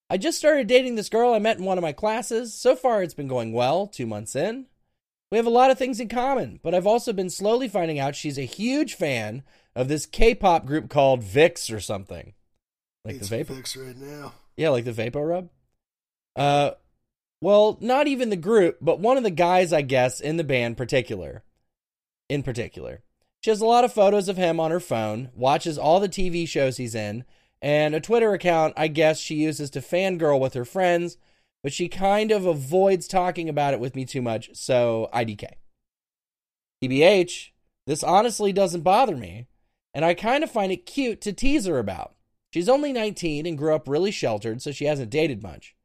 I 0.09 0.17
just 0.17 0.37
started 0.37 0.67
dating 0.67 0.95
this 0.95 1.09
girl 1.09 1.33
I 1.33 1.39
met 1.39 1.57
in 1.57 1.65
one 1.65 1.77
of 1.77 1.81
my 1.81 1.91
classes. 1.91 2.53
So 2.53 2.75
far 2.75 3.03
it's 3.03 3.13
been 3.13 3.27
going 3.27 3.51
well, 3.51 3.85
2 3.85 4.05
months 4.07 4.35
in. 4.35 4.67
We 5.31 5.37
have 5.37 5.45
a 5.45 5.51
lot 5.51 5.71
of 5.71 5.77
things 5.77 5.99
in 5.99 6.07
common, 6.07 6.59
but 6.63 6.73
I've 6.73 6.87
also 6.87 7.13
been 7.13 7.29
slowly 7.29 7.67
finding 7.67 7.99
out 7.99 8.15
she's 8.15 8.39
a 8.39 8.43
huge 8.43 8.95
fan 8.95 9.43
of 9.75 9.87
this 9.87 10.05
K-pop 10.05 10.65
group 10.65 10.89
called 10.89 11.21
Vix 11.21 11.69
or 11.69 11.79
something. 11.79 12.33
Like 13.05 13.15
Need 13.15 13.23
the 13.23 13.27
vapor. 13.27 13.53
fix 13.55 13.75
right 13.75 13.95
now. 13.97 14.33
Yeah, 14.57 14.69
like 14.69 14.85
the 14.85 14.91
Vapor 14.91 15.25
Rub. 15.25 15.49
Uh, 16.35 16.71
well, 17.41 17.77
not 17.81 18.07
even 18.07 18.29
the 18.29 18.35
group, 18.35 18.77
but 18.81 18.99
one 18.99 19.17
of 19.17 19.23
the 19.23 19.31
guys, 19.31 19.71
I 19.71 19.81
guess, 19.81 20.19
in 20.19 20.37
the 20.37 20.43
band 20.43 20.77
particular. 20.77 21.43
In 22.27 22.43
particular, 22.43 23.01
she 23.41 23.49
has 23.49 23.61
a 23.61 23.65
lot 23.65 23.83
of 23.83 23.93
photos 23.93 24.27
of 24.27 24.37
him 24.37 24.59
on 24.59 24.71
her 24.71 24.79
phone, 24.79 25.29
watches 25.33 25.77
all 25.77 25.99
the 25.99 26.09
TV 26.09 26.47
shows 26.47 26.77
he's 26.77 26.93
in, 26.93 27.23
and 27.61 27.95
a 27.95 28.01
Twitter 28.01 28.33
account. 28.33 28.73
I 28.77 28.87
guess 28.87 29.19
she 29.19 29.35
uses 29.35 29.69
to 29.71 29.79
fangirl 29.79 30.39
with 30.39 30.53
her 30.53 30.65
friends, 30.65 31.17
but 31.63 31.73
she 31.73 31.87
kind 31.87 32.31
of 32.31 32.45
avoids 32.45 33.07
talking 33.07 33.49
about 33.49 33.73
it 33.73 33.79
with 33.79 33.95
me 33.95 34.05
too 34.05 34.21
much. 34.21 34.51
So 34.53 35.09
IDK. 35.13 35.53
TBH, 36.83 37.49
this 37.87 38.03
honestly 38.03 38.53
doesn't 38.53 38.81
bother 38.81 39.15
me, 39.17 39.47
and 39.93 40.05
I 40.05 40.13
kind 40.13 40.43
of 40.43 40.51
find 40.51 40.71
it 40.71 40.85
cute 40.85 41.21
to 41.21 41.33
tease 41.33 41.65
her 41.65 41.79
about. 41.79 42.15
She's 42.53 42.69
only 42.69 42.93
19 42.93 43.45
and 43.45 43.57
grew 43.57 43.73
up 43.73 43.87
really 43.87 44.11
sheltered, 44.11 44.61
so 44.61 44.71
she 44.71 44.85
hasn't 44.85 45.09
dated 45.09 45.41
much. 45.41 45.75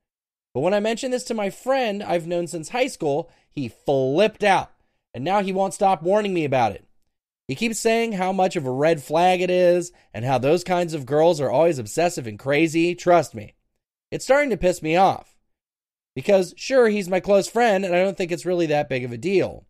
But 0.54 0.60
when 0.60 0.72
I 0.72 0.80
mentioned 0.80 1.12
this 1.12 1.24
to 1.24 1.34
my 1.34 1.50
friend 1.50 2.02
I've 2.02 2.28
known 2.28 2.46
since 2.46 2.68
high 2.68 2.86
school, 2.86 3.30
he 3.50 3.68
flipped 3.68 4.44
out, 4.44 4.70
and 5.12 5.24
now 5.24 5.42
he 5.42 5.52
won't 5.52 5.74
stop 5.74 6.02
warning 6.02 6.32
me 6.32 6.44
about 6.44 6.72
it. 6.72 6.86
He 7.48 7.56
keeps 7.56 7.78
saying 7.78 8.12
how 8.12 8.32
much 8.32 8.56
of 8.56 8.64
a 8.64 8.70
red 8.70 9.02
flag 9.02 9.42
it 9.42 9.50
is, 9.50 9.92
and 10.14 10.24
how 10.24 10.38
those 10.38 10.64
kinds 10.64 10.94
of 10.94 11.04
girls 11.04 11.40
are 11.40 11.50
always 11.50 11.78
obsessive 11.78 12.26
and 12.26 12.38
crazy. 12.38 12.94
Trust 12.94 13.34
me. 13.34 13.54
It's 14.10 14.24
starting 14.24 14.50
to 14.50 14.56
piss 14.56 14.80
me 14.80 14.96
off. 14.96 15.36
Because, 16.14 16.54
sure, 16.56 16.88
he's 16.88 17.08
my 17.08 17.20
close 17.20 17.48
friend, 17.48 17.84
and 17.84 17.94
I 17.94 18.02
don't 18.02 18.16
think 18.16 18.30
it's 18.30 18.46
really 18.46 18.66
that 18.66 18.88
big 18.88 19.04
of 19.04 19.12
a 19.12 19.18
deal. 19.18 19.66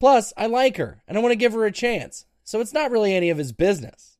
Plus, 0.00 0.32
I 0.36 0.46
like 0.46 0.76
her, 0.76 1.02
and 1.06 1.16
I 1.16 1.20
want 1.20 1.32
to 1.32 1.36
give 1.36 1.52
her 1.52 1.64
a 1.64 1.72
chance, 1.72 2.26
so 2.42 2.60
it's 2.60 2.72
not 2.74 2.90
really 2.90 3.14
any 3.14 3.30
of 3.30 3.38
his 3.38 3.52
business. 3.52 4.18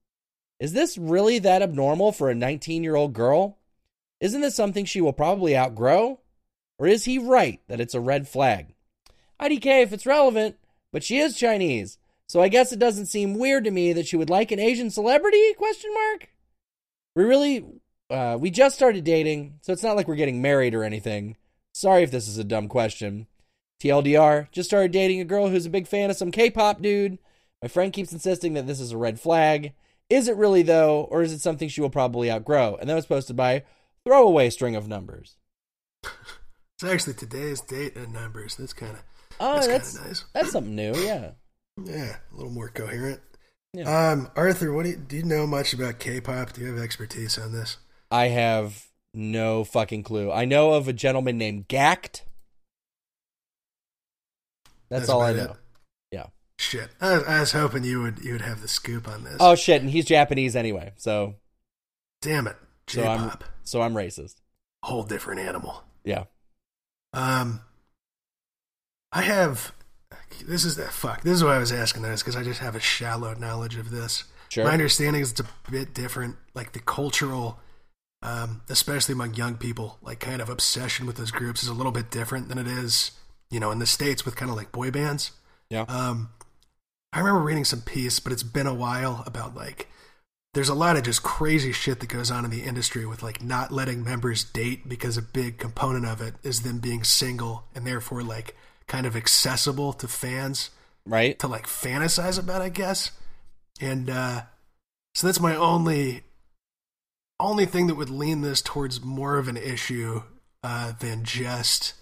Is 0.61 0.73
this 0.73 0.97
really 0.97 1.39
that 1.41 1.63
abnormal 1.63 2.13
for 2.13 2.31
a 2.31 2.35
19 2.35 2.85
year 2.85 2.95
old 2.95 3.13
girl? 3.13 3.59
Isn't 4.21 4.43
this 4.43 4.55
something 4.55 4.85
she 4.85 5.01
will 5.01 5.13
probably 5.13 5.57
outgrow? 5.57 6.21
Or 6.79 6.87
is 6.87 7.05
he 7.05 7.19
right 7.19 7.61
that 7.69 7.81
it's 7.81 7.95
a 7.95 8.01
red 8.01 8.29
flag? 8.29 8.75
IDK 9.41 9.83
if 9.83 9.93
it's 9.93 10.07
relevant, 10.07 10.57
but 10.93 11.03
she 11.03 11.19
is 11.19 11.37
Chinese, 11.37 11.99
so 12.27 12.41
I 12.41 12.49
guess 12.49 12.73
it 12.73 12.79
doesn't 12.79 13.07
seem 13.07 13.39
weird 13.39 13.65
to 13.65 13.71
me 13.71 13.93
that 13.93 14.07
she 14.07 14.17
would 14.17 14.31
like 14.31 14.53
an 14.53 14.61
Asian 14.61 14.91
celebrity? 14.91 15.53
Question 15.55 15.93
mark. 15.93 16.29
We 17.17 17.25
really 17.25 17.65
uh, 18.11 18.39
we 18.41 18.51
just 18.51 18.77
started 18.77 19.05
dating, 19.05 19.59
so 19.63 19.73
it's 19.73 19.83
not 19.83 19.97
like 19.97 20.09
we're 20.09 20.15
getting 20.15 20.43
married 20.43 20.75
or 20.75 20.85
anything. 20.85 21.37
Sorry 21.73 22.03
if 22.03 22.11
this 22.11 22.29
is 22.29 22.39
a 22.39 22.45
dumb 22.45 22.69
question. 22.69 23.27
TLDR, 23.83 24.51
just 24.53 24.69
started 24.69 24.93
dating 24.93 25.21
a 25.21 25.25
girl 25.25 25.49
who's 25.49 25.67
a 25.67 25.71
big 25.71 25.87
fan 25.87 26.11
of 26.11 26.17
some 26.17 26.31
K-pop 26.31 26.83
dude. 26.83 27.19
My 27.63 27.69
friend 27.69 27.93
keeps 27.93 28.13
insisting 28.13 28.55
that 28.55 28.67
this 28.67 28.81
is 28.81 28.93
a 28.93 28.99
red 28.99 29.19
flag. 29.19 29.73
Is 30.09 30.29
it 30.29 30.37
really 30.37 30.63
though, 30.63 31.05
or 31.11 31.23
is 31.23 31.33
it 31.33 31.41
something 31.41 31.69
she 31.69 31.81
will 31.81 31.91
probably 31.91 32.31
outgrow? 32.31 32.77
And 32.81 32.91
that 32.91 32.95
was 32.95 33.07
posted 33.07 33.37
by 33.37 33.65
throwaway 34.07 34.51
string 34.51 34.77
of 34.77 34.89
numbers. 34.89 35.37
It's 36.83 36.91
actually 36.91 37.13
today's 37.13 37.61
date 37.61 37.95
and 37.95 38.11
numbers. 38.11 38.57
That's 38.57 38.73
kind 38.73 38.93
of 38.93 39.03
Oh, 39.39 39.57
that's, 39.57 39.67
that's 39.67 39.93
kind 39.93 40.01
of 40.01 40.07
nice. 40.13 40.25
that's 40.33 40.51
something 40.53 40.75
new. 40.75 40.95
Yeah. 40.97 41.33
Yeah, 41.85 42.17
a 42.33 42.35
little 42.35 42.51
more 42.53 42.71
coherent. 42.71 43.21
Yeah. 43.75 44.13
Um, 44.13 44.31
Arthur, 44.35 44.73
what 44.73 44.85
do 44.85 44.91
you, 44.93 44.97
do 44.97 45.17
you 45.17 45.23
know 45.23 45.47
much 45.47 45.75
about 45.75 45.99
K-pop? 45.99 46.55
Do 46.55 46.63
you 46.63 46.69
have 46.73 46.83
expertise 46.83 47.37
on 47.37 47.53
this? 47.53 47.77
I 48.11 48.29
have 48.29 48.87
no 49.13 49.63
fucking 49.63 50.05
clue. 50.05 50.33
I 50.33 50.47
know 50.47 50.73
of 50.73 50.89
a 50.89 50.95
gentleman 50.95 51.37
named 51.37 51.69
Gackt. 51.69 52.23
That's, 54.89 55.11
all 55.11 55.21
I 55.21 55.35
know. 55.35 55.43
it. 55.45 55.57
Yeah. 56.13 56.27
Shit, 56.59 56.89
I, 57.01 57.13
I 57.17 57.41
was 57.41 57.53
hoping 57.53 57.85
you 57.85 58.01
would 58.03 58.21
you 58.21 58.33
would 58.33 58.41
have 58.41 58.61
the 58.63 58.69
scoop 58.69 59.07
on 59.07 59.25
this. 59.25 59.37
Oh 59.39 59.55
shit, 59.55 59.83
and 59.83 59.91
he's 59.91 60.07
Japanese 60.07 60.57
anyway, 60.57 60.93
so 60.97 61.35
damn 62.23 62.47
it, 62.47 62.57
so 62.91 63.07
I'm 63.07 63.33
so 63.65 63.83
I'm 63.83 63.95
racist. 63.95 64.37
whole 64.83 65.03
different 65.03 65.41
animal. 65.41 65.85
Yeah. 66.05 66.25
Um, 67.13 67.61
I 69.13 69.23
have. 69.23 69.73
This 70.47 70.65
is 70.65 70.77
that 70.77 70.93
fuck. 70.93 71.23
This 71.23 71.35
is 71.35 71.45
why 71.45 71.57
I 71.57 71.59
was 71.59 71.73
asking 71.73 72.03
this 72.03 72.23
because 72.23 72.37
I 72.37 72.43
just 72.43 72.61
have 72.61 72.75
a 72.75 72.81
shallow 72.81 73.35
knowledge 73.35 73.77
of 73.77 73.91
this. 73.91 74.25
Sure. 74.49 74.65
My 74.65 74.73
understanding 74.73 75.23
is 75.23 75.33
it's 75.33 75.41
a 75.41 75.47
bit 75.71 75.95
different. 75.95 76.37
Like 76.55 76.73
the 76.73 76.81
cultural, 76.81 77.59
um, 78.23 78.63
especially 78.69 79.13
among 79.13 79.35
young 79.35 79.57
people, 79.57 79.99
like 80.03 80.21
kind 80.21 80.41
of 80.41 80.49
obsession 80.49 81.07
with 81.07 81.17
those 81.17 81.31
groups 81.31 81.63
is 81.63 81.69
a 81.69 81.75
little 81.75 81.93
bit 81.93 82.11
different 82.11 82.49
than 82.49 82.59
it 82.59 82.67
is, 82.67 83.13
you 83.51 83.61
know, 83.61 83.71
in 83.71 83.79
the 83.79 83.87
states 83.87 84.25
with 84.25 84.37
kind 84.37 84.51
of 84.51 84.57
like 84.57 84.73
boy 84.73 84.91
bands. 84.91 85.33
Yeah. 85.69 85.83
Um, 85.83 86.31
I 87.13 87.19
remember 87.19 87.41
reading 87.41 87.65
some 87.65 87.81
piece, 87.81 88.21
but 88.21 88.33
it's 88.33 88.43
been 88.43 88.67
a 88.67 88.75
while 88.75 89.23
about 89.27 89.55
like 89.55 89.89
there's 90.55 90.69
a 90.69 90.75
lot 90.75 90.97
of 90.97 91.05
just 91.05 91.23
crazy 91.23 91.73
shit 91.73 92.01
that 92.01 92.09
goes 92.09 92.31
on 92.31 92.45
in 92.45 92.51
the 92.51 92.63
industry 92.63 93.07
with 93.07 93.23
like 93.23 93.43
not 93.43 93.71
letting 93.71 94.03
members 94.03 94.43
date 94.43 94.89
because 94.89 95.17
a 95.17 95.23
big 95.23 95.59
component 95.59 96.05
of 96.05 96.21
it 96.21 96.35
is 96.43 96.63
them 96.63 96.79
being 96.79 97.05
single 97.05 97.65
and 97.75 97.87
therefore 97.87 98.23
like 98.23 98.57
kind 98.87 99.07
of 99.07 99.15
accessible 99.17 99.93
to 99.93 100.09
fans 100.09 100.71
Right? 101.07 101.39
to 101.39 101.49
like 101.49 101.67
fantasize 101.67 102.39
about, 102.39 102.63
I 102.63 102.69
guess. 102.69 103.13
And 103.81 104.11
uh 104.11 104.43
so 105.15 105.27
that's 105.27 105.41
my 105.41 105.57
only 105.57 106.23
only 107.39 107.65
thing 107.67 107.87
that 107.87 107.95
would 107.95 108.11
lean 108.11 108.43
this 108.43 108.61
towards 108.61 109.01
more 109.03 109.39
of 109.39 109.49
an 109.49 109.57
issue 109.57 110.23
uh 110.63 110.93
than 111.01 111.25
just 111.25 111.95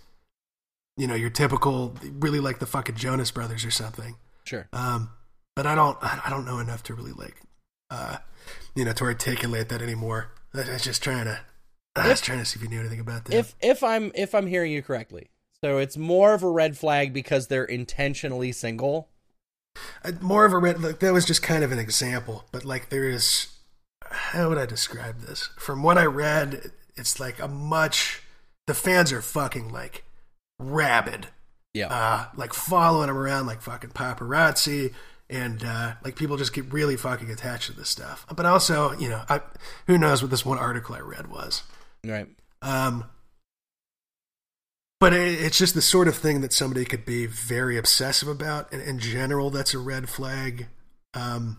you 0.97 1.07
know, 1.07 1.15
your 1.15 1.31
typical 1.31 1.95
really 2.19 2.41
like 2.41 2.59
the 2.59 2.67
fucking 2.67 2.97
Jonas 2.97 3.31
brothers 3.31 3.65
or 3.65 3.71
something. 3.71 4.17
Sure. 4.45 4.67
Um 4.73 5.11
but 5.55 5.67
I 5.67 5.75
don't 5.75 5.99
I 6.03 6.23
I 6.27 6.31
don't 6.31 6.47
know 6.47 6.59
enough 6.59 6.83
to 6.85 6.95
really 6.95 7.13
like 7.13 7.37
uh 7.91 8.19
you 8.75 8.85
know 8.85 8.93
to 8.93 9.05
articulate 9.05 9.69
that 9.69 9.83
anymore. 9.83 10.31
I 10.55 10.71
was 10.71 10.83
just 10.83 11.03
trying 11.03 11.25
to 11.27 11.41
I 11.97 12.09
was 12.09 12.21
If- 12.21 12.25
trying 12.27 12.39
to 12.39 12.45
see 12.45 12.57
if 12.59 12.63
you 12.63 12.69
knew 12.69 12.81
anything 12.81 13.01
about 13.01 13.25
that. 13.27 13.35
If 13.35 13.55
if 13.61 13.83
I'm 13.83 14.13
if 14.15 14.35
I'm 14.35 14.47
hearing 14.47 14.73
you 14.73 14.83
correctly. 14.83 15.31
So 15.65 15.79
it's 15.79 15.97
more 15.97 16.35
of 16.35 16.43
a 16.45 16.49
red 16.51 16.79
flag 16.79 17.13
because 17.13 17.49
they're 17.49 17.65
intentionally 17.65 18.53
single. 18.53 19.09
Uh, 20.05 20.13
more 20.21 20.45
of 20.45 20.53
a 20.53 20.59
red 20.59 20.81
like 20.83 20.99
that 21.01 21.13
was 21.13 21.25
just 21.25 21.43
kind 21.43 21.63
of 21.63 21.71
an 21.71 21.79
example 21.79 22.45
but 22.51 22.65
like 22.65 22.89
there 22.89 23.09
is 23.09 23.47
how 24.11 24.49
would 24.49 24.59
i 24.59 24.67
describe 24.67 25.21
this 25.21 25.51
from 25.57 25.85
what 25.85 25.97
i 25.97 26.05
read 26.05 26.73
it's 26.97 27.21
like 27.21 27.39
a 27.41 27.47
much 27.47 28.23
the 28.67 28.75
fans 28.75 29.13
are 29.13 29.23
fucking 29.23 29.69
like 29.73 30.03
rabid 30.59 31.29
Yeah. 31.75 31.89
uh 31.95 32.25
like 32.37 32.55
following 32.55 33.09
him 33.09 33.17
around 33.17 33.47
like 33.47 33.63
fucking 33.63 33.91
paparazzi 33.91 34.93
and 35.31 35.63
uh 35.65 35.95
like 36.05 36.17
people 36.17 36.37
just 36.37 36.53
get 36.53 36.73
really 36.73 36.97
fucking 36.97 37.31
attached 37.31 37.67
to 37.67 37.77
this 37.77 37.89
stuff 37.89 38.27
but 38.35 38.47
also 38.47 38.93
you 38.99 39.09
know 39.09 39.23
i 39.29 39.41
who 39.87 39.99
knows 39.99 40.23
what 40.23 40.31
this 40.31 40.45
one 40.45 40.59
article 40.59 40.95
i 40.95 41.01
read 41.01 41.29
was 41.29 41.63
right. 42.05 42.29
um, 42.63 43.05
but 45.01 45.13
it, 45.13 45.41
it's 45.41 45.59
just 45.59 45.75
the 45.75 45.83
sort 45.83 46.09
of 46.09 46.17
thing 46.17 46.41
that 46.41 46.53
somebody 46.53 46.85
could 46.85 47.05
be 47.05 47.27
very 47.27 47.77
obsessive 47.77 48.29
about. 48.29 48.73
And 48.73 48.83
in 48.83 48.99
general, 48.99 49.51
that's 49.51 49.75
a 49.75 49.79
red 49.79 50.09
flag. 50.09 50.67
Um, 51.15 51.59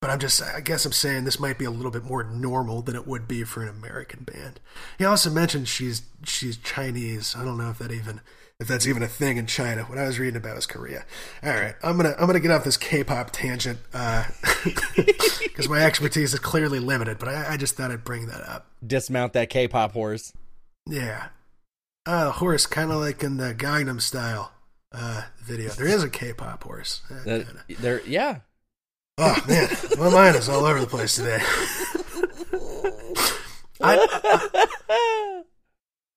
but 0.00 0.10
I'm 0.10 0.18
just, 0.18 0.42
I 0.42 0.60
guess 0.60 0.86
I'm 0.86 0.92
saying 0.92 1.24
this 1.24 1.38
might 1.38 1.58
be 1.58 1.66
a 1.66 1.70
little 1.70 1.90
bit 1.90 2.04
more 2.04 2.24
normal 2.24 2.80
than 2.80 2.96
it 2.96 3.06
would 3.06 3.28
be 3.28 3.44
for 3.44 3.62
an 3.62 3.68
American 3.68 4.24
band. 4.24 4.58
He 4.96 5.04
also 5.04 5.28
mentioned 5.28 5.68
she's 5.68 6.02
she's 6.24 6.56
Chinese. 6.56 7.36
I 7.36 7.44
don't 7.44 7.58
know 7.58 7.70
if 7.70 7.78
that 7.78 7.92
even 7.92 8.22
if 8.60 8.68
that's 8.68 8.86
even 8.86 9.02
a 9.02 9.08
thing 9.08 9.36
in 9.38 9.46
China. 9.46 9.82
What 9.84 9.98
I 9.98 10.06
was 10.06 10.18
reading 10.18 10.36
about 10.36 10.54
was 10.56 10.66
Korea. 10.66 11.04
All 11.42 11.50
right, 11.50 11.74
I'm 11.82 11.96
gonna 11.96 12.14
I'm 12.18 12.26
gonna 12.26 12.38
get 12.40 12.50
off 12.52 12.62
this 12.64 12.76
K-pop 12.76 13.30
tangent 13.32 13.78
because 13.92 15.68
my 15.68 15.80
expertise 15.82 16.32
is 16.34 16.38
clearly 16.40 16.78
limited. 16.78 17.18
But 17.18 17.30
I, 17.30 17.54
I 17.54 17.56
just 17.56 17.74
thought 17.76 17.90
I'd 17.90 18.04
bring 18.04 18.26
that 18.26 18.42
up. 18.48 18.66
Dismount 18.86 19.32
that 19.32 19.50
K-pop 19.50 19.92
horse. 19.92 20.32
Yeah. 20.86 21.28
uh, 22.06 22.30
horse, 22.30 22.66
kind 22.66 22.90
of 22.92 22.98
like 22.98 23.22
in 23.22 23.36
the 23.38 23.54
Gangnam 23.54 24.00
Style 24.00 24.52
uh, 24.92 25.22
video. 25.42 25.70
There 25.70 25.86
is 25.86 26.02
a 26.02 26.10
K-pop 26.10 26.62
horse. 26.64 27.02
Uh, 27.10 27.22
That, 27.24 27.46
there, 27.80 28.00
yeah. 28.06 28.40
Oh 29.18 29.36
man, 29.46 29.68
my 29.98 30.08
mind 30.10 30.36
is 30.36 30.48
all 30.48 30.64
over 30.64 30.80
the 30.80 30.86
place 30.86 31.16
today. 31.16 31.40
I, 33.82 34.06
I- 34.88 35.42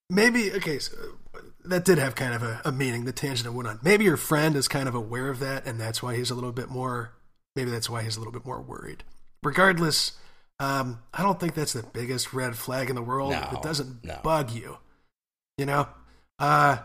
maybe 0.09 0.51
okay. 0.53 0.79
So 0.79 0.95
that 1.65 1.85
did 1.85 1.97
have 1.97 2.15
kind 2.15 2.33
of 2.33 2.43
a, 2.43 2.61
a 2.65 2.71
meaning. 2.71 3.05
The 3.05 3.11
tangent 3.11 3.47
I 3.47 3.51
went 3.51 3.67
on. 3.67 3.79
Maybe 3.83 4.03
your 4.03 4.17
friend 4.17 4.55
is 4.55 4.67
kind 4.67 4.87
of 4.87 4.95
aware 4.95 5.29
of 5.29 5.39
that, 5.39 5.65
and 5.65 5.79
that's 5.79 6.03
why 6.03 6.15
he's 6.15 6.29
a 6.29 6.35
little 6.35 6.51
bit 6.51 6.69
more. 6.69 7.13
Maybe 7.55 7.71
that's 7.71 7.89
why 7.89 8.03
he's 8.03 8.15
a 8.15 8.19
little 8.19 8.33
bit 8.33 8.45
more 8.45 8.61
worried. 8.61 9.03
Regardless, 9.43 10.13
um, 10.59 11.01
I 11.13 11.23
don't 11.23 11.39
think 11.39 11.53
that's 11.53 11.73
the 11.73 11.83
biggest 11.83 12.33
red 12.33 12.55
flag 12.55 12.89
in 12.89 12.95
the 12.95 13.01
world. 13.01 13.31
No, 13.31 13.49
it 13.53 13.61
doesn't 13.61 14.03
no. 14.03 14.19
bug 14.23 14.51
you, 14.51 14.77
you 15.57 15.65
know. 15.65 15.87
Uh, 16.39 16.77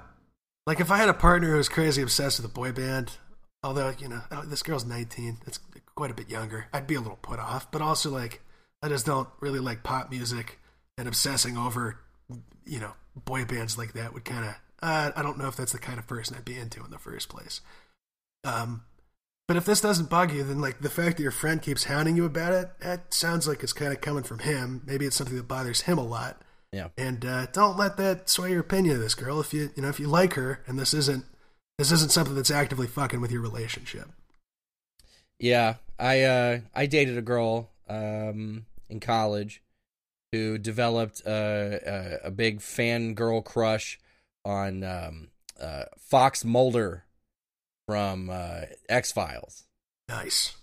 like 0.66 0.80
if 0.80 0.90
I 0.90 0.98
had 0.98 1.08
a 1.08 1.14
partner 1.14 1.50
who 1.50 1.56
was 1.56 1.68
crazy 1.68 2.02
obsessed 2.02 2.38
with 2.38 2.50
a 2.50 2.54
boy 2.54 2.72
band, 2.72 3.12
although 3.62 3.94
you 3.98 4.08
know 4.08 4.20
oh, 4.30 4.42
this 4.42 4.62
girl's 4.62 4.84
19, 4.84 5.38
it's 5.46 5.60
quite 5.94 6.10
a 6.10 6.14
bit 6.14 6.28
younger. 6.28 6.66
I'd 6.72 6.86
be 6.86 6.94
a 6.94 7.00
little 7.00 7.18
put 7.20 7.38
off, 7.38 7.70
but 7.70 7.80
also 7.80 8.10
like 8.10 8.42
I 8.82 8.88
just 8.88 9.06
don't 9.06 9.28
really 9.40 9.60
like 9.60 9.82
pop 9.82 10.10
music 10.10 10.58
and 10.96 11.08
obsessing 11.08 11.56
over 11.56 12.00
you 12.66 12.80
know 12.80 12.92
boy 13.24 13.44
bands 13.44 13.78
like 13.78 13.94
that 13.94 14.12
would 14.12 14.24
kind 14.24 14.44
of 14.44 14.54
uh, 14.82 15.12
I 15.14 15.22
don't 15.22 15.38
know 15.38 15.48
if 15.48 15.56
that's 15.56 15.72
the 15.72 15.78
kind 15.78 15.98
of 15.98 16.06
person 16.06 16.36
I'd 16.36 16.44
be 16.44 16.58
into 16.58 16.84
in 16.84 16.90
the 16.90 16.98
first 16.98 17.28
place. 17.28 17.60
Um, 18.44 18.82
but 19.46 19.56
if 19.56 19.64
this 19.64 19.80
doesn't 19.80 20.10
bug 20.10 20.32
you, 20.32 20.44
then 20.44 20.60
like 20.60 20.80
the 20.80 20.90
fact 20.90 21.16
that 21.16 21.22
your 21.22 21.32
friend 21.32 21.60
keeps 21.60 21.84
hounding 21.84 22.16
you 22.16 22.24
about 22.24 22.52
it, 22.52 22.70
that 22.80 23.14
sounds 23.14 23.48
like 23.48 23.62
it's 23.62 23.72
kind 23.72 23.92
of 23.92 24.00
coming 24.00 24.22
from 24.22 24.40
him. 24.40 24.82
Maybe 24.86 25.06
it's 25.06 25.16
something 25.16 25.36
that 25.36 25.48
bothers 25.48 25.82
him 25.82 25.98
a 25.98 26.04
lot. 26.04 26.42
Yeah. 26.72 26.88
And 26.98 27.24
uh, 27.24 27.46
don't 27.46 27.78
let 27.78 27.96
that 27.96 28.28
sway 28.28 28.50
your 28.50 28.60
opinion 28.60 28.96
of 28.96 29.02
this 29.02 29.14
girl. 29.14 29.40
If 29.40 29.54
you 29.54 29.70
you 29.74 29.82
know 29.82 29.88
if 29.88 29.98
you 29.98 30.06
like 30.06 30.34
her 30.34 30.62
and 30.66 30.78
this 30.78 30.92
isn't 30.92 31.24
this 31.78 31.90
isn't 31.92 32.12
something 32.12 32.34
that's 32.34 32.50
actively 32.50 32.86
fucking 32.86 33.20
with 33.20 33.32
your 33.32 33.40
relationship. 33.40 34.08
Yeah, 35.38 35.76
I 35.98 36.22
uh, 36.22 36.58
I 36.74 36.86
dated 36.86 37.16
a 37.16 37.22
girl 37.22 37.70
um, 37.88 38.66
in 38.90 39.00
college 39.00 39.62
who 40.32 40.58
developed 40.58 41.22
uh, 41.26 41.30
a, 41.86 42.18
a 42.24 42.30
big 42.30 42.60
fangirl 42.60 43.42
crush 43.42 43.98
on 44.45 44.82
um, 44.84 45.28
uh, 45.61 45.84
Fox 45.99 46.45
Mulder 46.45 47.05
from 47.86 48.30
uh, 48.30 48.62
X 48.89 49.12
Files, 49.12 49.64
Nice. 50.09 50.57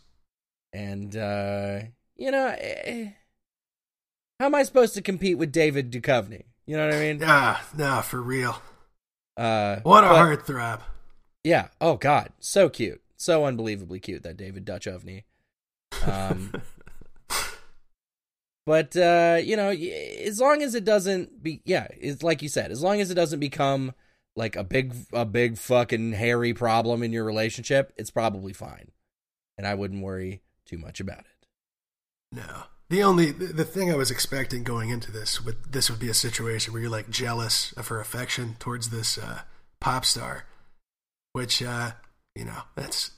and 0.74 1.16
uh, 1.16 1.80
you 2.18 2.32
know, 2.32 2.48
eh, 2.58 3.10
how 4.40 4.46
am 4.48 4.56
I 4.56 4.64
supposed 4.64 4.94
to 4.96 5.02
compete 5.02 5.38
with 5.38 5.52
David 5.52 5.92
Duchovny? 5.92 6.44
You 6.68 6.78
know 6.78 6.86
what 6.88 6.96
I 6.96 7.00
mean? 7.00 7.22
Ah, 7.24 7.66
no, 7.78 8.02
for 8.02 8.22
real. 8.22 8.62
Uh, 9.38 9.78
What 9.84 10.04
a 10.04 10.08
but- 10.08 10.16
heartthrob. 10.18 10.82
Yeah. 11.44 11.68
Oh 11.80 11.96
God, 11.98 12.30
so 12.40 12.70
cute, 12.70 13.02
so 13.18 13.46
unbelievably 13.46 14.00
cute 14.00 14.24
that 14.24 14.38
David 14.38 14.66
Duchovny. 14.66 15.24
Um, 16.06 16.52
but 18.66 18.96
uh, 18.96 19.40
you 19.42 19.56
know, 19.56 19.70
as 19.70 20.40
long 20.40 20.62
as 20.62 20.76
it 20.76 20.86
doesn't 20.86 21.44
be, 21.44 21.62
yeah, 21.66 21.88
it's 22.00 22.24
like 22.24 22.42
you 22.42 22.50
said, 22.50 22.72
as 22.72 22.82
long 22.82 23.00
as 23.00 23.12
it 23.12 23.16
doesn't 23.16 23.40
become 23.40 23.94
like 24.36 24.56
a 24.56 24.64
big, 24.64 24.94
a 25.14 25.26
big 25.26 25.58
fucking 25.58 26.14
hairy 26.14 26.54
problem 26.54 27.04
in 27.04 27.14
your 27.14 27.24
relationship, 27.24 27.94
it's 27.96 28.10
probably 28.10 28.54
fine, 28.54 28.92
and 29.58 29.68
I 29.68 29.76
wouldn't 29.76 30.04
worry 30.04 30.42
too 30.66 30.78
much 30.78 31.00
about 31.00 31.20
it. 31.20 31.48
No. 32.32 32.64
The 32.90 33.02
only 33.02 33.32
the 33.32 33.66
thing 33.66 33.92
I 33.92 33.96
was 33.96 34.12
expecting 34.12 34.64
going 34.64 34.90
into 34.90 35.12
this 35.12 35.44
would 35.44 35.72
this 35.72 35.90
would 35.90 36.00
be 36.00 36.10
a 36.10 36.14
situation 36.14 36.72
where 36.72 36.84
you're 36.84 36.92
like 36.92 37.10
jealous 37.10 37.72
of 37.74 37.88
her 37.88 38.00
affection 38.00 38.58
towards 38.60 38.90
this 38.90 39.18
uh, 39.18 39.42
pop 39.80 40.06
star, 40.06 40.46
which 41.34 41.64
uh, 41.64 41.94
you 42.36 42.46
know 42.46 42.62
that's. 42.76 43.12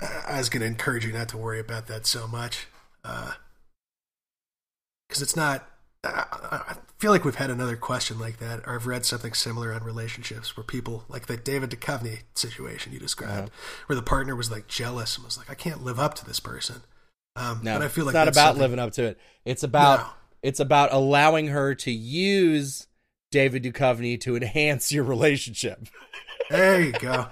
I 0.00 0.38
was 0.38 0.48
going 0.48 0.60
to 0.60 0.66
encourage 0.66 1.04
you 1.04 1.12
not 1.12 1.28
to 1.30 1.36
worry 1.36 1.58
about 1.60 1.86
that 1.86 2.06
so 2.06 2.26
much, 2.26 2.66
because 5.08 5.22
it's 5.22 5.36
not. 5.36 5.68
I 6.04 6.24
I 6.50 6.76
feel 6.98 7.10
like 7.10 7.24
we've 7.24 7.34
had 7.34 7.50
another 7.50 7.76
question 7.76 8.18
like 8.18 8.38
that, 8.38 8.60
or 8.66 8.74
I've 8.76 8.86
read 8.86 9.04
something 9.04 9.34
similar 9.34 9.72
on 9.72 9.82
relationships 9.82 10.56
where 10.56 10.64
people, 10.64 11.04
like 11.08 11.26
the 11.26 11.36
David 11.36 11.70
Duchovny 11.70 12.20
situation 12.34 12.92
you 12.92 12.98
described, 12.98 13.50
where 13.86 13.96
the 13.96 14.02
partner 14.02 14.34
was 14.36 14.50
like 14.50 14.66
jealous 14.68 15.16
and 15.16 15.24
was 15.24 15.36
like, 15.36 15.50
"I 15.50 15.54
can't 15.54 15.82
live 15.82 15.98
up 15.98 16.14
to 16.14 16.24
this 16.24 16.40
person." 16.40 16.82
Um, 17.34 17.60
No, 17.62 17.78
but 17.78 17.84
I 17.84 17.88
feel 17.88 18.04
like 18.04 18.12
it's 18.12 18.16
not 18.16 18.28
about 18.28 18.46
something- 18.50 18.60
living 18.62 18.78
up 18.78 18.92
to 18.92 19.04
it. 19.04 19.18
It's 19.44 19.62
about 19.62 20.00
No. 20.00 20.06
it's 20.42 20.60
about 20.60 20.92
allowing 20.92 21.48
her 21.48 21.74
to 21.74 21.90
use 21.90 22.86
David 23.32 23.62
Duchovny 23.64 24.18
to 24.22 24.36
enhance 24.36 24.92
your 24.92 25.04
relationship. 25.04 25.86
There 26.50 26.80
you 26.80 26.92
go. 26.92 27.26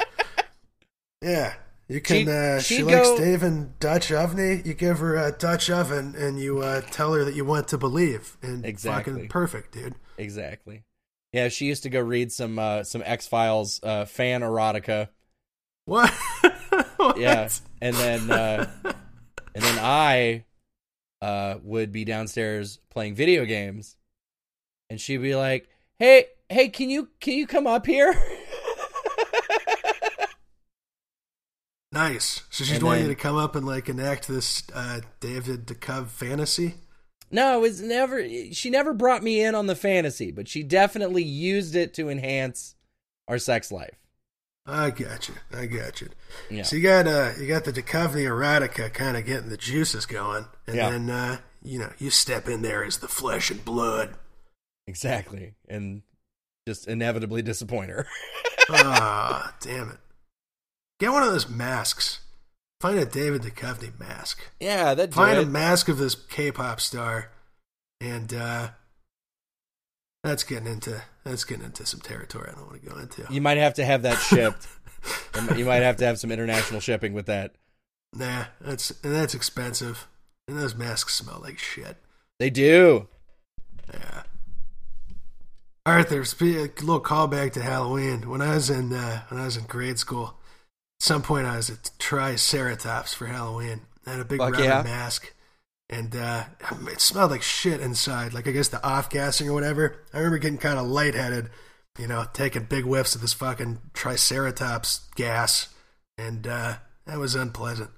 yeah. 1.23 1.55
You 1.89 2.01
can. 2.01 2.25
She- 2.27 2.31
uh, 2.31 2.61
she 2.61 2.83
likes 2.83 3.09
go- 3.09 3.19
Dave 3.19 3.43
and 3.43 3.79
Dutch 3.79 4.11
oven. 4.11 4.63
You 4.65 4.75
give 4.75 4.99
her 5.01 5.17
a 5.17 5.33
Dutch 5.33 5.69
oven, 5.71 6.15
and 6.17 6.39
you 6.41 6.61
uh, 6.61 6.81
tell 6.81 7.13
her 7.15 7.25
that 7.25 7.35
you 7.35 7.45
want 7.45 7.69
to 7.69 7.79
believe. 7.79 8.37
And 8.43 8.65
Exactly. 8.65 9.13
fucking 9.13 9.29
perfect, 9.29 9.73
dude. 9.73 9.95
Exactly. 10.17 10.85
Yeah, 11.33 11.49
she 11.49 11.67
used 11.67 11.83
to 11.83 11.91
go 11.91 12.01
read 12.01 12.31
some 12.33 12.59
uh, 12.59 12.85
some 12.85 13.03
X 13.05 13.27
Files 13.27 13.81
uh, 13.83 14.05
fan 14.07 14.41
erotica. 14.43 15.09
What? 15.85 16.13
What? 16.97 17.19
Yeah, 17.19 17.49
and 17.83 17.95
then 17.97 18.31
uh, 18.31 18.71
and 18.85 19.63
then 19.65 19.79
I 19.81 20.45
uh, 21.21 21.57
would 21.63 21.93
be 21.93 22.05
downstairs 22.05 22.79
playing 22.89 23.15
video 23.17 23.45
games, 23.45 23.97
and 24.89 24.99
she'd 25.01 25.19
be 25.19 25.35
like, 25.35 25.69
"Hey, 25.99 26.27
hey, 26.49 26.69
can 26.69 26.89
you 26.89 27.11
can 27.21 27.35
you 27.35 27.47
come 27.47 27.67
up 27.67 27.85
here?" 27.87 28.15
Nice. 31.95 32.43
So 32.51 32.65
she's 32.65 32.75
And 32.77 32.83
wanting 32.83 33.03
then- 33.05 33.11
you 33.11 33.15
to 33.17 33.21
come 33.23 33.37
up 33.37 33.55
and 33.57 33.65
like 33.67 33.89
enact 33.89 34.29
this 34.29 34.63
uh, 34.75 35.01
David 35.21 35.67
Duchovny 35.67 36.09
fantasy. 36.09 36.75
no, 37.31 37.59
it 37.59 37.61
was 37.63 37.81
never. 37.81 38.27
She 38.53 38.69
never 38.69 38.93
brought 38.93 39.23
me 39.23 39.43
in 39.43 39.55
on 39.55 39.67
the 39.69 39.77
fantasy, 39.77 40.31
but 40.31 40.49
she 40.49 40.63
definitely 40.63 41.23
used 41.25 41.75
it 41.77 41.95
to 41.95 42.09
enhance 42.09 42.75
our 43.29 43.39
sex 43.39 43.71
life. 43.73 43.95
I 44.67 44.91
got 44.91 45.29
you. 45.29 45.35
I 45.53 45.67
got 45.67 46.01
you. 46.01 46.09
Yeah. 46.51 46.63
So 46.65 46.77
you 46.77 46.83
got 46.83 47.07
uh, 47.07 47.33
you 47.39 47.47
got 47.47 47.65
the 47.65 47.73
Duchovny 47.73 48.25
erotica 48.25 48.93
kind 48.93 49.17
of 49.17 49.25
getting 49.27 49.49
the 49.51 49.57
juices 49.57 50.05
going, 50.07 50.47
and 50.67 50.77
Yeah. 50.77 50.91
then 50.91 51.11
uh, 51.11 51.37
you 51.63 51.79
know 51.79 51.91
you 51.99 52.11
step 52.11 52.49
in 52.49 52.63
there 52.63 52.83
as 52.85 52.99
the 52.99 53.09
flesh 53.09 53.51
and 53.51 53.65
blood. 53.65 54.15
Exactly, 54.87 55.55
and 55.69 56.03
just 56.67 56.89
inevitably 56.89 57.43
disappoint 57.43 57.91
her. 57.91 58.07
Ah, 58.71 59.55
damn 59.61 59.91
it. 59.91 59.99
Get 61.01 61.13
one 61.13 61.23
of 61.23 61.33
those 61.33 61.49
masks. 61.49 62.21
Find 62.81 62.99
a 62.99 63.05
David 63.07 63.43
Duchovny 63.43 63.99
mask. 63.99 64.41
yeah, 64.61 64.95
that 64.95 65.15
Find 65.15 65.37
do 65.37 65.43
a 65.43 65.47
mask 65.47 65.89
of 65.89 65.97
this 65.99 66.15
K-pop 66.15 66.81
star, 66.81 67.31
and 68.01 68.33
uh, 68.35 68.69
that's 70.23 70.43
getting 70.43 70.67
into 70.71 71.03
that's 71.25 71.45
getting 71.45 71.65
into 71.65 71.87
some 71.87 72.01
territory 72.01 72.51
I 72.53 72.57
don't 72.59 72.67
want 72.69 72.83
to 72.83 72.89
go 72.91 72.99
into. 72.99 73.27
You 73.33 73.41
might 73.41 73.57
have 73.57 73.75
to 73.75 73.85
have 73.85 74.03
that 74.03 74.17
shipped. 74.19 74.67
you 75.57 75.65
might 75.65 75.83
have 75.83 75.97
to 75.97 76.05
have 76.05 76.19
some 76.19 76.31
international 76.31 76.81
shipping 76.81 77.15
with 77.15 77.27
that. 77.27 77.55
Nah, 78.13 78.45
that's 78.61 78.91
and 79.03 79.15
that's 79.15 79.35
expensive, 79.35 80.07
and 80.47 80.59
those 80.59 80.75
masks 80.75 81.15
smell 81.15 81.41
like 81.43 81.59
shit. 81.59 81.97
They 82.39 82.51
do. 82.51 83.09
Yeah. 83.93 84.23
Arthur, 85.87 86.25
spe- 86.25 86.43
a 86.43 86.71
little 86.81 87.01
callback 87.01 87.53
to 87.53 87.63
Halloween. 87.63 88.29
When 88.29 88.41
I 88.43 88.55
was 88.55 88.69
in 88.71 88.93
uh, 88.93 89.23
when 89.29 89.41
I 89.41 89.45
was 89.47 89.57
in 89.57 89.65
grade 89.65 89.99
school, 89.99 90.39
some 91.05 91.23
point 91.23 91.47
I 91.47 91.57
was 91.59 91.69
at 91.71 91.91
Triceratops 91.99 93.13
for 93.13 93.27
Halloween. 93.27 93.83
I 94.07 94.13
had 94.13 94.21
a 94.21 94.25
big 94.25 94.39
Fuck 94.39 94.59
yeah. 94.59 94.83
mask, 94.83 95.35
and 95.91 96.17
uh, 96.17 96.45
it 96.89 97.01
smelled 97.01 97.31
like 97.31 97.43
shit 97.43 97.81
inside. 97.81 98.33
Like 98.33 98.49
I 98.49 98.53
guess 98.53 98.69
the 98.69 98.83
off 98.83 99.11
gassing 99.11 99.49
or 99.49 99.53
whatever. 99.53 99.97
I 100.13 100.19
remember 100.19 100.39
getting 100.39 100.59
kind 100.59 100.79
of 100.79 100.87
lightheaded, 100.87 101.51
you 101.99 102.07
know, 102.09 102.25
taking 102.33 102.65
big 102.65 102.85
whiffs 102.85 103.15
of 103.15 103.21
this 103.21 103.35
fucking 103.35 103.81
Triceratops 103.93 105.09
gas, 105.15 105.69
and 106.17 106.47
uh, 106.47 106.77
that 107.07 107.19
was 107.19 107.35
unpleasant. 107.35 107.91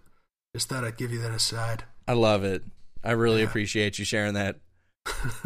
Just 0.54 0.68
thought 0.68 0.84
I'd 0.84 0.96
give 0.96 1.12
you 1.12 1.20
that 1.20 1.32
aside. 1.32 1.84
I 2.08 2.14
love 2.14 2.42
it. 2.44 2.64
I 3.04 3.12
really 3.12 3.40
Yeah. 3.42 3.46
appreciate 3.46 3.98
you 4.00 4.04
sharing 4.04 4.34
that. 4.34 4.56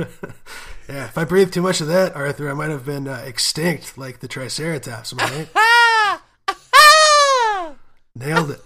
yeah, 0.89 1.05
if 1.07 1.19
I 1.19 1.25
breathed 1.25 1.53
too 1.53 1.63
much 1.63 1.81
of 1.83 1.87
that, 1.89 2.17
Arthur, 2.17 2.51
I 2.51 2.55
might 2.55 2.71
have 2.71 2.87
been 2.87 3.07
uh, 3.07 3.23
extinct 3.27 3.99
like 3.99 4.21
the 4.21 4.29
Triceratops. 4.29 5.13
Am 5.13 5.21
I 5.21 5.25
right? 5.37 5.49
Nailed 8.21 8.51
it. 8.51 8.61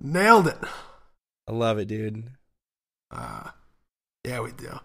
Nailed 0.00 0.48
it. 0.48 0.58
I 1.48 1.52
love 1.52 1.78
it, 1.78 1.86
dude. 1.86 2.24
Uh, 3.10 3.50
yeah, 4.26 4.40
we 4.40 4.50
do. 4.52 4.78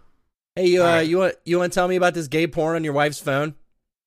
Hey, 0.55 0.67
you 0.67 0.83
uh, 0.83 0.85
Alright. 0.85 1.07
you 1.07 1.17
want 1.17 1.35
you 1.43 1.57
want 1.59 1.73
to 1.73 1.75
tell 1.75 1.87
me 1.87 1.95
about 1.95 2.13
this 2.13 2.27
gay 2.27 2.47
porn 2.47 2.75
on 2.75 2.83
your 2.83 2.93
wife's 2.93 3.19
phone? 3.19 3.55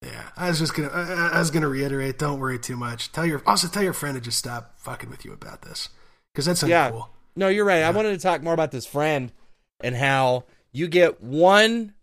Yeah, 0.03 0.29
I 0.37 0.49
was 0.49 0.59
just 0.61 0.75
gonna. 0.75 0.89
I, 0.89 1.03
I- 1.13 1.29
I 1.35 1.39
was 1.41 1.51
gonna 1.51 1.69
reiterate. 1.69 2.19
Don't 2.19 2.39
worry 2.39 2.59
too 2.59 2.77
much. 2.77 3.11
Tell 3.13 3.27
your 3.27 3.43
also 3.45 3.67
tell 3.69 3.83
your 3.83 3.93
friend 3.93 4.15
to 4.15 4.21
just 4.21 4.39
stop 4.39 4.79
fucking 4.79 5.11
with 5.11 5.25
you 5.25 5.33
about 5.33 5.63
this 5.63 5.89
because 6.33 6.47
that's 6.47 6.63
Yeah. 6.63 7.03
No, 7.37 7.49
you're 7.49 7.65
right. 7.65 7.83
I 7.83 7.91
wanted 7.91 8.11
to 8.13 8.19
talk 8.19 8.43
more 8.43 8.55
about 8.55 8.71
this 8.71 8.87
friend 8.87 9.33
and 9.81 9.95
how 9.95 10.45
you 10.73 10.87
get 10.89 11.21
one, 11.23 11.95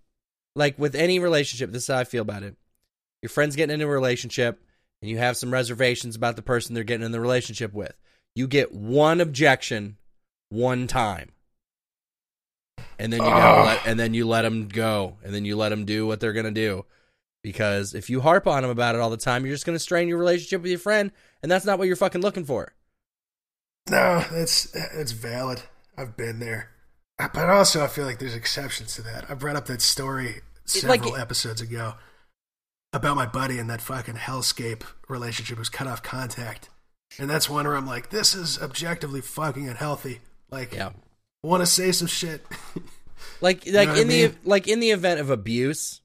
like 0.55 0.77
with 0.77 0.95
any 0.95 1.19
relationship. 1.19 1.71
This 1.71 1.83
is 1.83 1.87
how 1.87 1.97
I 1.99 2.03
feel 2.03 2.21
about 2.21 2.43
it. 2.43 2.55
your 3.21 3.29
friend's 3.29 3.55
getting 3.55 3.73
into 3.73 3.85
a 3.85 3.89
relationship 3.89 4.61
and 5.05 5.11
you 5.11 5.19
have 5.19 5.37
some 5.37 5.53
reservations 5.53 6.15
about 6.15 6.35
the 6.35 6.41
person 6.41 6.73
they're 6.73 6.83
getting 6.83 7.05
in 7.05 7.11
the 7.11 7.21
relationship 7.21 7.71
with, 7.75 7.93
you 8.33 8.47
get 8.47 8.73
one 8.73 9.21
objection 9.21 9.97
one 10.49 10.87
time. 10.87 11.29
And 12.97 13.13
then 13.13 13.21
you 13.21 13.29
gotta 13.29 13.63
let, 13.67 13.85
and 13.85 13.99
then 13.99 14.15
you 14.15 14.27
let 14.27 14.41
them 14.41 14.67
go, 14.67 15.17
and 15.23 15.31
then 15.31 15.45
you 15.45 15.57
let 15.57 15.69
them 15.69 15.85
do 15.85 16.07
what 16.07 16.19
they're 16.19 16.33
gonna 16.33 16.49
do, 16.49 16.85
because 17.43 17.93
if 17.93 18.09
you 18.09 18.19
harp 18.19 18.47
on 18.47 18.63
them 18.63 18.71
about 18.71 18.95
it 18.95 19.01
all 19.01 19.11
the 19.11 19.15
time, 19.15 19.45
you're 19.45 19.53
just 19.53 19.67
gonna 19.67 19.77
strain 19.77 20.07
your 20.07 20.17
relationship 20.17 20.63
with 20.63 20.71
your 20.71 20.79
friend, 20.79 21.11
and 21.43 21.51
that's 21.51 21.65
not 21.65 21.77
what 21.77 21.85
you're 21.85 21.95
fucking 21.95 22.21
looking 22.21 22.45
for. 22.45 22.73
No, 23.87 24.25
that's 24.31 24.71
that's 24.71 25.11
valid. 25.11 25.61
I've 25.95 26.17
been 26.17 26.39
there, 26.39 26.71
but 27.19 27.47
also 27.47 27.83
I 27.83 27.87
feel 27.89 28.05
like 28.05 28.17
there's 28.17 28.33
exceptions 28.33 28.95
to 28.95 29.03
that. 29.03 29.29
I 29.29 29.35
brought 29.35 29.55
up 29.55 29.67
that 29.67 29.83
story 29.83 30.41
like- 30.87 31.03
several 31.03 31.15
episodes 31.15 31.61
ago 31.61 31.93
about 32.95 33.15
my 33.15 33.25
buddy 33.25 33.59
and 33.59 33.69
that 33.69 33.81
fucking 33.81 34.15
hellscape 34.15 34.83
relationship 35.07 35.57
was 35.59 35.69
cut 35.69 35.85
off 35.87 36.01
contact, 36.01 36.69
and 37.19 37.29
that's 37.29 37.49
one 37.49 37.65
where 37.65 37.75
I'm 37.75 37.85
like, 37.85 38.09
this 38.09 38.33
is 38.33 38.59
objectively 38.61 39.21
fucking 39.21 39.67
unhealthy. 39.69 40.21
Like, 40.49 40.73
Yeah. 40.73 40.89
I 41.43 41.47
want 41.47 41.61
to 41.61 41.67
say 41.67 41.91
some 41.91 42.07
shit. 42.07 42.45
Like 43.41 43.65
like 43.65 43.87
what 43.89 43.97
I 43.97 44.01
in 44.01 44.07
the 44.07 44.27
mean? 44.27 44.35
like 44.43 44.67
in 44.67 44.79
the 44.79 44.91
event 44.91 45.19
of 45.19 45.29
abuse, 45.29 46.01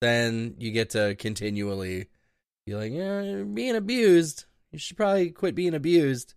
then 0.00 0.54
you 0.58 0.70
get 0.72 0.90
to 0.90 1.14
continually 1.16 2.08
be 2.66 2.74
like, 2.74 2.92
yeah, 2.92 3.22
you're 3.22 3.44
being 3.44 3.76
abused. 3.76 4.44
You 4.72 4.78
should 4.78 4.96
probably 4.96 5.30
quit 5.30 5.54
being 5.54 5.74
abused. 5.74 6.34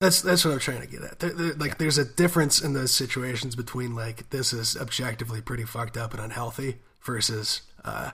That's 0.00 0.20
that's 0.20 0.44
what 0.44 0.52
I'm 0.54 0.58
trying 0.60 0.80
to 0.80 0.86
get 0.88 1.02
at. 1.02 1.20
There, 1.20 1.30
there- 1.30 1.54
like, 1.54 1.78
there's 1.78 1.98
a 1.98 2.04
difference 2.04 2.60
in 2.60 2.72
those 2.74 2.92
situations 2.92 3.54
between 3.54 3.94
like 3.94 4.30
this 4.30 4.52
is 4.52 4.76
objectively 4.76 5.40
pretty 5.40 5.64
fucked 5.64 5.96
up 5.96 6.12
and 6.12 6.22
unhealthy 6.22 6.78
versus 7.02 7.62
uh, 7.84 8.10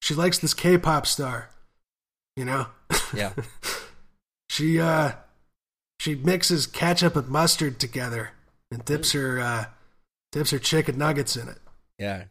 she 0.00 0.14
likes 0.14 0.38
this 0.38 0.54
K-pop 0.54 1.06
star, 1.06 1.50
you 2.36 2.44
know. 2.44 2.66
Yeah. 3.14 3.32
she 4.48 4.80
uh, 4.80 5.12
she 5.98 6.14
mixes 6.14 6.66
ketchup 6.66 7.16
and 7.16 7.28
mustard 7.28 7.78
together 7.78 8.30
and 8.70 8.84
dips 8.84 9.12
her 9.12 9.40
uh, 9.40 9.64
dips 10.32 10.50
her 10.50 10.58
chicken 10.58 10.98
nuggets 10.98 11.36
in 11.36 11.48
it. 11.48 11.58
Yeah. 11.98 12.24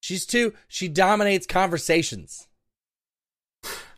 She's 0.00 0.26
too 0.26 0.54
she 0.68 0.88
dominates 0.88 1.46
conversations. 1.46 2.48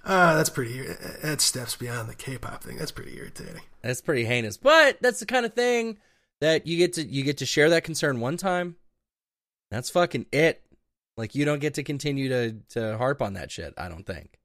Uh, 0.05 0.37
that's 0.37 0.51
pretty. 0.51 0.83
That 1.23 1.41
steps 1.41 1.77
beyond 1.77 2.11
the 2.11 2.15
K-pop 2.15 2.63
thing. 2.63 2.77
That's 2.77 2.93
pretty 2.93 3.17
irritating. 3.17 3.63
That's 3.83 4.03
pretty 4.03 4.27
heinous. 4.27 4.59
But 4.59 4.99
that's 5.01 5.21
the 5.21 5.27
kind 5.27 5.47
of 5.47 5.55
thing 5.55 5.97
that 6.41 6.67
you 6.67 6.77
get 6.77 6.93
to 6.95 7.03
you 7.03 7.23
get 7.23 7.39
to 7.39 7.47
share 7.47 7.71
that 7.71 7.85
concern 7.85 8.21
one 8.21 8.37
time. 8.37 8.77
That's 9.71 9.89
fucking 9.89 10.27
it. 10.31 10.63
Like 11.17 11.35
you 11.35 11.45
don't 11.45 11.61
get 11.61 11.75
to 11.75 11.83
continue 11.83 12.29
to 12.29 12.57
to 12.71 12.99
harp 12.99 13.23
on 13.23 13.35
that 13.35 13.51
shit, 13.51 13.75
I 13.79 13.89
don't 13.89 14.07
think. 14.07 14.39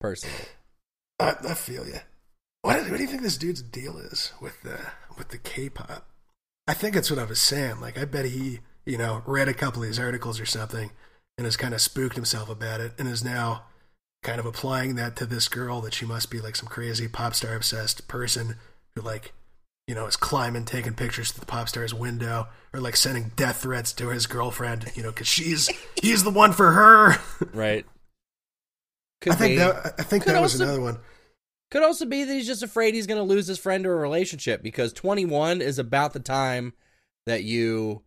Personally. 0.00 0.36
I, 1.20 1.34
I 1.48 1.54
feel 1.54 1.86
you. 1.86 2.00
What, 2.62 2.88
what 2.90 2.96
do 2.96 3.02
you 3.02 3.08
think 3.08 3.22
this 3.22 3.38
dude's 3.38 3.62
deal 3.62 3.98
is 3.98 4.32
with 4.40 4.62
the 4.62 4.78
with 5.16 5.28
the 5.28 5.38
K-pop? 5.38 6.08
I 6.66 6.74
think 6.74 6.96
it's 6.96 7.10
what 7.10 7.18
I 7.18 7.24
was 7.24 7.40
saying. 7.40 7.80
Like, 7.80 7.98
I 7.98 8.04
bet 8.04 8.26
he, 8.26 8.60
you 8.84 8.98
know, 8.98 9.22
read 9.26 9.48
a 9.48 9.54
couple 9.54 9.82
of 9.82 9.88
these 9.88 9.98
articles 9.98 10.38
or 10.38 10.46
something, 10.46 10.90
and 11.38 11.46
has 11.46 11.56
kind 11.56 11.72
of 11.72 11.80
spooked 11.80 12.14
himself 12.14 12.50
about 12.50 12.80
it, 12.80 12.92
and 12.98 13.08
is 13.08 13.24
now 13.24 13.64
kind 14.22 14.38
of 14.38 14.46
applying 14.46 14.96
that 14.96 15.16
to 15.16 15.26
this 15.26 15.48
girl 15.48 15.80
that 15.80 15.94
she 15.94 16.04
must 16.04 16.30
be 16.30 16.40
like 16.40 16.56
some 16.56 16.68
crazy 16.68 17.08
pop 17.08 17.34
star 17.34 17.54
obsessed 17.54 18.06
person 18.06 18.56
who 18.94 19.00
like, 19.00 19.32
you 19.88 19.94
know, 19.96 20.06
is 20.06 20.14
climbing, 20.16 20.64
taking 20.66 20.94
pictures 20.94 21.32
to 21.32 21.40
the 21.40 21.46
pop 21.46 21.68
star's 21.68 21.92
window, 21.92 22.46
or 22.72 22.80
like 22.80 22.94
sending 22.94 23.32
death 23.34 23.62
threats 23.62 23.92
to 23.94 24.10
his 24.10 24.26
girlfriend, 24.28 24.92
you 24.94 25.02
know, 25.02 25.10
because 25.10 25.26
she's 25.26 25.68
he's 26.00 26.22
the 26.22 26.30
one 26.30 26.52
for 26.52 26.70
her. 26.70 27.16
Right. 27.52 27.84
Could 29.20 29.32
I 29.32 29.36
think 29.36 29.52
be. 29.54 29.56
that 29.58 29.94
I 29.98 30.02
think 30.04 30.22
Could 30.24 30.34
that 30.34 30.42
was 30.42 30.54
also- 30.54 30.64
another 30.64 30.80
one. 30.82 30.98
Could 31.70 31.82
also 31.82 32.06
be 32.06 32.24
that 32.24 32.32
he's 32.32 32.46
just 32.46 32.62
afraid 32.62 32.94
he's 32.94 33.06
going 33.06 33.18
to 33.18 33.24
lose 33.34 33.46
his 33.46 33.58
friend 33.58 33.84
or 33.84 33.92
a 33.92 34.00
relationship 34.00 34.62
because 34.62 34.90
21 34.94 35.60
is 35.60 35.78
about 35.78 36.14
the 36.14 36.20
time 36.20 36.72
that 37.26 37.42
you 37.44 38.00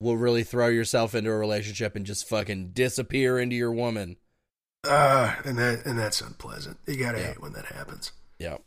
will 0.00 0.16
really 0.16 0.44
throw 0.44 0.68
yourself 0.68 1.14
into 1.14 1.30
a 1.30 1.36
relationship 1.36 1.94
and 1.94 2.06
just 2.06 2.26
fucking 2.26 2.70
disappear 2.72 3.38
into 3.38 3.54
your 3.54 3.70
woman. 3.72 4.16
Uh, 4.84 5.34
and 5.44 5.58
that 5.58 5.84
and 5.84 5.98
that's 5.98 6.20
unpleasant. 6.22 6.78
You 6.86 6.96
gotta 6.96 7.18
Yeah. 7.18 7.26
hate 7.28 7.42
when 7.42 7.52
that 7.52 7.66
happens. 7.66 8.12
Yep. 8.38 8.62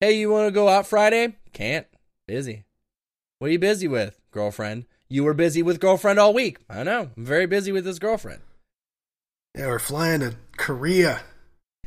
Hey, 0.00 0.12
you 0.12 0.30
want 0.30 0.46
to 0.46 0.52
go 0.52 0.68
out 0.68 0.86
Friday? 0.86 1.34
Can't. 1.52 1.84
Busy. 2.28 2.64
What 3.40 3.48
are 3.48 3.50
you 3.50 3.58
busy 3.58 3.88
with, 3.88 4.20
girlfriend? 4.30 4.84
You 5.08 5.24
were 5.24 5.34
busy 5.34 5.60
with 5.60 5.80
girlfriend 5.80 6.20
all 6.20 6.32
week. 6.32 6.58
I 6.70 6.84
know. 6.84 7.10
I'm 7.16 7.24
very 7.24 7.46
busy 7.46 7.72
with 7.72 7.84
this 7.84 7.98
girlfriend. 7.98 8.42
Yeah, 9.56 9.66
we're 9.66 9.80
flying 9.80 10.20
to 10.20 10.36
Korea 10.56 11.22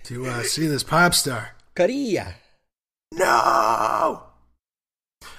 to 0.03 0.25
uh, 0.25 0.43
see 0.43 0.67
this 0.67 0.83
pop 0.83 1.13
star. 1.13 1.51
Korea. 1.73 2.35
No. 3.13 4.23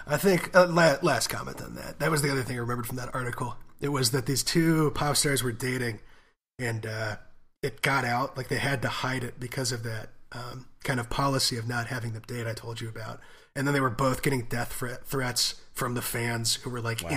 I 0.07 0.17
think 0.17 0.57
uh, 0.57 0.67
la- 0.69 0.97
last 1.03 1.29
comment 1.29 1.61
on 1.61 1.75
that. 1.75 1.99
That 1.99 2.11
was 2.11 2.23
the 2.23 2.33
other 2.33 2.43
thing 2.43 2.57
I 2.57 2.61
remembered 2.61 2.87
from 2.87 2.97
that 2.97 3.15
article. 3.15 3.57
It 3.83 3.89
was 3.89 4.13
that 4.13 4.25
these 4.25 4.43
two 4.43 4.93
pop 4.93 5.17
stars 5.17 5.43
were 5.43 5.53
dating, 5.53 6.01
and 6.59 6.87
uh, 6.87 7.17
it 7.63 7.83
got 7.83 8.07
out. 8.07 8.35
Like 8.37 8.49
they 8.49 8.57
had 8.57 8.81
to 8.81 8.89
hide 8.89 9.25
it 9.25 9.39
because 9.39 9.73
of 9.73 9.83
that 9.83 10.09
um, 10.33 10.67
kind 10.85 10.99
of 11.01 11.11
policy 11.11 11.57
of 11.57 11.69
not 11.69 11.87
having 11.89 12.13
the 12.13 12.21
date. 12.21 12.47
I 12.47 12.53
told 12.55 12.81
you 12.81 12.89
about. 12.89 13.21
And 13.55 13.67
then 13.67 13.75
they 13.75 13.81
were 13.81 13.91
both 13.91 14.23
getting 14.23 14.45
death 14.47 14.73
threat- 14.73 15.05
threats 15.07 15.57
from 15.75 15.95
the 15.95 16.01
fans 16.03 16.55
who 16.57 16.71
were 16.71 16.81
like 16.81 17.03
into 17.03 17.15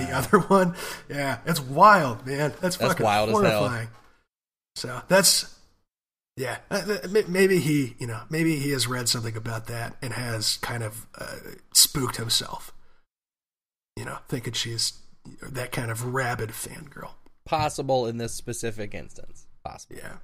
the 0.00 0.10
other 0.12 0.38
one. 0.48 0.74
Yeah, 1.08 1.38
it's 1.46 1.60
wild, 1.60 2.26
man. 2.26 2.52
That's, 2.60 2.76
That's 2.76 2.92
fucking 2.92 3.04
wild 3.04 3.30
as 3.30 3.40
hell. 3.40 3.58
horrifying. 3.60 3.88
So 4.76 5.02
that's 5.08 5.58
yeah, 6.36 6.58
uh, 6.70 6.98
may- 7.10 7.24
maybe 7.28 7.58
he, 7.58 7.94
you 7.98 8.06
know, 8.06 8.20
maybe 8.30 8.56
he 8.58 8.70
has 8.70 8.86
read 8.86 9.08
something 9.08 9.36
about 9.36 9.66
that 9.66 9.96
and 10.00 10.12
has 10.14 10.56
kind 10.58 10.82
of 10.82 11.06
uh, 11.18 11.36
spooked 11.74 12.16
himself. 12.16 12.72
You 13.96 14.06
know, 14.06 14.18
thinking 14.28 14.54
she's 14.54 14.94
that 15.42 15.72
kind 15.72 15.90
of 15.90 16.14
rabid 16.14 16.50
fangirl. 16.50 17.10
Possible 17.44 18.06
in 18.06 18.16
this 18.18 18.32
specific 18.34 18.94
instance. 18.94 19.46
Possible. 19.64 19.96
Yeah. 19.96 20.16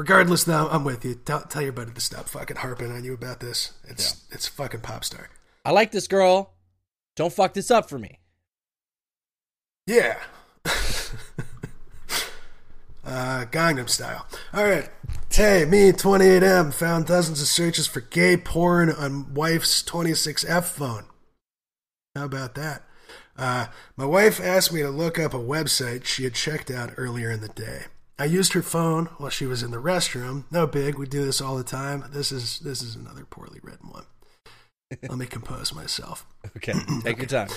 Regardless, 0.00 0.44
though, 0.44 0.66
I'm 0.70 0.82
with 0.84 1.04
you. 1.04 1.14
Tell, 1.14 1.42
tell 1.42 1.60
your 1.60 1.72
buddy 1.72 1.92
to 1.92 2.00
stop 2.00 2.26
fucking 2.26 2.56
harping 2.56 2.90
on 2.90 3.04
you 3.04 3.12
about 3.12 3.40
this. 3.40 3.72
It's 3.84 4.24
it's 4.30 4.48
fucking 4.48 4.80
pop 4.80 5.04
star. 5.04 5.28
I 5.62 5.72
like 5.72 5.92
this 5.92 6.08
girl. 6.08 6.54
Don't 7.16 7.30
fuck 7.30 7.52
this 7.52 7.70
up 7.70 7.86
for 7.90 7.98
me. 7.98 8.18
Yeah. 9.86 10.18
uh, 13.04 13.44
Gangnam 13.52 13.90
style. 13.90 14.26
All 14.54 14.64
right. 14.64 14.88
Tay, 15.28 15.66
me, 15.66 15.92
28M, 15.92 16.72
found 16.72 17.04
dozens 17.04 17.42
of 17.42 17.48
searches 17.48 17.86
for 17.86 18.00
gay 18.00 18.38
porn 18.38 18.90
on 18.90 19.34
wife's 19.34 19.82
26F 19.82 20.64
phone. 20.64 21.04
How 22.16 22.24
about 22.24 22.54
that? 22.54 22.84
Uh, 23.36 23.66
my 23.98 24.06
wife 24.06 24.40
asked 24.40 24.72
me 24.72 24.80
to 24.80 24.88
look 24.88 25.18
up 25.18 25.34
a 25.34 25.38
website 25.38 26.06
she 26.06 26.24
had 26.24 26.32
checked 26.32 26.70
out 26.70 26.94
earlier 26.96 27.30
in 27.30 27.42
the 27.42 27.48
day. 27.48 27.84
I 28.20 28.24
used 28.24 28.52
her 28.52 28.60
phone 28.60 29.06
while 29.16 29.30
she 29.30 29.46
was 29.46 29.62
in 29.62 29.70
the 29.70 29.78
restroom. 29.80 30.44
No 30.50 30.66
big. 30.66 30.96
We 30.98 31.06
do 31.06 31.24
this 31.24 31.40
all 31.40 31.56
the 31.56 31.64
time. 31.64 32.04
This 32.12 32.30
is 32.30 32.58
this 32.60 32.82
is 32.82 32.94
another 32.94 33.24
poorly 33.24 33.60
written 33.62 33.88
one. 33.88 34.04
Let 35.02 35.16
me 35.16 35.26
compose 35.26 35.74
myself. 35.74 36.26
Okay, 36.56 36.72
take 37.04 37.18
your 37.18 37.26
time. 37.26 37.48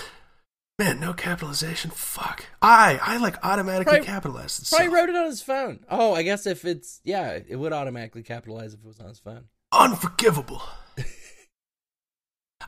Man, 0.79 0.99
no 0.99 1.13
capitalization. 1.13 1.91
Fuck. 1.91 2.45
I 2.61 2.99
I 3.01 3.17
like 3.17 3.35
automatically 3.43 3.91
Probably- 3.91 4.05
capitalized. 4.07 4.61
it, 4.63 4.69
Probably 4.69 4.87
wrote 4.87 5.09
it 5.09 5.15
on 5.15 5.25
his 5.25 5.41
phone. 5.41 5.79
Oh, 5.89 6.13
I 6.13 6.23
guess 6.23 6.45
if 6.47 6.63
it's 6.63 7.01
yeah, 7.03 7.39
it 7.47 7.55
would 7.57 7.73
automatically 7.73 8.23
capitalize 8.23 8.73
if 8.73 8.79
it 8.79 8.85
was 8.85 8.99
on 9.01 9.07
his 9.09 9.19
phone. 9.19 9.45
Unforgivable. 9.73 10.61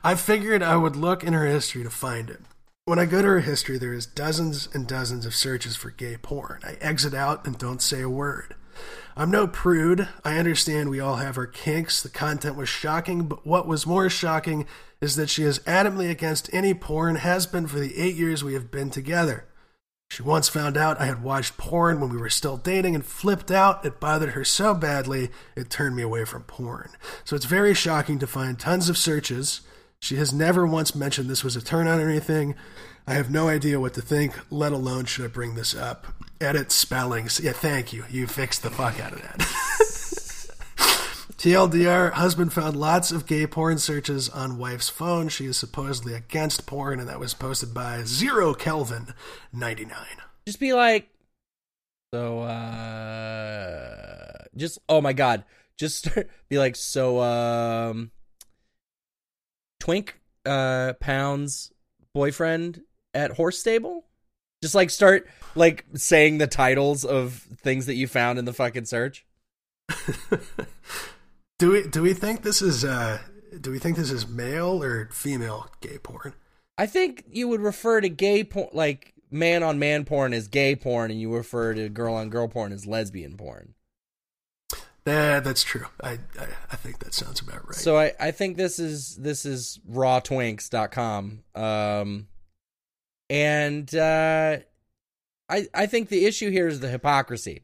I 0.04 0.14
figured 0.14 0.62
I 0.62 0.76
would 0.76 0.96
look 0.96 1.24
in 1.24 1.32
her 1.32 1.46
history 1.46 1.82
to 1.82 1.90
find 1.90 2.28
it. 2.28 2.40
When 2.86 3.00
I 3.00 3.04
go 3.04 3.20
to 3.20 3.26
her 3.26 3.40
history, 3.40 3.78
there 3.78 3.92
is 3.92 4.06
dozens 4.06 4.68
and 4.72 4.86
dozens 4.86 5.26
of 5.26 5.34
searches 5.34 5.74
for 5.74 5.90
gay 5.90 6.16
porn. 6.16 6.60
I 6.62 6.74
exit 6.80 7.14
out 7.14 7.44
and 7.44 7.58
don't 7.58 7.82
say 7.82 8.00
a 8.00 8.08
word. 8.08 8.54
I'm 9.16 9.28
no 9.28 9.48
prude. 9.48 10.08
I 10.24 10.38
understand 10.38 10.88
we 10.88 11.00
all 11.00 11.16
have 11.16 11.36
our 11.36 11.48
kinks. 11.48 12.00
The 12.00 12.08
content 12.08 12.54
was 12.54 12.68
shocking, 12.68 13.24
but 13.24 13.44
what 13.44 13.66
was 13.66 13.88
more 13.88 14.08
shocking 14.08 14.68
is 15.00 15.16
that 15.16 15.28
she 15.28 15.42
is 15.42 15.58
adamantly 15.66 16.08
against 16.08 16.48
any 16.54 16.74
porn, 16.74 17.16
has 17.16 17.44
been 17.44 17.66
for 17.66 17.80
the 17.80 17.98
eight 17.98 18.14
years 18.14 18.44
we 18.44 18.54
have 18.54 18.70
been 18.70 18.90
together. 18.90 19.46
She 20.08 20.22
once 20.22 20.48
found 20.48 20.76
out 20.76 21.00
I 21.00 21.06
had 21.06 21.24
watched 21.24 21.58
porn 21.58 22.00
when 22.00 22.10
we 22.10 22.18
were 22.18 22.30
still 22.30 22.56
dating 22.56 22.94
and 22.94 23.04
flipped 23.04 23.50
out. 23.50 23.84
It 23.84 23.98
bothered 23.98 24.34
her 24.34 24.44
so 24.44 24.74
badly, 24.74 25.30
it 25.56 25.70
turned 25.70 25.96
me 25.96 26.04
away 26.04 26.24
from 26.24 26.44
porn. 26.44 26.90
So 27.24 27.34
it's 27.34 27.46
very 27.46 27.74
shocking 27.74 28.20
to 28.20 28.28
find 28.28 28.56
tons 28.56 28.88
of 28.88 28.96
searches. 28.96 29.62
She 30.00 30.16
has 30.16 30.32
never 30.32 30.66
once 30.66 30.94
mentioned 30.94 31.28
this 31.28 31.44
was 31.44 31.56
a 31.56 31.62
turn 31.62 31.86
on 31.88 32.00
or 32.00 32.08
anything. 32.08 32.54
I 33.06 33.14
have 33.14 33.30
no 33.30 33.48
idea 33.48 33.80
what 33.80 33.94
to 33.94 34.02
think, 34.02 34.34
let 34.50 34.72
alone 34.72 35.04
should 35.04 35.24
I 35.24 35.28
bring 35.28 35.54
this 35.54 35.74
up. 35.74 36.06
Edit 36.40 36.72
spellings. 36.72 37.40
Yeah, 37.40 37.52
thank 37.52 37.92
you. 37.92 38.04
You 38.10 38.26
fixed 38.26 38.62
the 38.62 38.70
fuck 38.70 39.00
out 39.00 39.12
of 39.12 39.22
that. 39.22 39.38
TLDR, 41.38 42.12
husband 42.12 42.52
found 42.52 42.76
lots 42.76 43.12
of 43.12 43.26
gay 43.26 43.46
porn 43.46 43.78
searches 43.78 44.28
on 44.28 44.58
wife's 44.58 44.88
phone. 44.88 45.28
She 45.28 45.46
is 45.46 45.56
supposedly 45.56 46.14
against 46.14 46.66
porn, 46.66 46.98
and 46.98 47.08
that 47.08 47.20
was 47.20 47.34
posted 47.34 47.72
by 47.74 48.02
Zero 48.04 48.54
Kelvin 48.54 49.14
99. 49.52 49.94
Just 50.46 50.58
be 50.58 50.72
like, 50.72 51.08
So 52.12 52.40
uh 52.40 54.32
just 54.56 54.78
oh 54.88 55.00
my 55.00 55.12
god. 55.12 55.44
Just 55.76 55.98
start, 56.06 56.30
be 56.48 56.58
like 56.58 56.74
so 56.74 57.20
um 57.20 58.10
Twink 59.86 60.18
uh 60.44 60.94
Pound's 60.94 61.70
boyfriend 62.12 62.82
at 63.14 63.30
horse 63.30 63.56
stable? 63.56 64.04
Just 64.60 64.74
like 64.74 64.90
start 64.90 65.28
like 65.54 65.84
saying 65.94 66.38
the 66.38 66.48
titles 66.48 67.04
of 67.04 67.46
things 67.62 67.86
that 67.86 67.94
you 67.94 68.08
found 68.08 68.40
in 68.40 68.46
the 68.46 68.52
fucking 68.52 68.86
search. 68.86 69.24
do 71.60 71.70
we 71.70 71.86
do 71.86 72.02
we 72.02 72.14
think 72.14 72.42
this 72.42 72.60
is 72.60 72.84
uh 72.84 73.20
do 73.60 73.70
we 73.70 73.78
think 73.78 73.96
this 73.96 74.10
is 74.10 74.26
male 74.26 74.82
or 74.82 75.08
female 75.12 75.68
gay 75.80 75.98
porn? 75.98 76.34
I 76.76 76.86
think 76.86 77.22
you 77.30 77.46
would 77.46 77.60
refer 77.60 78.00
to 78.00 78.08
gay 78.08 78.42
porn 78.42 78.70
like 78.72 79.14
man 79.30 79.62
on 79.62 79.78
man 79.78 80.04
porn 80.04 80.32
as 80.34 80.48
gay 80.48 80.74
porn 80.74 81.12
and 81.12 81.20
you 81.20 81.32
refer 81.32 81.74
to 81.74 81.88
girl 81.88 82.14
on 82.14 82.28
girl 82.28 82.48
porn 82.48 82.72
as 82.72 82.88
lesbian 82.88 83.36
porn. 83.36 83.75
Yeah, 85.06 85.40
that's 85.40 85.62
true. 85.62 85.86
I, 86.02 86.18
I, 86.38 86.46
I 86.72 86.76
think 86.76 86.98
that 87.00 87.14
sounds 87.14 87.40
about 87.40 87.64
right. 87.64 87.76
So 87.76 87.96
I, 87.96 88.12
I 88.18 88.30
think 88.32 88.56
this 88.56 88.78
is 88.78 89.16
this 89.16 89.46
is 89.46 89.78
rawtwinks.com. 89.88 91.44
Um 91.54 92.26
and 93.30 93.94
uh 93.94 94.58
I 95.48 95.68
I 95.72 95.86
think 95.86 96.08
the 96.08 96.26
issue 96.26 96.50
here 96.50 96.66
is 96.66 96.80
the 96.80 96.88
hypocrisy. 96.88 97.62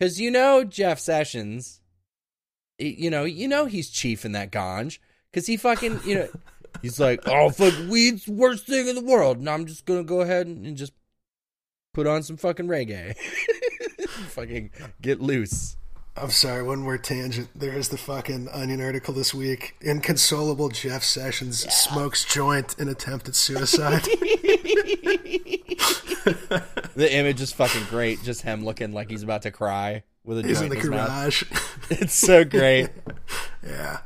Cuz 0.00 0.20
you 0.20 0.30
know 0.30 0.62
Jeff 0.62 1.00
Sessions 1.00 1.80
you 2.78 3.10
know, 3.10 3.24
you 3.24 3.48
know 3.48 3.66
he's 3.66 3.90
chief 3.90 4.24
in 4.24 4.32
that 4.32 4.50
ganj 4.52 4.98
cuz 5.32 5.46
he 5.46 5.56
fucking, 5.56 6.00
you 6.04 6.14
know, 6.14 6.28
he's 6.82 7.00
like, 7.00 7.20
"Oh, 7.26 7.50
fuck 7.50 7.74
weed's 7.88 8.26
worst 8.28 8.66
thing 8.66 8.88
in 8.88 8.94
the 8.94 9.00
world." 9.00 9.38
And 9.38 9.48
I'm 9.48 9.66
just 9.66 9.84
going 9.84 10.00
to 10.00 10.04
go 10.04 10.20
ahead 10.20 10.46
and 10.46 10.76
just 10.76 10.92
put 11.92 12.06
on 12.06 12.22
some 12.22 12.36
fucking 12.36 12.66
reggae. 12.66 13.16
fucking 14.28 14.70
get 15.00 15.20
loose. 15.20 15.76
I'm 16.16 16.30
sorry, 16.30 16.62
one 16.62 16.78
more 16.80 16.96
tangent. 16.96 17.48
There's 17.56 17.88
the 17.88 17.98
fucking 17.98 18.48
Onion 18.52 18.80
article 18.80 19.12
this 19.12 19.34
week. 19.34 19.74
Inconsolable 19.80 20.68
Jeff 20.68 21.02
Sessions 21.02 21.64
yeah. 21.64 21.70
smokes 21.70 22.24
joint 22.24 22.76
in 22.78 22.88
attempt 22.88 23.28
at 23.28 23.34
suicide. 23.34 24.02
the 26.94 27.08
image 27.10 27.40
is 27.40 27.52
fucking 27.52 27.84
great. 27.90 28.22
Just 28.22 28.42
him 28.42 28.64
looking 28.64 28.92
like 28.92 29.10
he's 29.10 29.24
about 29.24 29.42
to 29.42 29.50
cry 29.50 30.04
with 30.24 30.38
a 30.38 30.46
he's 30.46 30.60
joint 30.60 30.72
in 30.72 30.78
the 30.78 30.86
in 30.86 30.92
his 30.92 31.06
garage. 31.06 31.50
Mouth. 31.50 31.70
It's 31.90 32.14
so 32.14 32.44
great. 32.44 32.88
yeah. 33.66 33.98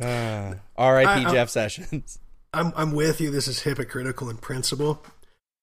Uh, 0.00 0.54
R.I.P. 0.76 1.32
Jeff 1.32 1.48
Sessions. 1.48 2.18
I'm 2.54 2.72
I'm 2.76 2.92
with 2.92 3.20
you. 3.20 3.30
This 3.30 3.48
is 3.48 3.60
hypocritical 3.62 4.28
in 4.28 4.36
principle. 4.36 5.02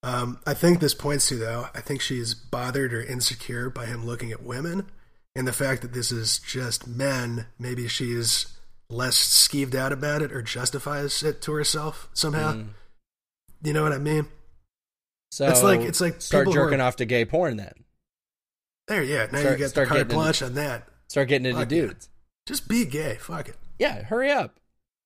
Um, 0.01 0.39
I 0.45 0.53
think 0.53 0.79
this 0.79 0.93
points 0.93 1.27
to 1.29 1.35
though. 1.35 1.67
I 1.73 1.81
think 1.81 2.01
she's 2.01 2.33
bothered 2.33 2.93
or 2.93 3.01
insecure 3.01 3.69
by 3.69 3.85
him 3.85 4.05
looking 4.05 4.31
at 4.31 4.43
women, 4.43 4.87
and 5.35 5.47
the 5.47 5.53
fact 5.53 5.81
that 5.81 5.93
this 5.93 6.11
is 6.11 6.39
just 6.39 6.87
men. 6.87 7.47
Maybe 7.57 7.87
she's 7.87 8.47
less 8.89 9.15
skeeved 9.15 9.75
out 9.75 9.91
about 9.91 10.21
it 10.21 10.31
or 10.31 10.41
justifies 10.41 11.21
it 11.23 11.41
to 11.43 11.53
herself 11.53 12.09
somehow. 12.13 12.53
Mm. 12.53 12.67
You 13.63 13.73
know 13.73 13.83
what 13.83 13.93
I 13.93 13.97
mean? 13.97 14.27
So 15.31 15.47
it's 15.47 15.61
like 15.63 15.81
it's 15.81 16.01
like 16.01 16.21
start 16.21 16.49
jerking 16.49 16.81
are, 16.81 16.85
off 16.85 16.95
to 16.97 17.05
gay 17.05 17.25
porn 17.25 17.57
then. 17.57 17.73
There, 18.87 19.03
yeah. 19.03 19.27
Now 19.31 19.39
start, 19.39 19.59
you 19.59 19.65
get 19.65 19.75
the 19.75 19.85
carte 19.85 20.07
blanche 20.07 20.41
on 20.41 20.55
that. 20.55 20.87
Start 21.07 21.27
getting 21.27 21.45
into 21.45 21.59
Fuck 21.59 21.69
dudes. 21.69 22.09
Just 22.47 22.67
be 22.67 22.85
gay. 22.85 23.17
Fuck 23.19 23.49
it. 23.49 23.55
Yeah, 23.77 24.01
hurry 24.03 24.31
up. 24.31 24.55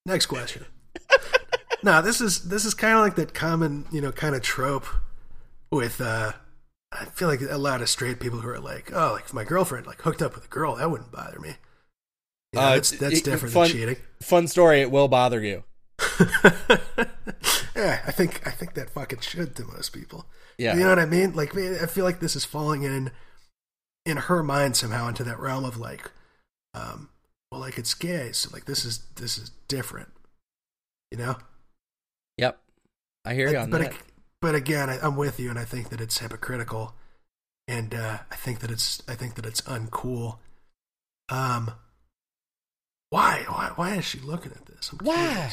Next 0.06 0.28
question. 0.28 0.66
no, 1.84 2.02
this 2.02 2.22
is 2.22 2.48
this 2.48 2.64
is 2.64 2.74
kind 2.74 2.94
of 2.94 3.02
like 3.02 3.16
that 3.16 3.34
common, 3.34 3.86
you 3.92 4.00
know, 4.00 4.12
kind 4.12 4.36
of 4.36 4.42
trope 4.42 4.86
with. 5.72 6.00
uh 6.00 6.34
I 7.00 7.06
feel 7.06 7.28
like 7.28 7.42
a 7.42 7.58
lot 7.58 7.82
of 7.82 7.90
straight 7.90 8.20
people 8.20 8.40
who 8.40 8.50
are 8.50 8.60
like, 8.60 8.92
oh, 8.94 9.14
like 9.14 9.26
if 9.26 9.34
my 9.34 9.44
girlfriend 9.44 9.88
like 9.88 10.02
hooked 10.02 10.22
up 10.22 10.36
with 10.36 10.46
a 10.46 10.50
girl, 10.50 10.76
that 10.76 10.90
wouldn't 10.90 11.12
bother 11.12 11.40
me. 11.40 11.56
Yeah, 12.54 12.60
uh, 12.60 12.76
that's 12.76 12.92
that's 12.92 13.20
it, 13.20 13.26
different 13.26 13.54
fun, 13.54 13.68
than 13.68 13.72
cheating. 13.72 13.96
Fun 14.22 14.48
story. 14.48 14.82
It 14.82 14.92
will 14.92 15.08
bother 15.08 15.42
you. 15.42 15.64
yeah, 17.76 18.02
I 18.06 18.12
think 18.12 18.46
I 18.46 18.52
think 18.52 18.76
that 18.76 18.92
fucking 18.94 19.20
should 19.22 19.56
to 19.56 19.66
most 19.66 19.90
people. 19.90 20.26
Yeah, 20.58 20.76
you 20.76 20.82
know 20.82 20.90
what 20.90 21.00
I 21.00 21.06
mean. 21.06 21.34
Like, 21.34 21.56
man, 21.56 21.78
I 21.82 21.88
feel 21.88 22.06
like 22.06 22.20
this 22.20 22.36
is 22.36 22.46
falling 22.46 22.84
in 22.84 23.12
in 24.06 24.18
her 24.18 24.44
mind 24.44 24.76
somehow 24.76 25.08
into 25.08 25.24
that 25.24 25.40
realm 25.40 25.66
of 25.66 25.78
like, 25.78 26.12
um, 26.74 27.10
well, 27.52 27.62
like 27.62 27.78
it's 27.78 27.94
gay, 27.94 28.32
so 28.32 28.50
like 28.54 28.66
this 28.66 28.86
is 28.86 29.00
this 29.16 29.38
is 29.38 29.52
different, 29.68 30.10
you 31.12 31.18
know. 31.18 31.38
Yep, 32.38 32.60
I 33.26 33.34
hear 33.34 33.50
you 33.50 33.58
on 33.58 33.70
but, 33.70 33.82
that. 33.82 33.94
But 34.44 34.56
again, 34.56 34.90
I, 34.90 35.00
I'm 35.00 35.16
with 35.16 35.40
you, 35.40 35.50
and 35.50 35.58
I 35.58 35.64
think 35.64 35.88
that 35.88 36.02
it's 36.02 36.18
hypocritical, 36.18 36.96
and 37.66 37.96
uh, 37.96 38.18
I 38.30 38.36
think 38.36 38.60
that 38.60 38.72
it's 38.72 39.02
I 39.08 39.16
think 39.16 39.36
that 39.36 39.46
it's 39.46 39.62
uncool. 39.62 40.40
Um, 41.30 41.72
why 43.10 43.46
why 43.48 43.72
why 43.78 43.96
is 43.96 44.04
she 44.04 44.20
looking 44.20 44.52
at 44.52 44.66
this? 44.66 44.92
I'm 44.92 44.98
why? 44.98 45.52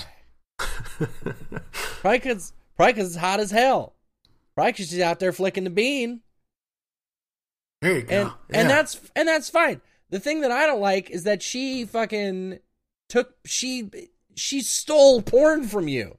probably 0.59 2.19
because 2.19 2.53
probably 2.75 2.95
because 2.95 3.07
it's 3.11 3.17
hot 3.17 3.39
as 3.39 3.53
hell. 3.53 3.95
Probably 4.57 4.73
because 4.73 4.89
she's 4.89 5.01
out 5.01 5.21
there 5.21 5.31
flicking 5.31 5.63
the 5.63 5.71
bean. 5.71 6.23
There 7.83 7.95
you 7.95 8.03
go. 8.03 8.17
And 8.17 8.33
yeah. 8.49 8.61
and 8.61 8.71
that's 8.71 9.01
and 9.15 9.29
that's 9.29 9.49
fine. 9.49 9.81
The 10.09 10.19
thing 10.19 10.41
that 10.41 10.51
I 10.51 10.67
don't 10.67 10.81
like 10.81 11.11
is 11.11 11.23
that 11.23 11.45
she 11.45 11.85
fucking 11.85 12.59
took 13.09 13.37
she 13.45 13.89
she 14.35 14.63
stole 14.63 15.23
porn 15.23 15.69
from 15.69 15.87
you. 15.87 16.17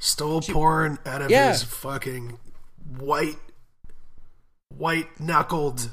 Stole 0.00 0.40
she, 0.40 0.52
porn 0.52 0.98
out 1.04 1.20
of 1.20 1.30
yeah. 1.30 1.50
his 1.50 1.62
fucking 1.62 2.38
white 2.98 3.36
white 4.74 5.20
knuckled 5.20 5.90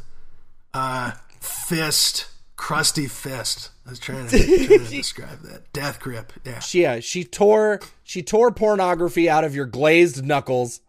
uh 0.74 1.12
fist, 1.42 2.28
crusty 2.56 3.08
fist. 3.08 3.72
I 3.86 3.90
was 3.90 4.00
trying 4.00 4.30
to, 4.30 4.46
trying 4.46 4.68
to 4.68 4.78
describe 4.90 5.42
that. 5.42 5.72
Death 5.74 6.00
grip. 6.00 6.32
Yeah. 6.46 6.60
She, 6.60 6.82
yeah, 6.82 7.02
she 7.02 7.26
tore 7.26 7.82
she 8.02 8.24
tore 8.24 8.52
pornography 8.52 9.30
out 9.30 9.44
of 9.44 9.54
your 9.54 9.66
glazed 9.66 10.26
knuckles 10.26 10.80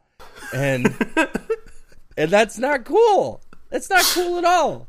and 0.54 0.86
and 2.16 2.30
that's 2.30 2.56
not 2.56 2.84
cool. 2.84 3.42
That's 3.68 3.90
not 3.90 4.04
cool 4.14 4.38
at 4.38 4.44
all. 4.44 4.86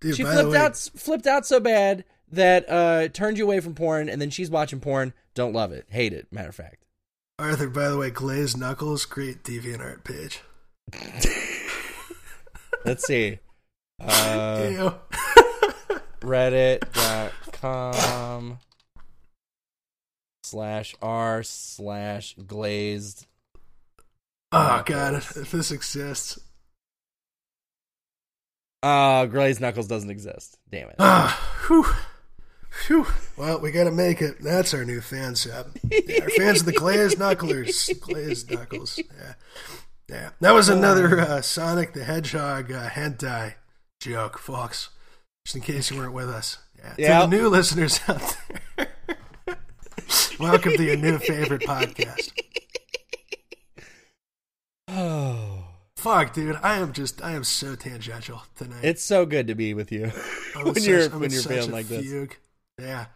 Dude, 0.00 0.16
she 0.16 0.22
flipped 0.22 0.50
way, 0.50 0.56
out 0.56 0.76
flipped 0.76 1.26
out 1.26 1.46
so 1.46 1.58
bad 1.58 2.04
that 2.30 2.70
uh 2.70 3.08
turned 3.08 3.38
you 3.38 3.44
away 3.44 3.58
from 3.58 3.74
porn, 3.74 4.08
and 4.08 4.22
then 4.22 4.30
she's 4.30 4.50
watching 4.50 4.78
porn. 4.78 5.12
Don't 5.34 5.52
love 5.52 5.72
it, 5.72 5.86
hate 5.88 6.12
it. 6.12 6.28
Matter 6.30 6.50
of 6.50 6.54
fact. 6.54 6.81
Arthur, 7.42 7.68
by 7.68 7.88
the 7.88 7.98
way, 7.98 8.10
Glazed 8.10 8.56
Knuckles, 8.56 9.04
great 9.04 9.42
DeviantArt 9.42 10.04
page. 10.04 10.42
Let's 12.84 13.04
see. 13.04 13.40
Uh, 14.00 14.92
Reddit.com 16.20 17.38
slash 20.44 20.94
r 21.02 21.42
slash 21.42 22.36
glazed. 22.46 23.26
Oh 24.52 24.82
god, 24.86 25.14
if 25.14 25.50
this 25.50 25.72
exists. 25.72 26.38
Uh, 28.84 29.26
Glazed 29.26 29.60
Knuckles 29.60 29.88
doesn't 29.88 30.10
exist. 30.10 30.58
Damn 30.70 30.90
it. 30.90 30.96
Ah, 31.00 31.64
whew. 31.66 31.86
Whew. 32.86 33.06
Well, 33.36 33.60
we 33.60 33.70
got 33.70 33.84
to 33.84 33.90
make 33.90 34.20
it. 34.22 34.40
That's 34.40 34.72
our 34.74 34.84
new 34.84 35.00
fan 35.00 35.34
sub. 35.34 35.76
Yeah, 35.90 36.22
our 36.22 36.30
fans 36.30 36.60
of 36.60 36.66
the 36.66 36.72
Glazed 36.72 37.18
Knucklers. 37.18 38.00
Glazed 38.00 38.50
Knuckles. 38.50 38.98
Yeah. 38.98 39.34
Yeah. 40.08 40.30
That 40.40 40.52
was 40.52 40.68
another 40.68 41.20
uh, 41.20 41.40
Sonic 41.42 41.92
the 41.92 42.04
Hedgehog 42.04 42.72
uh, 42.72 42.88
hentai 42.88 43.54
joke, 44.00 44.38
folks. 44.38 44.90
Just 45.44 45.56
in 45.56 45.62
case 45.62 45.90
you 45.90 45.96
weren't 45.98 46.12
with 46.12 46.28
us. 46.28 46.58
Yeah. 46.78 46.94
Yep. 46.98 47.24
To 47.24 47.30
the 47.30 47.42
new 47.42 47.48
listeners 47.48 48.00
out 48.08 48.36
there, 48.76 48.88
welcome 50.40 50.72
to 50.76 50.82
your 50.84 50.96
new 50.96 51.18
favorite 51.18 51.62
podcast. 51.62 52.32
Oh. 54.88 55.64
Fuck, 55.96 56.32
dude, 56.32 56.58
I 56.64 56.78
am 56.78 56.92
just 56.92 57.22
I 57.22 57.30
am 57.32 57.44
so 57.44 57.76
tangential 57.76 58.42
tonight. 58.56 58.80
It's 58.82 59.04
so 59.04 59.24
good 59.24 59.46
to 59.46 59.54
be 59.54 59.72
with 59.72 59.92
you 59.92 60.10
when 60.60 60.74
such, 60.74 60.84
you're 60.84 61.04
I'm 61.04 61.20
when 61.20 61.30
you're 61.30 61.42
feeling 61.42 61.70
like 61.70 61.86
fugue. 61.86 62.30
this. 62.30 62.38
Yeah. 62.80 63.06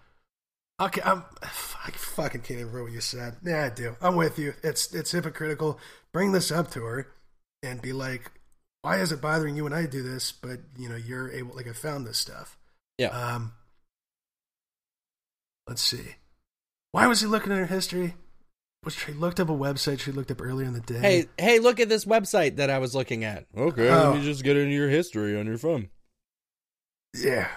Okay, 0.81 1.01
I'm. 1.05 1.25
I 1.43 1.91
fucking 1.91 2.43
can't 2.43 2.61
even 2.61 2.67
remember 2.67 2.85
what 2.85 2.93
you 2.93 3.01
said. 3.01 3.37
Yeah, 3.43 3.65
I 3.65 3.69
do. 3.71 3.97
I'm 4.01 4.17
with 4.17 4.39
you. 4.39 4.55
It's 4.63 4.95
it's 4.95 5.13
hypocritical. 5.13 5.79
Bring 6.13 6.33
this 6.33 6.51
up 6.51 6.71
to 6.73 6.85
her, 6.85 7.09
and 7.63 7.81
be 7.81 7.93
like, 7.93 8.31
"Why 8.83 8.99
is 8.99 9.13
it 9.13 9.23
bothering 9.23 9.57
you 9.57 9.65
when 9.65 9.73
I 9.73 9.87
do 9.87 10.03
this?" 10.03 10.33
But 10.33 10.61
you 10.77 10.89
know, 10.89 10.97
you're 10.97 11.31
able. 11.31 11.55
Like, 11.55 11.69
I 11.69 11.73
found 11.73 12.07
this 12.07 12.19
stuff. 12.19 12.59
Yeah. 12.99 13.09
Um. 13.09 13.53
Let's 15.67 15.83
see. 15.83 16.17
Why 16.93 17.07
was 17.07 17.21
he 17.21 17.27
looking 17.27 17.53
at 17.53 17.59
her 17.59 17.67
history? 17.67 18.15
was 18.87 18.95
she 18.95 19.13
looked 19.13 19.41
up 19.41 19.51
a 19.51 19.53
website 19.53 19.99
she 19.99 20.13
looked 20.13 20.31
up 20.31 20.41
earlier 20.41 20.67
in 20.67 20.73
the 20.73 20.81
day. 20.81 20.99
Hey, 20.99 21.27
hey, 21.37 21.59
look 21.59 21.81
at 21.81 21.89
this 21.91 22.07
website 22.07 22.57
that 22.57 22.71
I 22.71 22.79
was 22.79 22.95
looking 22.95 23.25
at. 23.25 23.45
Okay, 23.55 23.91
oh. 23.91 24.11
let 24.11 24.19
me 24.19 24.25
just 24.25 24.45
get 24.45 24.57
into 24.57 24.73
your 24.73 24.89
history 24.89 25.39
on 25.39 25.45
your 25.45 25.59
phone. 25.59 25.91
Yeah. 27.13 27.49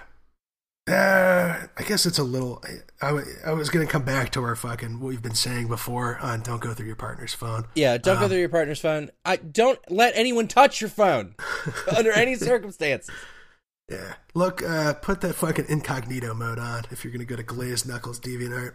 Uh, 0.89 1.67
I 1.77 1.83
guess 1.83 2.05
it's 2.05 2.17
a 2.17 2.23
little. 2.23 2.63
I, 3.01 3.07
I, 3.09 3.21
I 3.47 3.51
was 3.51 3.69
going 3.69 3.85
to 3.85 3.91
come 3.91 4.03
back 4.03 4.31
to 4.31 4.43
our 4.43 4.55
fucking 4.55 4.99
what 4.99 5.09
we've 5.09 5.21
been 5.21 5.35
saying 5.35 5.67
before 5.67 6.17
on 6.19 6.41
don't 6.41 6.59
go 6.61 6.73
through 6.73 6.87
your 6.87 6.95
partner's 6.95 7.33
phone. 7.33 7.65
Yeah, 7.75 7.97
don't 7.97 8.17
go 8.17 8.23
Um, 8.23 8.29
through 8.29 8.39
your 8.39 8.49
partner's 8.49 8.79
phone. 8.79 9.11
I 9.23 9.35
don't 9.37 9.79
let 9.91 10.13
anyone 10.15 10.47
touch 10.47 10.81
your 10.81 10.89
phone 10.89 11.35
under 11.95 12.11
any 12.11 12.35
circumstances. 12.35 13.13
Yeah. 13.89 14.15
Look, 14.33 14.63
uh, 14.63 14.93
put 14.93 15.21
that 15.21 15.33
fucking 15.35 15.65
incognito 15.69 16.33
mode 16.33 16.59
on 16.59 16.83
if 16.91 17.03
you're 17.03 17.11
going 17.11 17.19
to 17.19 17.25
go 17.25 17.35
to 17.35 17.43
Glazed 17.43 17.87
Knuckles 17.87 18.19
DeviantArt. 18.19 18.73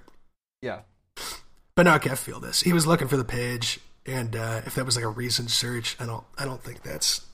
Yeah. 0.62 0.80
But 1.76 1.84
now 1.84 1.98
Kev 1.98 2.18
feel 2.18 2.38
this. 2.40 2.60
He 2.62 2.72
was 2.72 2.86
looking 2.86 3.08
for 3.08 3.16
the 3.16 3.24
page, 3.24 3.80
and 4.06 4.36
uh, 4.36 4.60
if 4.66 4.74
that 4.76 4.84
was 4.86 4.94
like 4.96 5.04
a 5.04 5.08
recent 5.08 5.50
search, 5.50 5.96
I 5.98 6.06
don't. 6.06 6.24
I 6.38 6.44
don't 6.44 6.62
think 6.62 6.82
that's. 6.82 7.26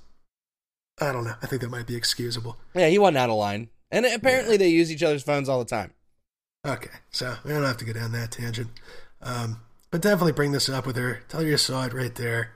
I 1.00 1.12
don't 1.12 1.24
know. 1.24 1.34
I 1.42 1.46
think 1.46 1.60
that 1.62 1.70
might 1.70 1.86
be 1.86 1.96
excusable. 1.96 2.56
Yeah, 2.74 2.88
he 2.88 2.98
wasn't 2.98 3.18
out 3.18 3.28
of 3.30 3.36
line. 3.36 3.68
And 3.90 4.06
apparently 4.06 4.56
they 4.56 4.68
use 4.68 4.90
each 4.90 5.02
other's 5.02 5.22
phones 5.22 5.48
all 5.48 5.58
the 5.58 5.64
time. 5.64 5.92
Okay, 6.66 6.90
so 7.10 7.36
we 7.44 7.52
don't 7.52 7.64
have 7.64 7.78
to 7.78 7.84
go 7.84 7.92
down 7.92 8.12
that 8.12 8.32
tangent. 8.32 8.68
Um, 9.22 9.60
but 9.90 10.02
definitely 10.02 10.32
bring 10.32 10.52
this 10.52 10.68
up 10.68 10.86
with 10.86 10.96
her. 10.96 11.22
Tell 11.28 11.40
her 11.40 11.46
you 11.46 11.56
saw 11.56 11.86
it 11.86 11.92
right 11.92 12.14
there, 12.14 12.52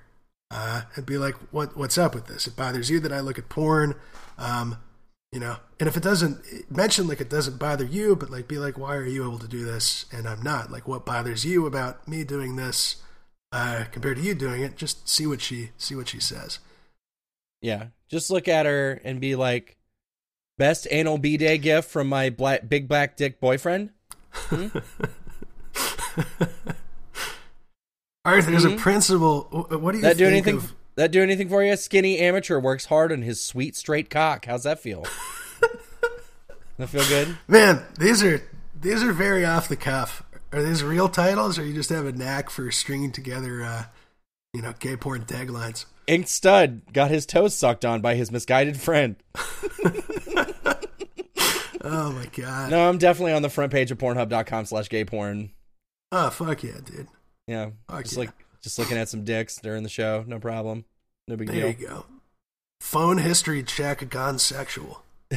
uh, 0.50 0.82
and 0.94 1.06
be 1.06 1.18
like, 1.18 1.34
"What? 1.52 1.76
What's 1.76 1.98
up 1.98 2.14
with 2.14 2.26
this? 2.26 2.46
It 2.46 2.54
bothers 2.54 2.90
you 2.90 3.00
that 3.00 3.12
I 3.12 3.20
look 3.20 3.38
at 3.38 3.48
porn, 3.48 3.94
um, 4.38 4.76
you 5.32 5.40
know? 5.40 5.56
And 5.80 5.88
if 5.88 5.96
it 5.96 6.02
doesn't, 6.02 6.70
mention 6.70 7.08
like 7.08 7.20
it 7.20 7.28
doesn't 7.28 7.58
bother 7.58 7.84
you, 7.84 8.14
but 8.14 8.30
like 8.30 8.46
be 8.46 8.58
like, 8.58 8.78
why 8.78 8.94
are 8.94 9.04
you 9.04 9.24
able 9.24 9.40
to 9.40 9.48
do 9.48 9.64
this 9.64 10.06
and 10.12 10.28
I'm 10.28 10.42
not? 10.42 10.70
Like, 10.70 10.86
what 10.86 11.04
bothers 11.04 11.44
you 11.44 11.66
about 11.66 12.06
me 12.06 12.24
doing 12.24 12.56
this 12.56 13.02
uh, 13.50 13.84
compared 13.90 14.18
to 14.18 14.22
you 14.22 14.34
doing 14.34 14.62
it? 14.62 14.76
Just 14.76 15.08
see 15.08 15.26
what 15.26 15.40
she 15.40 15.70
see 15.76 15.96
what 15.96 16.08
she 16.08 16.20
says. 16.20 16.60
Yeah. 17.60 17.86
Just 18.08 18.30
look 18.30 18.46
at 18.46 18.66
her 18.66 19.00
and 19.02 19.20
be 19.20 19.34
like, 19.34 19.76
best 20.58 20.86
anal 20.90 21.18
B 21.18 21.36
day 21.36 21.58
gift 21.58 21.90
from 21.90 22.08
my 22.08 22.30
black, 22.30 22.68
big 22.68 22.88
black 22.88 23.16
dick 23.16 23.40
boyfriend? 23.40 23.90
Arthur, 28.24 28.50
there's 28.50 28.64
a 28.64 28.70
Mhm. 28.70 28.78
principle. 28.78 29.42
What 29.70 29.92
do 29.92 29.98
you 29.98 30.02
That 30.02 30.16
do 30.16 30.24
think 30.24 30.32
anything? 30.32 30.56
of? 30.56 30.72
That 30.96 31.10
do 31.10 31.22
anything 31.22 31.48
for 31.48 31.62
you? 31.62 31.76
Skinny 31.76 32.18
amateur 32.18 32.58
works 32.58 32.86
hard 32.86 33.12
on 33.12 33.22
his 33.22 33.42
sweet 33.42 33.76
straight 33.76 34.08
cock. 34.08 34.46
How's 34.46 34.62
that 34.62 34.80
feel? 34.80 35.04
that 36.78 36.88
feel 36.88 37.04
good? 37.06 37.36
Man, 37.48 37.84
these 37.98 38.22
are 38.22 38.42
these 38.80 39.02
are 39.02 39.12
very 39.12 39.44
off 39.44 39.68
the 39.68 39.76
cuff. 39.76 40.22
Are 40.52 40.62
these 40.62 40.82
real 40.84 41.08
titles, 41.08 41.58
or 41.58 41.64
you 41.64 41.74
just 41.74 41.90
have 41.90 42.06
a 42.06 42.12
knack 42.12 42.48
for 42.48 42.70
stringing 42.70 43.10
together, 43.12 43.62
uh, 43.62 43.84
you 44.52 44.62
know, 44.62 44.72
gay 44.78 44.96
porn 44.96 45.24
taglines? 45.24 45.84
Ink 46.06 46.28
Stud 46.28 46.82
got 46.92 47.10
his 47.10 47.26
toes 47.26 47.54
sucked 47.54 47.84
on 47.84 48.00
by 48.00 48.14
his 48.14 48.30
misguided 48.30 48.80
friend. 48.80 49.16
Oh 51.86 52.12
my 52.12 52.24
god! 52.34 52.70
No, 52.70 52.88
I'm 52.88 52.96
definitely 52.96 53.34
on 53.34 53.42
the 53.42 53.50
front 53.50 53.70
page 53.70 53.90
of 53.90 53.98
Pornhub.com 53.98 54.64
slash 54.64 54.88
gay 54.88 55.04
porn. 55.04 55.50
Oh 56.10 56.30
fuck 56.30 56.62
yeah, 56.62 56.78
dude! 56.82 57.08
Yeah, 57.46 57.70
Fuck 57.90 58.04
just 58.04 58.14
yeah. 58.14 58.20
like 58.20 58.30
just 58.62 58.78
looking 58.78 58.96
at 58.96 59.10
some 59.10 59.22
dicks 59.22 59.58
during 59.58 59.82
the 59.82 59.90
show. 59.90 60.24
No 60.26 60.38
problem. 60.38 60.86
No 61.28 61.36
big 61.36 61.48
There 61.48 61.56
deal. 61.56 61.72
There 61.72 61.80
you 61.80 61.86
go. 61.86 62.06
Phone 62.80 63.18
history 63.18 63.62
check 63.62 64.08
gone 64.08 64.38
sexual. 64.38 65.02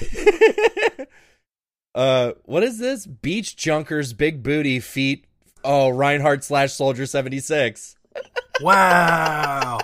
uh, 1.95 2.31
what 2.45 2.63
is 2.63 2.77
this? 2.79 3.05
Beach 3.05 3.57
Junkers, 3.57 4.13
big 4.13 4.41
booty 4.41 4.79
feet. 4.79 5.25
Oh, 5.65 5.89
Reinhardt 5.89 6.45
slash 6.45 6.71
Soldier 6.71 7.05
seventy 7.05 7.39
six. 7.39 7.95
Wow! 8.59 9.77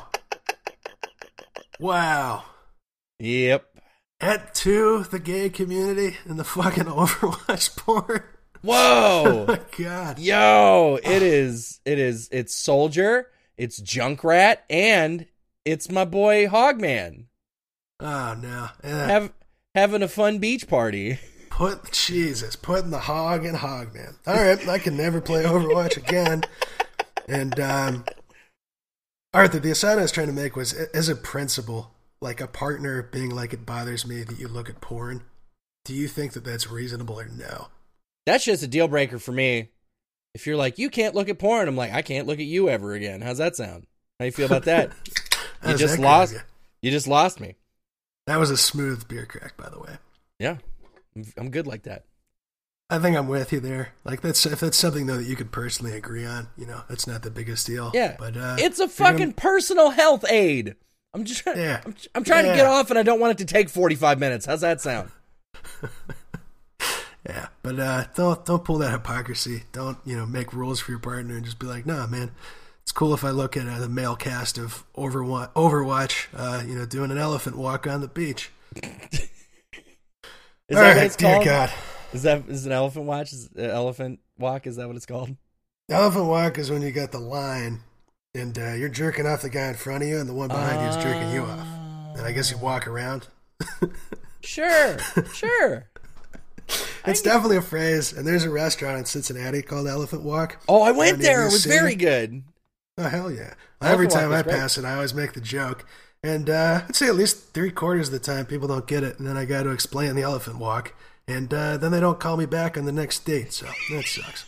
Wow! 1.84 2.45
Yep. 3.19 3.65
At 4.21 4.55
to 4.55 5.03
the 5.03 5.19
gay 5.19 5.49
community 5.49 6.17
in 6.25 6.38
the 6.38 6.43
fucking 6.45 6.84
Overwatch 6.86 7.75
porn. 7.77 8.23
Oh 8.65 9.23
Whoa. 9.23 9.45
my 9.45 9.59
god! 9.77 10.19
Yo, 10.19 10.97
it 11.03 11.21
is. 11.21 11.81
It 11.84 11.99
is. 11.99 12.29
It's 12.31 12.55
Soldier. 12.55 13.27
It's 13.57 13.81
Junkrat, 13.81 14.59
and 14.69 15.25
it's 15.65 15.91
my 15.91 16.05
boy 16.05 16.47
Hogman 16.47 17.25
Oh 17.99 18.38
no! 18.41 18.69
Yeah. 18.84 19.07
have 19.07 19.34
having 19.75 20.01
a 20.01 20.07
fun 20.07 20.39
beach 20.39 20.69
party. 20.69 21.19
Put 21.49 21.91
Jesus, 21.91 22.55
putting 22.55 22.89
the 22.89 22.99
hog 22.99 23.45
in 23.45 23.55
Hogman. 23.55 24.15
All 24.25 24.34
right, 24.34 24.65
I 24.69 24.79
can 24.79 24.95
never 24.95 25.19
play 25.19 25.43
Overwatch 25.43 25.97
again. 25.97 26.43
And 27.27 27.59
um, 27.59 28.05
Arthur, 29.34 29.59
the 29.59 29.71
aside 29.71 29.97
I 29.97 30.03
was 30.03 30.11
trying 30.11 30.27
to 30.27 30.34
make 30.34 30.55
was 30.55 30.73
as 30.73 31.09
a 31.09 31.15
principle, 31.15 31.91
like 32.21 32.39
a 32.39 32.47
partner 32.47 33.01
being 33.01 33.31
like, 33.31 33.51
it 33.51 33.65
bothers 33.65 34.05
me 34.05 34.23
that 34.23 34.39
you 34.39 34.47
look 34.47 34.69
at 34.69 34.79
porn. 34.79 35.23
Do 35.86 35.93
you 35.93 36.07
think 36.07 36.34
that 36.34 36.45
that's 36.45 36.69
reasonable 36.69 37.19
or 37.19 37.27
no? 37.27 37.67
That's 38.25 38.45
just 38.45 38.63
a 38.63 38.67
deal 38.67 38.88
breaker 38.88 39.17
for 39.17 39.31
me. 39.31 39.69
If 40.36 40.45
you're 40.45 40.55
like, 40.55 40.77
you 40.77 40.89
can't 40.89 41.15
look 41.15 41.29
at 41.29 41.39
porn, 41.39 41.67
I'm 41.67 41.75
like, 41.75 41.93
I 41.93 42.01
can't 42.01 42.27
look 42.27 42.39
at 42.39 42.45
you 42.45 42.69
ever 42.69 42.93
again. 42.93 43.21
How's 43.21 43.39
that 43.39 43.55
sound? 43.55 43.86
How 44.19 44.25
you 44.25 44.31
feel 44.31 44.45
about 44.45 44.65
that? 44.65 44.91
you 45.67 45.77
just 45.77 45.97
that 45.97 46.01
lost. 46.01 46.36
You 46.81 46.91
just 46.91 47.07
lost 47.07 47.39
me. 47.39 47.55
That 48.27 48.39
was 48.39 48.51
a 48.51 48.57
smooth 48.57 49.07
beer 49.07 49.25
crack, 49.25 49.57
by 49.57 49.69
the 49.69 49.79
way. 49.79 49.97
Yeah, 50.39 50.57
I'm 51.38 51.49
good 51.49 51.67
like 51.67 51.84
that. 51.84 52.05
I 52.94 53.00
think 53.00 53.18
I'm 53.18 53.28
with 53.28 53.52
you 53.52 53.60
there. 53.60 53.94
Like 54.06 54.22
that's 54.22 54.46
if 54.46 54.60
that's 54.60 54.78
something 54.78 55.06
though 55.08 55.18
that 55.18 55.26
you 55.26 55.36
could 55.36 55.52
personally 55.52 55.94
agree 55.98 56.26
on, 56.26 56.48
you 56.58 56.66
know, 56.66 56.82
that's 56.88 57.08
not 57.08 57.24
the 57.24 57.32
biggest 57.32 57.66
deal. 57.68 57.91
Yeah, 57.94 58.16
but 58.20 58.38
uh, 58.38 58.56
it's 58.60 58.80
a 58.80 58.84
if 58.84 59.00
you're 59.00 59.08
gonna- 59.08 59.18
fucking 59.20 59.34
personal 59.34 59.89
health 59.91 60.26
aid. 60.30 60.76
I'm 61.16 61.26
just 61.26 61.41
trying. 61.44 61.58
Yeah. 61.58 61.82
I'm, 61.86 61.96
I'm 62.16 62.24
trying 62.24 62.46
to 62.46 62.56
get 62.56 62.66
off, 62.66 62.89
and 62.89 62.98
I 62.98 63.04
don't 63.04 63.20
want 63.20 63.39
it 63.39 63.46
to 63.46 63.54
take 63.54 63.70
45 63.70 64.18
minutes. 64.20 64.46
How's 64.48 64.62
that 64.62 64.82
sound? 64.82 65.12
Yeah, 67.30 67.48
but 67.62 67.80
uh, 67.80 68.04
don't 68.16 68.44
don't 68.44 68.66
pull 68.66 68.80
that 68.80 68.91
hypocrisy. 68.91 69.64
Don't 69.72 69.98
you 70.04 70.18
know 70.18 70.26
make 70.26 70.52
rules 70.52 70.82
for 70.82 70.91
your 70.91 71.00
partner 71.00 71.36
and 71.38 71.46
just 71.46 71.58
be 71.58 71.68
like, 71.68 71.86
nah, 71.86 72.06
man, 72.06 72.32
it's 72.82 72.91
cool 72.91 73.14
if 73.14 73.24
I 73.24 73.30
look 73.30 73.56
at 73.56 73.66
uh, 73.66 73.80
the 73.80 73.88
male 73.88 74.18
cast 74.18 74.58
of 74.58 74.84
Overwatch, 74.98 75.54
Overwatch, 75.54 76.28
uh, 76.36 76.64
you 76.68 76.76
know, 76.76 76.86
doing 76.86 77.12
an 77.12 77.18
elephant 77.18 77.56
walk 77.58 77.88
on 77.88 78.02
the 78.02 78.10
beach. 78.10 78.52
Is 80.70 80.78
All 80.78 80.82
that 80.82 80.82
right, 80.82 80.96
what 80.98 81.06
it's 81.06 81.16
dear 81.16 81.34
called? 81.36 81.46
God, 81.46 81.70
Is 82.14 82.24
that 82.24 82.47
is 82.47 82.66
an 82.66 82.72
elephant 82.72 83.05
watch? 83.05 83.34
Is 83.34 83.49
uh, 83.57 83.61
elephant 83.61 84.20
walk? 84.38 84.68
Is 84.68 84.76
that 84.78 84.88
what 84.88 84.95
it's 84.95 85.05
called? 85.05 85.36
elephant 85.89 86.26
walk 86.26 86.57
is 86.57 86.72
when 86.72 86.82
you 86.82 86.91
got 86.91 87.11
the 87.11 87.20
line 87.20 87.82
and 88.34 88.57
uh, 88.57 88.74
you're 88.74 88.89
jerking 88.89 89.28
off 89.28 89.41
the 89.41 89.49
guy 89.49 89.68
in 89.68 89.76
front 89.76 90.01
of 90.03 90.09
you, 90.09 90.18
and 90.20 90.28
the 90.28 90.34
one 90.34 90.47
behind 90.47 90.82
you 90.82 90.88
is 90.88 91.03
jerking 91.03 91.32
you 91.32 91.43
off. 91.43 91.68
And 92.18 92.26
I 92.26 92.32
guess 92.32 92.49
you 92.51 92.57
walk 92.57 92.88
around. 92.88 93.28
Sure, 94.43 94.97
sure. 95.34 95.88
It's 97.05 97.22
definitely 97.22 97.57
a 97.57 97.61
phrase, 97.61 98.14
and 98.14 98.26
there's 98.26 98.45
a 98.45 98.49
restaurant 98.49 98.97
in 98.97 99.03
Cincinnati 99.05 99.61
called 99.61 99.86
Elephant 99.88 100.22
Walk. 100.24 100.61
Oh, 100.70 100.82
I 100.82 100.91
went 100.91 101.20
there. 101.20 101.41
It 101.43 101.51
was 101.51 101.64
City. 101.64 101.76
very 101.76 101.95
good. 101.95 102.43
Oh 102.97 103.03
hell 103.03 103.30
yeah! 103.30 103.55
Every 103.82 104.07
time 104.07 104.32
I 104.32 104.41
great. 104.41 104.55
pass 104.55 104.78
it, 104.78 104.86
I 104.86 104.93
always 104.95 105.14
make 105.14 105.34
the 105.34 105.41
joke, 105.41 105.86
and 106.24 106.49
uh, 106.49 106.84
I'd 106.88 106.95
say 106.95 107.07
at 107.07 107.16
least 107.16 107.53
three 107.53 107.72
quarters 107.72 108.07
of 108.07 108.14
the 108.14 108.20
time 108.20 108.45
people 108.45 108.70
don't 108.70 108.88
get 108.88 109.03
it, 109.03 109.20
and 109.20 109.28
then 109.28 109.36
I 109.36 109.43
got 109.43 109.64
to 109.64 109.72
explain 109.72 110.16
the 110.16 110.22
elephant 110.22 110.59
walk, 110.59 110.93
and 111.28 111.53
uh, 111.53 111.78
then 111.78 111.91
they 111.91 111.99
don't 111.99 112.19
call 112.19 112.38
me 112.38 112.45
back 112.45 112.78
on 112.78 112.86
the 112.86 112.91
next 112.91 113.26
date, 113.26 113.53
so 113.53 113.65
that 113.91 114.05
sucks. 114.05 114.45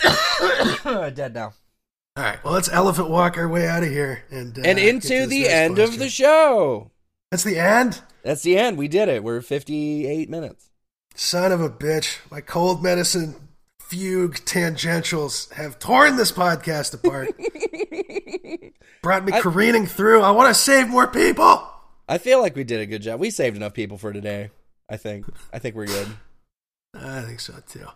Dead 1.14 1.34
now. 1.34 1.52
All 2.16 2.24
right, 2.24 2.42
well 2.44 2.54
let's 2.54 2.68
elephant 2.68 3.10
walk 3.10 3.36
our 3.38 3.48
way 3.48 3.68
out 3.68 3.82
of 3.82 3.88
here, 3.90 4.24
and 4.30 4.58
uh, 4.58 4.62
and 4.64 4.78
into 4.78 5.26
the 5.26 5.48
end 5.48 5.78
of 5.78 5.98
the 5.98 6.08
show. 6.08 6.90
That's 7.30 7.44
the 7.44 7.58
end. 7.58 8.00
That's 8.22 8.42
the 8.42 8.58
end. 8.58 8.76
We 8.78 8.88
did 8.88 9.08
it. 9.08 9.22
We're 9.22 9.40
58 9.40 10.28
minutes. 10.30 10.70
Son 11.14 11.52
of 11.52 11.60
a 11.60 11.70
bitch! 11.70 12.18
My 12.30 12.40
cold 12.40 12.82
medicine 12.82 13.36
fugue 13.80 14.36
tangentials 14.44 15.52
have 15.54 15.78
torn 15.78 16.16
this 16.16 16.32
podcast 16.32 16.94
apart. 16.94 17.28
Brought 19.02 19.24
me 19.24 19.32
I- 19.32 19.40
careening 19.40 19.86
through. 19.86 20.22
I 20.22 20.30
want 20.32 20.54
to 20.54 20.60
save 20.60 20.88
more 20.88 21.06
people. 21.06 21.66
I 22.08 22.18
feel 22.18 22.40
like 22.40 22.56
we 22.56 22.64
did 22.64 22.80
a 22.80 22.86
good 22.86 23.02
job. 23.02 23.20
We 23.20 23.30
saved 23.30 23.56
enough 23.56 23.74
people 23.74 23.98
for 23.98 24.12
today. 24.12 24.50
I 24.88 24.96
think. 24.96 25.26
I 25.52 25.58
think 25.58 25.76
we're 25.76 25.86
good. 25.86 26.08
I 26.94 27.20
think 27.22 27.40
so 27.40 27.54
too. 27.68 27.86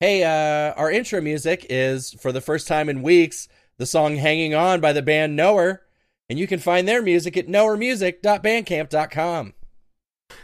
Hey, 0.00 0.24
uh, 0.24 0.74
our 0.74 0.90
intro 0.90 1.20
music 1.20 1.66
is 1.70 2.14
for 2.14 2.32
the 2.32 2.40
first 2.40 2.66
time 2.66 2.88
in 2.88 3.02
weeks 3.02 3.48
the 3.78 3.86
song 3.86 4.16
"Hanging 4.16 4.54
On" 4.54 4.80
by 4.80 4.92
the 4.92 5.02
band 5.02 5.36
Knower, 5.36 5.82
and 6.28 6.38
you 6.38 6.46
can 6.46 6.58
find 6.58 6.88
their 6.88 7.02
music 7.02 7.36
at 7.36 7.46
knowermusic.bandcamp.com. 7.46 9.54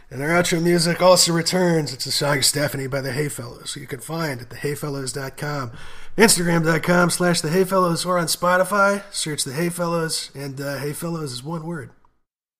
And 0.09 0.21
our 0.21 0.29
outro 0.29 0.61
music 0.61 1.01
also 1.01 1.33
returns. 1.33 1.93
It's 1.93 2.05
a 2.05 2.11
song 2.11 2.41
Stephanie 2.41 2.87
by 2.87 3.01
the 3.01 3.11
Hayfellows. 3.11 3.69
So 3.69 3.79
you 3.79 3.87
can 3.87 3.99
find 3.99 4.41
at 4.41 4.49
thehayfellows.com, 4.49 5.71
Instagram.com 6.17 7.09
slash 7.09 7.41
the 7.41 7.49
Hayfellows, 7.49 8.05
or 8.05 8.17
on 8.17 8.27
Spotify. 8.27 9.03
Search 9.11 9.43
the 9.43 9.51
Hayfellows, 9.51 10.33
and 10.35 10.59
uh, 10.61 10.79
Hayfellows 10.79 11.25
is 11.25 11.43
one 11.43 11.65
word. 11.65 11.91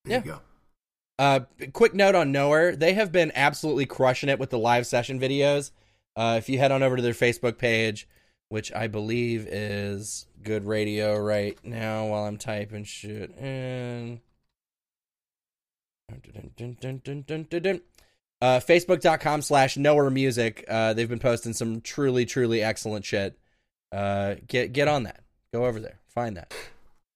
There 0.05 0.19
you 0.19 0.23
Yeah. 0.25 0.31
go. 0.33 0.41
Uh, 1.19 1.39
quick 1.73 1.93
note 1.93 2.15
on 2.15 2.31
Knower. 2.31 2.75
They 2.75 2.93
have 2.93 3.11
been 3.11 3.31
absolutely 3.35 3.85
crushing 3.85 4.29
it 4.29 4.39
with 4.39 4.49
the 4.49 4.57
live 4.57 4.87
session 4.87 5.19
videos. 5.19 5.71
Uh, 6.15 6.35
if 6.37 6.49
you 6.49 6.57
head 6.57 6.71
on 6.71 6.81
over 6.83 6.95
to 6.95 7.01
their 7.01 7.13
Facebook 7.13 7.57
page, 7.57 8.07
which 8.49 8.73
I 8.73 8.87
believe 8.87 9.45
is 9.47 10.25
Good 10.43 10.65
Radio 10.65 11.17
right 11.17 11.57
now, 11.63 12.07
while 12.07 12.23
I'm 12.25 12.37
typing 12.37 12.83
shit 12.83 13.31
in. 13.37 14.19
Uh, 18.41 18.59
Facebook.com 18.59 19.41
slash 19.43 19.77
Knower 19.77 20.09
Music. 20.09 20.65
Uh, 20.67 20.93
they've 20.93 21.07
been 21.07 21.19
posting 21.19 21.53
some 21.53 21.79
truly, 21.81 22.25
truly 22.25 22.61
excellent 22.63 23.05
shit. 23.05 23.37
Uh, 23.91 24.35
get 24.47 24.73
get 24.73 24.87
on 24.87 25.03
that. 25.03 25.23
Go 25.53 25.65
over 25.65 25.79
there. 25.79 25.99
Find 26.07 26.35
that. 26.37 26.53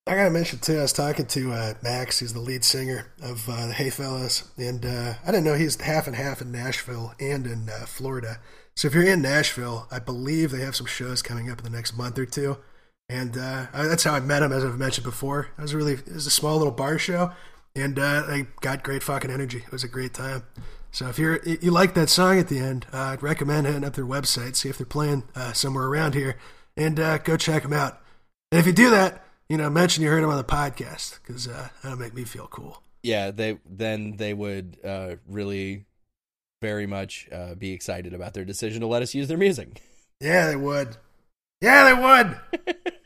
I 0.08 0.14
gotta 0.14 0.30
mention 0.30 0.60
too. 0.60 0.78
I 0.78 0.84
was 0.84 0.93
talking 0.93 1.26
to 1.26 1.51
uh, 1.51 1.74
Max. 1.82 2.20
He's 2.20 2.34
the 2.34 2.39
lead 2.39 2.64
singer 2.64 3.08
of 3.24 3.49
uh, 3.49 3.68
the 3.68 3.74
Hayfellows, 3.74 4.47
and 4.56 4.86
uh, 4.86 5.16
I 5.24 5.32
didn't 5.32 5.45
know 5.45 5.56
he's 5.56 5.82
half 5.82 6.06
and 6.06 6.16
half 6.16 6.41
in 6.43 6.51
Nashville 6.51 7.16
and 7.20 7.47
in 7.47 7.70
uh, 7.70 7.88
Florida. 7.88 8.39
So 8.76 8.88
if 8.88 8.93
you're 8.93 9.03
in 9.03 9.24
Nashville, 9.24 9.88
I 9.89 9.97
believe 9.97 10.51
they 10.51 10.62
have 10.62 10.76
some 10.76 10.86
shows 10.86 11.24
coming 11.24 11.49
up 11.49 11.58
in 11.58 11.64
the 11.64 11.76
next 11.76 11.97
month 11.97 12.20
or 12.20 12.28
two, 12.28 12.58
and 13.10 13.36
uh, 13.36 13.66
that's 13.74 14.03
how 14.03 14.14
I 14.14 14.20
met 14.20 14.43
him. 14.43 14.51
As 14.51 14.64
I've 14.64 14.78
mentioned 14.78 15.06
before, 15.06 15.47
it 15.58 15.62
was 15.62 15.74
really 15.74 15.93
it 15.93 16.14
was 16.14 16.28
a 16.28 16.32
small 16.32 16.58
little 16.58 16.72
bar 16.72 16.99
show, 16.99 17.32
and 17.76 17.97
uh, 17.97 18.26
I 18.28 18.45
got 18.62 18.84
great 18.84 19.01
fucking 19.01 19.32
energy. 19.32 19.64
It 19.66 19.72
was 19.72 19.84
a 19.84 19.88
great 19.88 20.14
time. 20.14 20.43
So 20.91 21.08
if 21.08 21.18
you're 21.18 21.41
you 21.43 21.72
like 21.72 21.95
that 21.95 22.10
song 22.10 22.38
at 22.38 22.47
the 22.47 22.60
end, 22.60 22.86
uh, 22.93 22.97
I'd 22.97 23.24
recommend 23.24 23.66
heading 23.66 23.84
up 23.84 23.95
their 23.95 24.06
website, 24.06 24.56
see 24.56 24.70
if 24.70 24.78
they're 24.78 24.86
playing 24.86 25.24
uh, 25.34 25.53
somewhere 25.53 25.86
around 25.86 26.14
here, 26.14 26.38
and 26.78 26.99
uh, 26.99 27.18
go 27.18 27.38
check 27.38 27.64
them 27.64 27.74
out. 27.74 27.99
And 28.51 28.60
if 28.60 28.68
you 28.68 28.72
do 28.72 28.91
that, 28.91 29.24
you 29.50 29.58
know, 29.58 29.70
mention 29.70 30.04
you 30.04 30.10
heard 30.10 30.24
them 30.24 30.30
on 30.30 30.38
the 30.38 30.43
podcast 30.43 31.20
because 31.22 31.48
uh, 31.48 31.70
that'll 31.82 31.98
make 31.98 32.14
me 32.14 32.24
feel 32.24 32.48
cool. 32.48 32.82
Yeah, 33.04 33.32
they 33.32 33.60
then 33.70 34.18
they 34.18 34.34
would 34.34 34.78
uh, 34.84 35.16
really 35.28 35.86
very 36.62 36.88
much 36.88 37.28
uh, 37.32 37.56
be 37.56 37.72
excited 37.72 38.14
about 38.14 38.34
their 38.34 38.46
decision 38.46 38.82
to 38.82 38.88
let 38.88 39.02
us 39.02 39.14
use 39.14 39.28
their 39.28 39.38
music. 39.38 39.82
Yeah, 40.20 40.48
they 40.48 40.56
would. 40.56 40.98
Yeah, 41.62 41.93
they 41.93 42.02
would. 42.64 42.76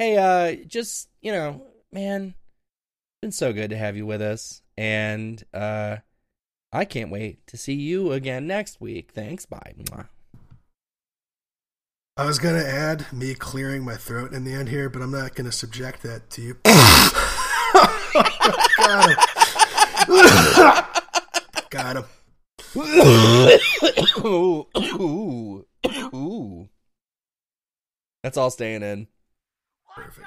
Hey, 0.00 0.16
uh, 0.16 0.64
just 0.66 1.10
you 1.20 1.30
know, 1.30 1.60
man, 1.92 2.32
been 3.20 3.32
so 3.32 3.52
good 3.52 3.68
to 3.68 3.76
have 3.76 3.98
you 3.98 4.06
with 4.06 4.22
us, 4.22 4.62
and 4.78 5.44
uh, 5.52 5.98
I 6.72 6.86
can't 6.86 7.10
wait 7.10 7.46
to 7.48 7.58
see 7.58 7.74
you 7.74 8.12
again 8.12 8.46
next 8.46 8.80
week. 8.80 9.12
Thanks. 9.12 9.44
Bye. 9.44 9.74
I 12.16 12.26
was 12.26 12.38
gonna 12.38 12.64
add 12.64 13.12
me 13.12 13.34
clearing 13.34 13.84
my 13.84 13.94
throat 13.96 14.32
in 14.32 14.44
the 14.44 14.52
end 14.52 14.68
here, 14.68 14.90
but 14.90 15.00
I'm 15.00 15.12
not 15.12 15.34
gonna 15.34 15.52
subject 15.52 16.02
that 16.02 16.28
to 16.30 16.42
you. 16.42 16.56
Got 18.76 19.08
him. 19.08 19.16
Got 21.70 21.96
him. 21.96 22.04
ooh, 24.24 24.66
ooh, 24.76 25.66
ooh. 26.14 26.68
That's 28.22 28.36
all 28.36 28.50
staying 28.50 28.82
in. 28.82 29.06
Perfect. 29.94 30.26